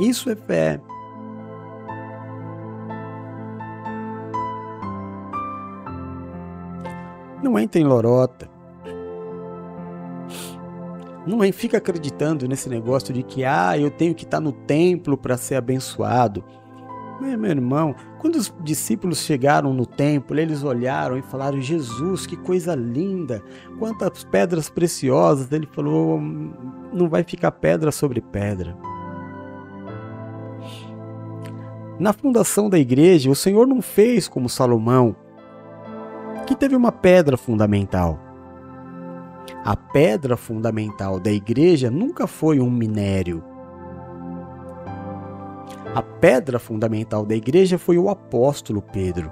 Isso 0.00 0.28
é 0.28 0.36
fé. 0.36 0.80
Não 7.42 7.58
entra 7.58 7.80
em 7.80 7.84
lorota. 7.84 8.48
Não 11.26 11.42
é, 11.42 11.50
fica 11.52 11.78
acreditando 11.78 12.46
nesse 12.46 12.68
negócio 12.68 13.12
de 13.14 13.22
que 13.22 13.44
ah, 13.44 13.78
eu 13.78 13.90
tenho 13.90 14.14
que 14.14 14.24
estar 14.24 14.40
no 14.40 14.52
templo 14.52 15.16
para 15.16 15.36
ser 15.36 15.54
abençoado. 15.54 16.44
Meu 17.20 17.50
irmão, 17.50 17.94
quando 18.18 18.36
os 18.36 18.52
discípulos 18.62 19.18
chegaram 19.18 19.72
no 19.72 19.86
templo, 19.86 20.38
eles 20.38 20.64
olharam 20.64 21.16
e 21.16 21.22
falaram: 21.22 21.60
Jesus, 21.60 22.26
que 22.26 22.36
coisa 22.36 22.74
linda! 22.74 23.42
Quantas 23.78 24.24
pedras 24.24 24.68
preciosas! 24.68 25.50
Ele 25.52 25.66
falou: 25.66 26.20
não 26.92 27.08
vai 27.08 27.22
ficar 27.22 27.52
pedra 27.52 27.92
sobre 27.92 28.20
pedra. 28.20 28.76
Na 31.98 32.12
fundação 32.12 32.68
da 32.68 32.78
igreja, 32.78 33.30
o 33.30 33.36
Senhor 33.36 33.66
não 33.66 33.80
fez 33.80 34.26
como 34.26 34.48
Salomão, 34.48 35.14
que 36.46 36.56
teve 36.56 36.74
uma 36.74 36.90
pedra 36.90 37.36
fundamental. 37.36 38.18
A 39.64 39.76
pedra 39.76 40.36
fundamental 40.36 41.20
da 41.20 41.30
igreja 41.30 41.90
nunca 41.90 42.26
foi 42.26 42.58
um 42.58 42.70
minério. 42.70 43.44
A 45.94 46.02
pedra 46.02 46.58
fundamental 46.58 47.24
da 47.24 47.36
igreja 47.36 47.78
foi 47.78 47.96
o 47.96 48.08
apóstolo 48.08 48.82
Pedro. 48.82 49.30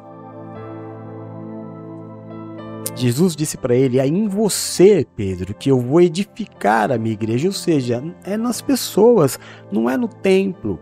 Jesus 2.94 3.34
disse 3.34 3.56
para 3.56 3.74
ele: 3.74 3.98
É 3.98 4.06
em 4.06 4.28
você, 4.28 5.04
Pedro, 5.16 5.54
que 5.54 5.70
eu 5.70 5.80
vou 5.80 6.00
edificar 6.00 6.92
a 6.92 6.98
minha 6.98 7.14
igreja. 7.14 7.48
Ou 7.48 7.52
seja, 7.52 8.00
é 8.22 8.36
nas 8.36 8.62
pessoas, 8.62 9.40
não 9.72 9.90
é 9.90 9.96
no 9.96 10.06
templo. 10.06 10.78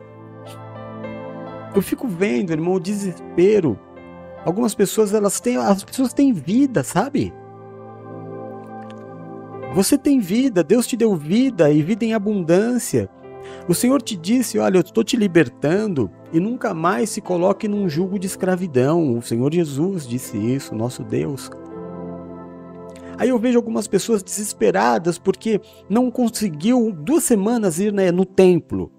Eu 1.74 1.80
fico 1.80 2.06
vendo, 2.06 2.52
irmão, 2.52 2.74
o 2.74 2.80
desespero. 2.80 3.78
Algumas 4.44 4.74
pessoas, 4.74 5.14
elas 5.14 5.40
têm, 5.40 5.56
as 5.56 5.82
pessoas 5.82 6.12
têm 6.12 6.32
vida, 6.32 6.82
sabe? 6.82 7.32
Você 9.74 9.96
tem 9.96 10.18
vida, 10.18 10.64
Deus 10.64 10.86
te 10.86 10.96
deu 10.96 11.14
vida 11.14 11.70
e 11.70 11.80
vida 11.80 12.04
em 12.04 12.12
abundância. 12.12 13.08
O 13.70 13.74
Senhor 13.74 14.02
te 14.02 14.16
disse: 14.16 14.58
Olha, 14.58 14.78
eu 14.78 14.80
estou 14.80 15.04
te 15.04 15.16
libertando 15.16 16.10
e 16.32 16.40
nunca 16.40 16.74
mais 16.74 17.08
se 17.08 17.20
coloque 17.20 17.68
num 17.68 17.88
jugo 17.88 18.18
de 18.18 18.26
escravidão. 18.26 19.16
O 19.16 19.22
Senhor 19.22 19.54
Jesus 19.54 20.08
disse 20.08 20.36
isso, 20.36 20.74
nosso 20.74 21.04
Deus. 21.04 21.48
Aí 23.16 23.28
eu 23.28 23.38
vejo 23.38 23.56
algumas 23.56 23.86
pessoas 23.86 24.24
desesperadas 24.24 25.20
porque 25.20 25.60
não 25.88 26.10
conseguiu 26.10 26.90
duas 26.90 27.22
semanas 27.22 27.78
ir 27.78 27.92
né, 27.92 28.10
no 28.10 28.24
templo. 28.24 28.90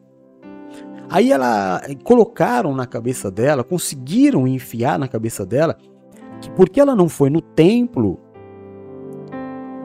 Aí 1.09 1.33
ela 1.33 1.81
colocaram 2.05 2.73
na 2.73 2.85
cabeça 2.85 3.29
dela, 3.29 3.65
conseguiram 3.65 4.47
enfiar 4.47 4.97
na 4.97 5.09
cabeça 5.09 5.45
dela 5.45 5.75
que 6.39 6.49
porque 6.51 6.79
ela 6.79 6.95
não 6.95 7.09
foi 7.09 7.29
no 7.29 7.41
templo, 7.41 8.17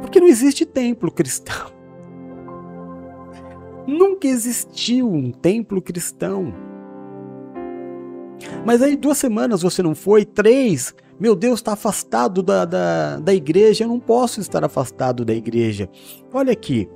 porque 0.01 0.21
não 0.21 0.29
existe 0.29 0.65
templo 0.65 1.11
cristão. 1.11 1.76
Nunca 3.87 4.27
existiu 4.27 5.11
um 5.11 5.31
templo 5.31 5.81
cristão. 5.81 6.53
Mas 8.65 8.83
aí 8.83 8.97
duas 8.97 9.19
semanas 9.19 9.63
você 9.63 9.83
não 9.83 9.95
foi, 9.95 10.25
três, 10.25 10.95
meu 11.19 11.35
Deus, 11.35 11.61
está 11.61 11.73
afastado 11.73 12.43
da, 12.43 12.65
da, 12.65 13.19
da 13.19 13.35
igreja, 13.35 13.85
eu 13.85 13.89
não 13.89 14.01
posso 14.01 14.41
estar 14.41 14.65
afastado 14.65 15.25
da 15.25 15.35
igreja. 15.35 15.89
Olha 16.33 16.53
aqui, 16.53 16.89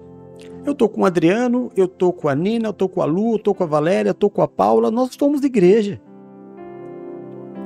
eu 0.65 0.75
tô 0.75 0.89
com 0.89 1.03
o 1.03 1.05
Adriano, 1.07 1.71
eu 1.77 1.89
tô 1.89 2.13
com 2.13 2.29
a 2.29 2.35
Nina, 2.35 2.69
eu 2.69 2.73
tô 2.73 2.89
com 2.89 3.01
a 3.01 3.05
Lu, 3.05 3.35
eu 3.35 3.39
tô 3.39 3.55
com 3.55 3.65
a 3.65 3.67
Valéria, 3.67 4.11
eu 4.11 4.15
tô 4.15 4.29
com 4.29 4.43
a 4.43 4.49
Paula, 4.49 4.91
nós 4.91 5.15
somos 5.19 5.43
igreja. 5.43 6.01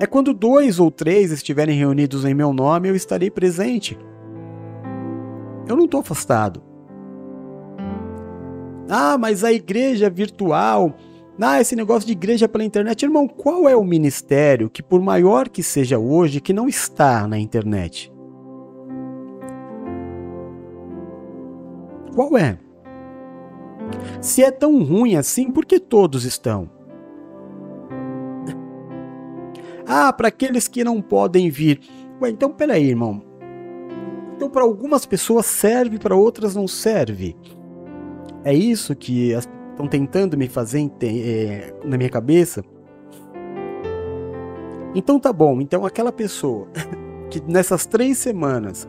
É 0.00 0.06
quando 0.06 0.34
dois 0.34 0.78
ou 0.78 0.90
três 0.90 1.30
estiverem 1.30 1.78
reunidos 1.78 2.24
em 2.24 2.34
meu 2.34 2.52
nome, 2.52 2.88
eu 2.88 2.96
estarei 2.96 3.30
presente. 3.30 3.98
Eu 5.66 5.76
não 5.76 5.84
estou 5.84 6.00
afastado. 6.00 6.62
Ah, 8.88 9.16
mas 9.18 9.44
a 9.44 9.52
igreja 9.52 10.10
virtual. 10.10 10.94
Ah, 11.40 11.60
esse 11.60 11.74
negócio 11.74 12.06
de 12.06 12.12
igreja 12.12 12.48
pela 12.48 12.64
internet. 12.64 13.02
Irmão, 13.02 13.26
qual 13.26 13.68
é 13.68 13.76
o 13.76 13.84
ministério 13.84 14.70
que, 14.70 14.82
por 14.82 15.00
maior 15.00 15.48
que 15.48 15.62
seja 15.62 15.98
hoje, 15.98 16.40
que 16.40 16.52
não 16.52 16.68
está 16.68 17.26
na 17.26 17.38
internet? 17.38 18.12
Qual 22.14 22.38
é? 22.38 22.58
Se 24.20 24.42
é 24.42 24.50
tão 24.50 24.82
ruim 24.82 25.16
assim, 25.16 25.50
por 25.50 25.66
que 25.66 25.80
todos 25.80 26.24
estão? 26.24 26.70
Ah, 29.86 30.12
para 30.12 30.28
aqueles 30.28 30.68
que 30.68 30.84
não 30.84 31.02
podem 31.02 31.50
vir. 31.50 31.80
Ué, 32.20 32.30
então 32.30 32.50
peraí, 32.50 32.88
irmão. 32.88 33.22
Então, 34.36 34.48
para 34.48 34.62
algumas 34.62 35.04
pessoas 35.04 35.46
serve, 35.46 35.98
para 35.98 36.16
outras 36.16 36.54
não 36.54 36.66
serve. 36.66 37.36
É 38.44 38.52
isso 38.52 38.94
que 38.94 39.32
estão 39.32 39.88
tentando 39.88 40.36
me 40.36 40.48
fazer 40.48 40.90
é, 41.02 41.72
na 41.84 41.96
minha 41.96 42.10
cabeça. 42.10 42.62
Então 44.94 45.18
tá 45.18 45.32
bom. 45.32 45.60
Então 45.60 45.86
aquela 45.86 46.12
pessoa 46.12 46.68
que 47.30 47.42
nessas 47.50 47.86
três 47.86 48.18
semanas 48.18 48.86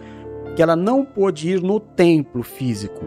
que 0.56 0.62
ela 0.62 0.76
não 0.76 1.04
pôde 1.04 1.50
ir 1.50 1.62
no 1.62 1.80
templo 1.80 2.44
físico, 2.44 3.02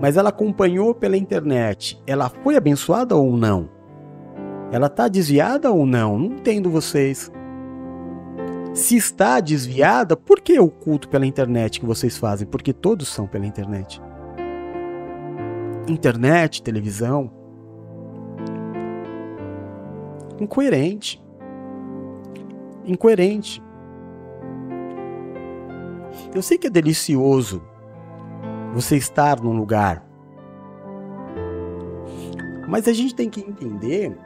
mas 0.00 0.16
ela 0.16 0.28
acompanhou 0.28 0.94
pela 0.94 1.16
internet, 1.16 2.00
ela 2.06 2.28
foi 2.28 2.56
abençoada 2.56 3.16
ou 3.16 3.36
não? 3.36 3.68
Ela 4.70 4.86
está 4.86 5.08
desviada 5.08 5.70
ou 5.70 5.86
não? 5.86 6.18
Não 6.18 6.26
entendo 6.26 6.70
vocês. 6.70 7.30
Se 8.72 8.96
está 8.96 9.38
desviada, 9.38 10.16
por 10.16 10.40
que 10.40 10.58
o 10.58 10.68
culto 10.68 11.08
pela 11.08 11.24
internet 11.24 11.78
que 11.78 11.86
vocês 11.86 12.18
fazem? 12.18 12.46
Porque 12.46 12.72
todos 12.72 13.06
são 13.06 13.26
pela 13.26 13.46
internet. 13.46 14.00
Internet, 15.86 16.62
televisão. 16.62 17.30
Incoerente. 20.40 21.22
Incoerente. 22.86 23.62
Eu 26.34 26.42
sei 26.42 26.56
que 26.56 26.66
é 26.66 26.70
delicioso 26.70 27.62
você 28.72 28.96
estar 28.96 29.40
num 29.40 29.56
lugar. 29.56 30.04
Mas 32.66 32.88
a 32.88 32.92
gente 32.92 33.14
tem 33.14 33.28
que 33.28 33.40
entender, 33.40 34.16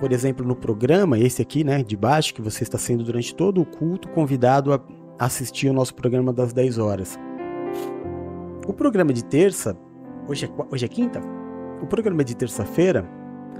por 0.00 0.12
exemplo, 0.12 0.44
no 0.44 0.56
programa, 0.56 1.18
esse 1.18 1.40
aqui, 1.40 1.62
né, 1.62 1.82
de 1.82 1.96
baixo, 1.96 2.34
que 2.34 2.42
você 2.42 2.64
está 2.64 2.76
sendo 2.76 3.04
durante 3.04 3.34
todo 3.34 3.62
o 3.62 3.66
culto 3.66 4.08
convidado 4.08 4.74
a 4.74 4.80
assistir 5.18 5.68
o 5.68 5.72
nosso 5.72 5.94
programa 5.94 6.32
das 6.32 6.52
10 6.52 6.78
horas. 6.78 7.18
O 8.66 8.72
programa 8.72 9.12
de 9.12 9.24
terça, 9.24 9.76
hoje 10.30 10.46
é, 10.46 10.50
hoje 10.70 10.84
é 10.84 10.88
quinta? 10.88 11.20
O 11.82 11.86
programa 11.86 12.22
de 12.22 12.36
terça-feira 12.36 13.04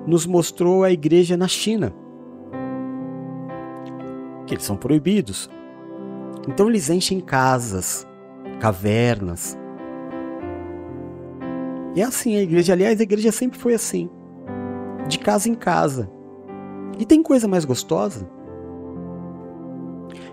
nos 0.07 0.25
mostrou 0.25 0.85
a 0.85 0.91
igreja 0.91 1.37
na 1.37 1.49
China. 1.49 1.93
Que 4.47 4.55
eles 4.55 4.64
são 4.64 4.77
proibidos. 4.77 5.51
Então 6.49 6.68
eles 6.68 6.89
enchem 6.89 7.21
casas, 7.21 8.07
cavernas, 8.61 9.59
e 11.95 12.01
é 12.01 12.05
assim 12.05 12.37
a 12.37 12.43
igreja. 12.43 12.73
Aliás, 12.73 13.01
a 13.01 13.03
igreja 13.03 13.33
sempre 13.33 13.59
foi 13.59 13.75
assim. 13.75 14.09
De 15.09 15.18
casa 15.18 15.49
em 15.49 15.55
casa. 15.55 16.09
E 16.99 17.05
tem 17.05 17.21
coisa 17.21 17.49
mais 17.49 17.64
gostosa? 17.64 18.31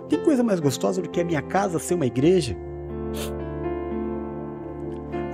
Tem 0.08 0.24
coisa 0.24 0.44
mais 0.44 0.60
gostosa 0.60 1.02
do 1.02 1.10
que 1.10 1.20
a 1.20 1.26
minha 1.26 1.42
casa 1.42 1.80
ser 1.80 1.96
uma 1.96 2.06
igreja? 2.06 2.56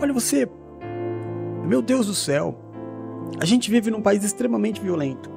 Olha 0.02 0.14
você, 0.14 0.50
meu 1.66 1.82
Deus 1.82 2.08
do 2.08 2.14
céu, 2.14 2.58
a 3.40 3.46
gente 3.46 3.70
vive 3.70 3.90
num 3.90 4.02
país 4.02 4.24
extremamente 4.24 4.82
violento. 4.82 5.30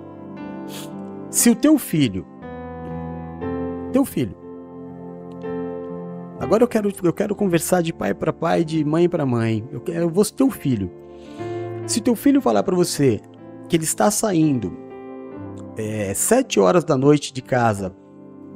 Se 1.30 1.50
o 1.50 1.54
teu 1.54 1.78
filho, 1.78 2.26
teu 3.92 4.04
filho, 4.04 4.36
Agora 6.38 6.62
eu 6.62 6.68
quero, 6.68 6.92
eu 7.02 7.12
quero 7.12 7.34
conversar 7.34 7.82
de 7.82 7.92
pai 7.92 8.12
para 8.12 8.32
pai, 8.32 8.62
de 8.62 8.84
mãe 8.84 9.08
para 9.08 9.24
mãe. 9.24 9.66
Eu, 9.72 9.80
quero, 9.80 10.00
eu 10.00 10.10
vou 10.10 10.22
ser 10.22 10.34
teu 10.34 10.50
filho. 10.50 10.90
Se 11.86 12.00
teu 12.00 12.14
filho 12.14 12.42
falar 12.42 12.62
para 12.62 12.76
você 12.76 13.20
que 13.68 13.76
ele 13.76 13.84
está 13.84 14.10
saindo 14.10 14.76
é, 15.76 16.12
sete 16.14 16.60
horas 16.60 16.84
da 16.84 16.96
noite 16.96 17.32
de 17.32 17.40
casa 17.40 17.94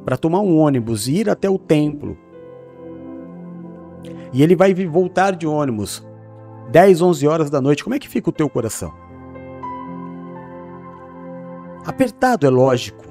para 0.04 0.16
tomar 0.16 0.40
um 0.40 0.58
ônibus 0.58 1.08
e 1.08 1.16
ir 1.16 1.30
até 1.30 1.48
o 1.48 1.58
templo, 1.58 2.18
e 4.32 4.42
ele 4.42 4.54
vai 4.54 4.74
voltar 4.74 5.34
de 5.34 5.46
ônibus 5.46 6.06
10, 6.70 7.02
11 7.02 7.26
horas 7.26 7.50
da 7.50 7.60
noite, 7.60 7.82
como 7.82 7.94
é 7.94 7.98
que 7.98 8.08
fica 8.08 8.30
o 8.30 8.32
teu 8.32 8.48
coração? 8.48 8.92
Apertado, 11.84 12.46
é 12.46 12.50
lógico. 12.50 13.04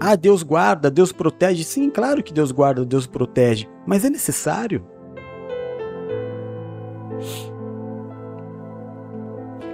Ah, 0.00 0.16
Deus 0.16 0.42
guarda, 0.42 0.90
Deus 0.90 1.12
protege. 1.12 1.62
Sim, 1.62 1.88
claro 1.88 2.22
que 2.22 2.32
Deus 2.32 2.50
guarda, 2.50 2.84
Deus 2.84 3.06
protege, 3.06 3.68
mas 3.86 4.04
é 4.04 4.10
necessário. 4.10 4.84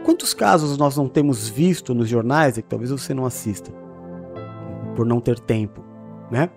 Quantos 0.05 0.35
casos 0.35 0.77
nós 0.77 0.97
não 0.97 1.09
temos 1.09 1.49
visto 1.49 1.95
nos 1.95 2.09
jornais 2.09 2.59
e 2.59 2.62
que 2.62 2.68
talvez 2.68 2.91
você 2.91 3.14
não 3.14 3.25
assista 3.25 3.73
por 4.95 5.07
não 5.07 5.21
ter 5.21 5.39
tempo, 5.39 5.83
né? 6.31 6.51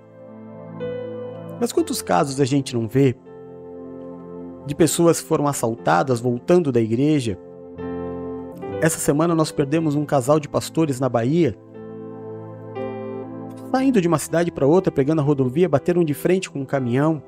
Mas 1.59 1.71
quantos 1.71 2.01
casos 2.01 2.41
a 2.41 2.45
gente 2.45 2.75
não 2.75 2.87
vê 2.87 3.15
de 4.65 4.75
pessoas 4.75 5.21
que 5.21 5.27
foram 5.27 5.47
assaltadas 5.47 6.19
voltando 6.19 6.71
da 6.71 6.81
igreja? 6.81 7.37
Essa 8.81 8.99
semana 8.99 9.33
nós 9.33 9.51
perdemos 9.51 9.95
um 9.95 10.05
casal 10.05 10.39
de 10.39 10.49
pastores 10.49 10.99
na 10.99 11.07
Bahia. 11.07 11.57
Saindo 13.71 14.01
de 14.01 14.07
uma 14.07 14.19
cidade 14.19 14.51
para 14.51 14.67
outra, 14.67 14.91
pegando 14.91 15.19
a 15.19 15.23
rodovia, 15.23 15.69
bateram 15.69 16.03
de 16.03 16.13
frente 16.13 16.49
com 16.49 16.59
um 16.59 16.65
caminhão. 16.65 17.23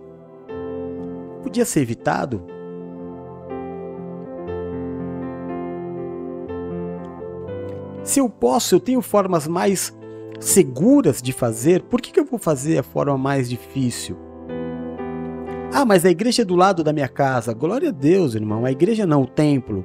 Podia 1.42 1.66
ser 1.66 1.80
evitado? 1.80 2.46
Se 8.04 8.20
eu 8.20 8.30
posso, 8.30 8.76
eu 8.76 8.80
tenho 8.80 9.02
formas 9.02 9.48
mais 9.48 9.98
seguras 10.40 11.22
de 11.22 11.32
fazer, 11.32 11.82
por 11.84 12.00
que, 12.02 12.12
que 12.12 12.20
eu 12.20 12.26
vou 12.26 12.38
fazer 12.38 12.78
a 12.78 12.84
forma 12.84 13.18
mais 13.18 13.50
difícil? 13.50 14.25
Ah, 15.78 15.84
mas 15.84 16.06
a 16.06 16.10
igreja 16.10 16.44
é 16.44 16.46
do 16.46 16.56
lado 16.56 16.86
da 16.86 16.94
minha 16.94 17.10
casa. 17.10 17.54
Glória 17.54 17.90
a 17.90 17.92
Deus, 17.92 18.34
irmão. 18.34 18.64
A 18.64 18.72
igreja 18.72 19.06
não, 19.06 19.24
o 19.24 19.28
templo. 19.28 19.84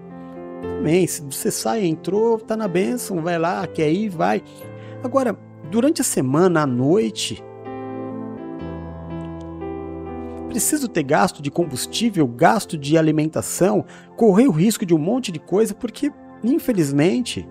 Amém. 0.79 1.05
Se 1.05 1.21
você 1.21 1.51
sai, 1.51 1.85
entrou, 1.85 2.39
tá 2.39 2.57
na 2.57 2.69
bênção, 2.69 3.21
vai 3.21 3.37
lá, 3.37 3.67
quer 3.67 3.91
ir, 3.91 4.09
vai. 4.09 4.41
Agora, 5.03 5.37
durante 5.69 6.01
a 6.01 6.05
semana, 6.05 6.63
à 6.63 6.67
noite, 6.67 7.43
preciso 10.49 10.87
ter 10.87 11.03
gasto 11.03 11.43
de 11.43 11.51
combustível, 11.51 12.25
gasto 12.29 12.79
de 12.79 12.97
alimentação, 12.97 13.85
correr 14.17 14.47
o 14.47 14.53
risco 14.53 14.87
de 14.87 14.95
um 14.95 14.99
monte 14.99 15.33
de 15.33 15.41
coisa, 15.41 15.75
porque, 15.75 16.13
infelizmente, 16.45 17.49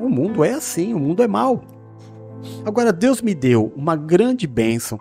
o 0.00 0.08
mundo 0.08 0.42
é 0.42 0.54
assim, 0.54 0.94
o 0.94 0.98
mundo 0.98 1.22
é 1.22 1.28
mau. 1.28 1.60
Agora, 2.64 2.90
Deus 2.90 3.20
me 3.20 3.34
deu 3.34 3.70
uma 3.76 3.94
grande 3.94 4.46
bênção 4.46 4.98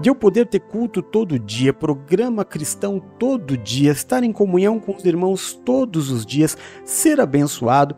de 0.00 0.08
eu 0.08 0.14
poder 0.14 0.46
ter 0.46 0.60
culto 0.60 1.02
todo 1.02 1.38
dia, 1.38 1.72
programa 1.72 2.44
cristão 2.44 3.00
todo 3.18 3.56
dia, 3.56 3.92
estar 3.92 4.22
em 4.22 4.32
comunhão 4.32 4.78
com 4.78 4.94
os 4.94 5.04
irmãos 5.04 5.52
todos 5.64 6.10
os 6.10 6.24
dias, 6.24 6.56
ser 6.84 7.20
abençoado. 7.20 7.96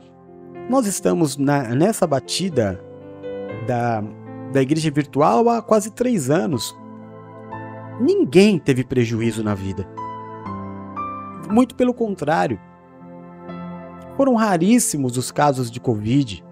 Nós 0.69 0.87
estamos 0.87 1.37
na, 1.37 1.75
nessa 1.75 2.07
batida 2.07 2.81
da, 3.67 4.03
da 4.53 4.63
igreja 4.63 4.91
virtual 4.91 5.49
há 5.49 5.63
quase 5.63 5.91
três 5.91 6.31
anos. 6.31 6.77
Ninguém 8.01 8.59
teve 8.59 8.85
prejuízo 8.85 9.43
na 9.43 9.55
vida. 9.55 9.87
Muito 11.51 11.75
pelo 11.75 11.95
contrário. 11.95 12.59
Foram 14.17 14.35
raríssimos 14.35 15.17
os 15.17 15.31
casos 15.31 15.71
de 15.71 15.79
Covid. 15.79 16.46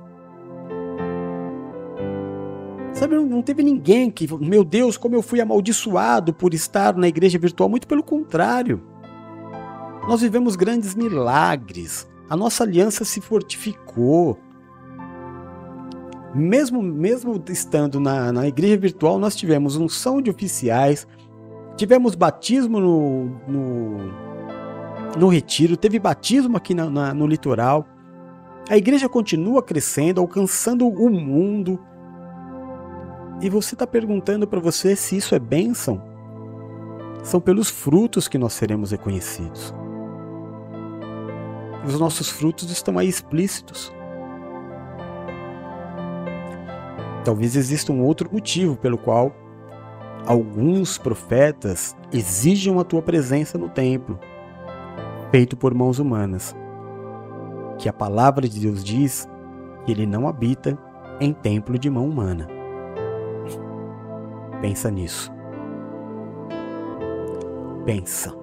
Sabe, 2.95 3.17
não 3.17 3.43
teve 3.43 3.63
ninguém 3.63 4.11
que, 4.11 4.33
meu 4.43 4.65
Deus, 4.65 4.97
como 4.97 5.17
eu 5.17 5.23
fui 5.23 5.41
amaldiçoado 5.41 6.33
por 6.33 6.55
estar 6.55 6.97
na 6.97 7.09
igreja 7.09 7.39
virtual. 7.39 7.69
Muito 7.69 7.89
pelo 7.89 8.03
contrário. 8.03 8.81
Nós 10.09 10.21
vivemos 10.21 10.55
grandes 10.55 10.95
milagres. 10.95 12.09
A 12.31 12.37
nossa 12.37 12.63
aliança 12.63 13.05
se 13.05 13.21
fortificou. 13.21 14.39
Mesmo, 16.35 16.83
mesmo 16.83 17.43
estando 17.49 17.99
na, 17.99 18.33
na 18.33 18.47
igreja 18.47 18.77
virtual, 18.77 19.19
nós 19.19 19.37
tivemos 19.37 19.77
unção 19.77 20.21
de 20.21 20.31
oficiais, 20.31 21.07
tivemos 21.77 22.15
batismo 22.17 22.81
no, 22.81 23.25
no 23.47 24.25
no 25.17 25.29
retiro, 25.29 25.77
teve 25.77 25.99
batismo 25.99 26.57
aqui 26.57 26.75
na, 26.75 26.91
na, 26.91 27.15
no 27.15 27.27
litoral. 27.27 27.87
A 28.69 28.77
igreja 28.77 29.09
continua 29.09 29.63
crescendo, 29.63 30.21
alcançando 30.21 30.87
o 30.89 31.11
mundo. 31.11 31.79
E 33.41 33.49
você 33.51 33.75
está 33.75 33.87
perguntando 33.87 34.47
para 34.47 34.61
você 34.61 34.95
se 34.95 35.17
isso 35.17 35.35
é 35.35 35.39
bênção? 35.39 36.03
São 37.23 37.41
pelos 37.41 37.69
frutos 37.69 38.29
que 38.29 38.39
nós 38.39 38.53
seremos 38.53 38.91
reconhecidos. 38.91 39.75
Os 41.87 41.99
nossos 41.99 42.31
frutos 42.31 42.71
estão 42.71 42.99
aí 42.99 43.09
explícitos. 43.09 43.93
Talvez 47.25 47.57
exista 47.57 47.93
um 47.93 48.03
outro 48.03 48.31
motivo 48.33 48.77
pelo 48.77 48.99
qual 48.99 49.35
alguns 50.27 50.97
profetas 50.97 51.97
exijam 52.13 52.79
a 52.79 52.85
tua 52.85 53.03
presença 53.03 53.59
no 53.59 53.69
templo 53.69 54.19
feito 55.35 55.57
por 55.57 55.75
mãos 55.75 55.99
humanas. 55.99 56.55
Que 57.77 57.89
a 57.89 57.93
palavra 57.93 58.49
de 58.49 58.61
Deus 58.61 58.85
diz 58.85 59.29
que 59.85 59.91
ele 59.91 60.07
não 60.07 60.29
habita 60.29 60.79
em 61.21 61.33
templo 61.33 61.77
de 61.77 61.91
mão 61.91 62.09
humana. 62.09 62.54
Pensa 64.65 64.91
nisso. 64.91 65.31
Pensa. 67.85 68.35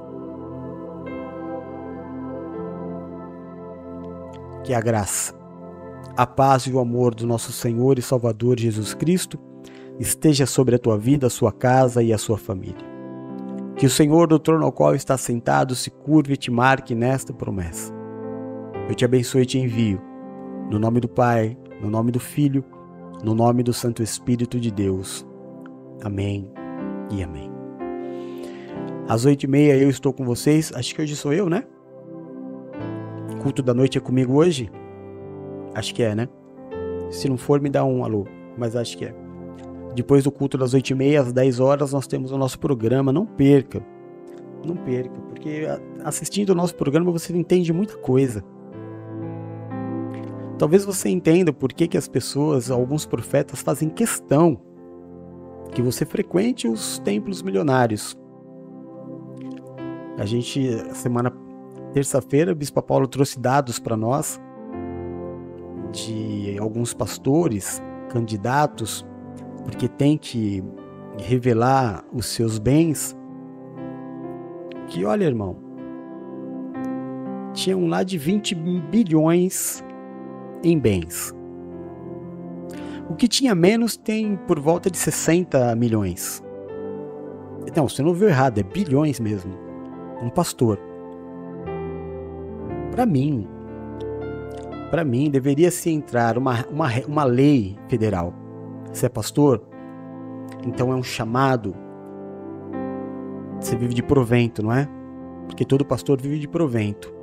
Que 4.63 4.71
a 4.75 4.79
graça, 4.79 5.33
a 6.15 6.27
paz 6.27 6.67
e 6.67 6.71
o 6.71 6.77
amor 6.77 7.15
do 7.15 7.25
nosso 7.25 7.51
Senhor 7.51 7.97
e 7.97 8.03
Salvador 8.03 8.59
Jesus 8.59 8.93
Cristo 8.93 9.39
esteja 9.99 10.45
sobre 10.45 10.75
a 10.75 10.77
tua 10.77 10.95
vida, 10.95 11.25
a 11.25 11.29
sua 11.31 11.51
casa 11.51 12.03
e 12.03 12.13
a 12.13 12.19
sua 12.19 12.37
família. 12.37 12.85
Que 13.75 13.87
o 13.87 13.89
Senhor 13.89 14.27
do 14.27 14.37
trono 14.37 14.63
ao 14.63 14.71
qual 14.71 14.93
está 14.93 15.17
sentado 15.17 15.73
se 15.73 15.89
curve 15.89 16.33
e 16.33 16.37
te 16.37 16.51
marque 16.51 16.93
nesta 16.93 17.33
promessa. 17.33 17.91
Eu 18.87 18.93
te 18.93 19.03
abençoe 19.03 19.41
e 19.41 19.45
te 19.47 19.57
envio, 19.57 19.99
no 20.69 20.77
nome 20.77 20.99
do 20.99 21.09
Pai, 21.09 21.57
no 21.81 21.89
nome 21.89 22.11
do 22.11 22.19
Filho, 22.19 22.63
no 23.23 23.33
nome 23.33 23.63
do 23.63 23.73
Santo 23.73 24.03
Espírito 24.03 24.59
de 24.59 24.69
Deus. 24.69 25.25
Amém 26.03 26.51
e 27.11 27.21
amém. 27.23 27.51
Às 29.07 29.25
oito 29.25 29.43
e 29.43 29.47
meia 29.47 29.77
eu 29.77 29.89
estou 29.89 30.11
com 30.11 30.25
vocês. 30.25 30.71
Acho 30.73 30.95
que 30.95 31.01
hoje 31.01 31.15
sou 31.15 31.33
eu, 31.33 31.49
né? 31.49 31.63
O 33.33 33.37
culto 33.37 33.61
da 33.61 33.73
noite 33.73 33.97
é 33.97 34.01
comigo 34.01 34.33
hoje? 34.33 34.71
Acho 35.75 35.93
que 35.93 36.01
é, 36.01 36.15
né? 36.15 36.27
Se 37.09 37.29
não 37.29 37.37
for, 37.37 37.59
me 37.59 37.69
dá 37.69 37.83
um 37.83 38.03
alô, 38.03 38.25
mas 38.57 38.75
acho 38.75 38.97
que 38.97 39.05
é. 39.05 39.15
Depois 39.93 40.23
do 40.23 40.31
culto 40.31 40.57
das 40.57 40.73
8h30 40.73 41.19
às 41.19 41.33
10 41.33 41.59
horas, 41.59 41.93
nós 41.93 42.07
temos 42.07 42.31
o 42.31 42.37
nosso 42.37 42.57
programa. 42.57 43.11
Não 43.11 43.25
perca. 43.25 43.85
Não 44.65 44.75
perca, 44.75 45.19
porque 45.27 45.65
assistindo 46.03 46.51
o 46.51 46.55
nosso 46.55 46.75
programa 46.75 47.11
você 47.11 47.35
entende 47.35 47.73
muita 47.73 47.97
coisa. 47.97 48.43
Talvez 50.57 50.85
você 50.85 51.09
entenda 51.09 51.51
por 51.51 51.73
que, 51.73 51.87
que 51.87 51.97
as 51.97 52.07
pessoas, 52.07 52.69
alguns 52.69 53.05
profetas, 53.05 53.61
fazem 53.61 53.89
questão 53.89 54.61
que 55.71 55.81
você 55.81 56.05
frequente 56.05 56.67
os 56.67 56.99
templos 56.99 57.41
milionários. 57.41 58.17
A 60.17 60.25
gente, 60.25 60.61
semana 60.93 61.33
terça-feira, 61.93 62.51
o 62.51 62.55
Bispo 62.55 62.81
Paulo 62.81 63.07
trouxe 63.07 63.39
dados 63.39 63.79
para 63.79 63.97
nós 63.97 64.39
de 65.91 66.57
alguns 66.59 66.93
pastores, 66.93 67.81
candidatos 68.09 69.05
porque 69.63 69.87
tem 69.87 70.17
que 70.17 70.63
revelar 71.19 72.03
os 72.11 72.27
seus 72.27 72.57
bens. 72.57 73.15
Que 74.87 75.05
olha, 75.05 75.25
irmão, 75.25 75.57
tinha 77.53 77.77
um 77.77 77.87
lá 77.87 78.03
de 78.03 78.17
20 78.17 78.55
bilhões 78.55 79.83
em 80.63 80.77
bens. 80.77 81.33
O 83.11 83.15
que 83.15 83.27
tinha 83.27 83.53
menos 83.53 83.97
tem 83.97 84.35
por 84.35 84.59
volta 84.59 84.89
de 84.89 84.97
60 84.97 85.75
milhões. 85.75 86.41
Não, 87.75 87.87
você 87.87 88.01
não 88.01 88.13
viu 88.13 88.29
errado, 88.29 88.59
é 88.59 88.63
bilhões 88.63 89.19
mesmo. 89.19 89.53
Um 90.21 90.29
pastor. 90.29 90.79
Para 92.91 93.05
mim, 93.05 93.47
para 94.89 95.03
mim 95.03 95.29
deveria 95.29 95.71
se 95.71 95.89
entrar 95.89 96.37
uma, 96.37 96.65
uma, 96.69 96.89
uma 97.07 97.23
lei 97.23 97.77
federal 97.87 98.33
você 98.93 99.05
é 99.05 99.09
pastor? 99.09 99.61
Então 100.65 100.91
é 100.91 100.95
um 100.95 101.03
chamado. 101.03 101.73
Você 103.59 103.75
vive 103.75 103.93
de 103.93 104.03
provento, 104.03 104.61
não 104.61 104.73
é? 104.73 104.87
Porque 105.47 105.63
todo 105.63 105.85
pastor 105.85 106.19
vive 106.19 106.39
de 106.39 106.47
provento. 106.47 107.13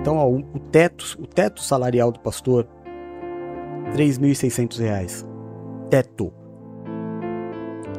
Então, 0.00 0.16
ó, 0.16 0.28
o 0.28 0.58
teto, 0.58 1.16
o 1.20 1.26
teto 1.26 1.62
salarial 1.62 2.10
do 2.10 2.18
pastor, 2.18 2.66
R$ 3.86 3.96
3.600. 3.96 5.26
Teto. 5.90 6.32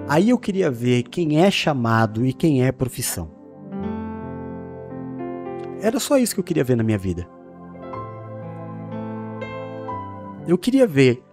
Aí 0.08 0.30
eu 0.30 0.38
queria 0.38 0.70
ver 0.70 1.04
quem 1.04 1.42
é 1.42 1.50
chamado 1.50 2.26
e 2.26 2.34
quem 2.34 2.64
é 2.64 2.72
profissão. 2.72 3.32
Era 5.82 6.00
só 6.00 6.18
isso 6.18 6.34
que 6.34 6.40
eu 6.40 6.46
queria 6.46 6.64
ver 6.64 6.78
na 6.78 6.84
minha 6.84 6.98
vida. 6.98 7.28
Eu 10.48 10.58
queria 10.58 10.86
ver 10.86 11.24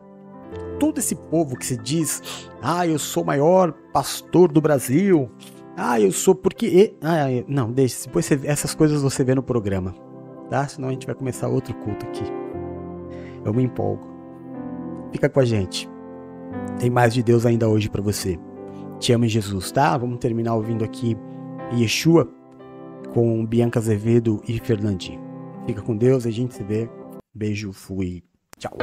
todo 0.79 0.99
esse 0.99 1.15
povo 1.15 1.57
que 1.57 1.67
se 1.67 1.77
diz: 1.77 2.49
ah, 2.63 2.87
eu 2.87 2.99
sou 2.99 3.23
o 3.23 3.27
maior 3.27 3.73
pastor 3.93 4.51
do 4.51 4.61
Brasil, 4.61 5.31
ah, 5.77 6.01
eu 6.01 6.13
sou 6.13 6.35
porque. 6.35 6.95
Ah, 7.01 7.27
não, 7.49 7.73
deixa, 7.73 8.07
depois 8.07 8.27
você, 8.27 8.41
essas 8.45 8.75
coisas 8.75 9.03
você 9.03 9.25
vê 9.25 9.35
no 9.35 9.43
programa, 9.43 9.95
tá? 10.49 10.67
Senão 10.69 10.89
a 10.89 10.93
gente 10.93 11.07
vai 11.07 11.15
começar 11.15 11.49
outro 11.49 11.75
culto 11.75 12.07
aqui. 12.07 12.25
Eu 13.45 13.55
me 13.55 13.63
empolgo. 13.63 14.20
Fica 15.13 15.29
com 15.29 15.41
a 15.41 15.45
gente. 15.45 15.89
Tem 16.79 16.91
mais 16.91 17.13
de 17.15 17.23
Deus 17.23 17.47
ainda 17.47 17.69
hoje 17.69 17.89
para 17.89 18.03
você. 18.03 18.39
Te 18.99 19.13
amo 19.13 19.27
Jesus, 19.27 19.71
tá? 19.73 19.97
Vamos 19.97 20.19
terminar 20.19 20.55
ouvindo 20.55 20.85
aqui 20.85 21.17
Yeshua 21.73 22.29
com 23.13 23.45
Bianca 23.45 23.79
Azevedo 23.79 24.43
e 24.47 24.59
Fernandinho. 24.59 25.21
Fica 25.67 25.83
com 25.83 25.97
Deus, 25.97 26.27
a 26.27 26.31
gente 26.31 26.55
se 26.55 26.63
vê. 26.63 26.89
Beijo, 27.35 27.73
fui. 27.73 28.23
Tchau. 28.59 28.77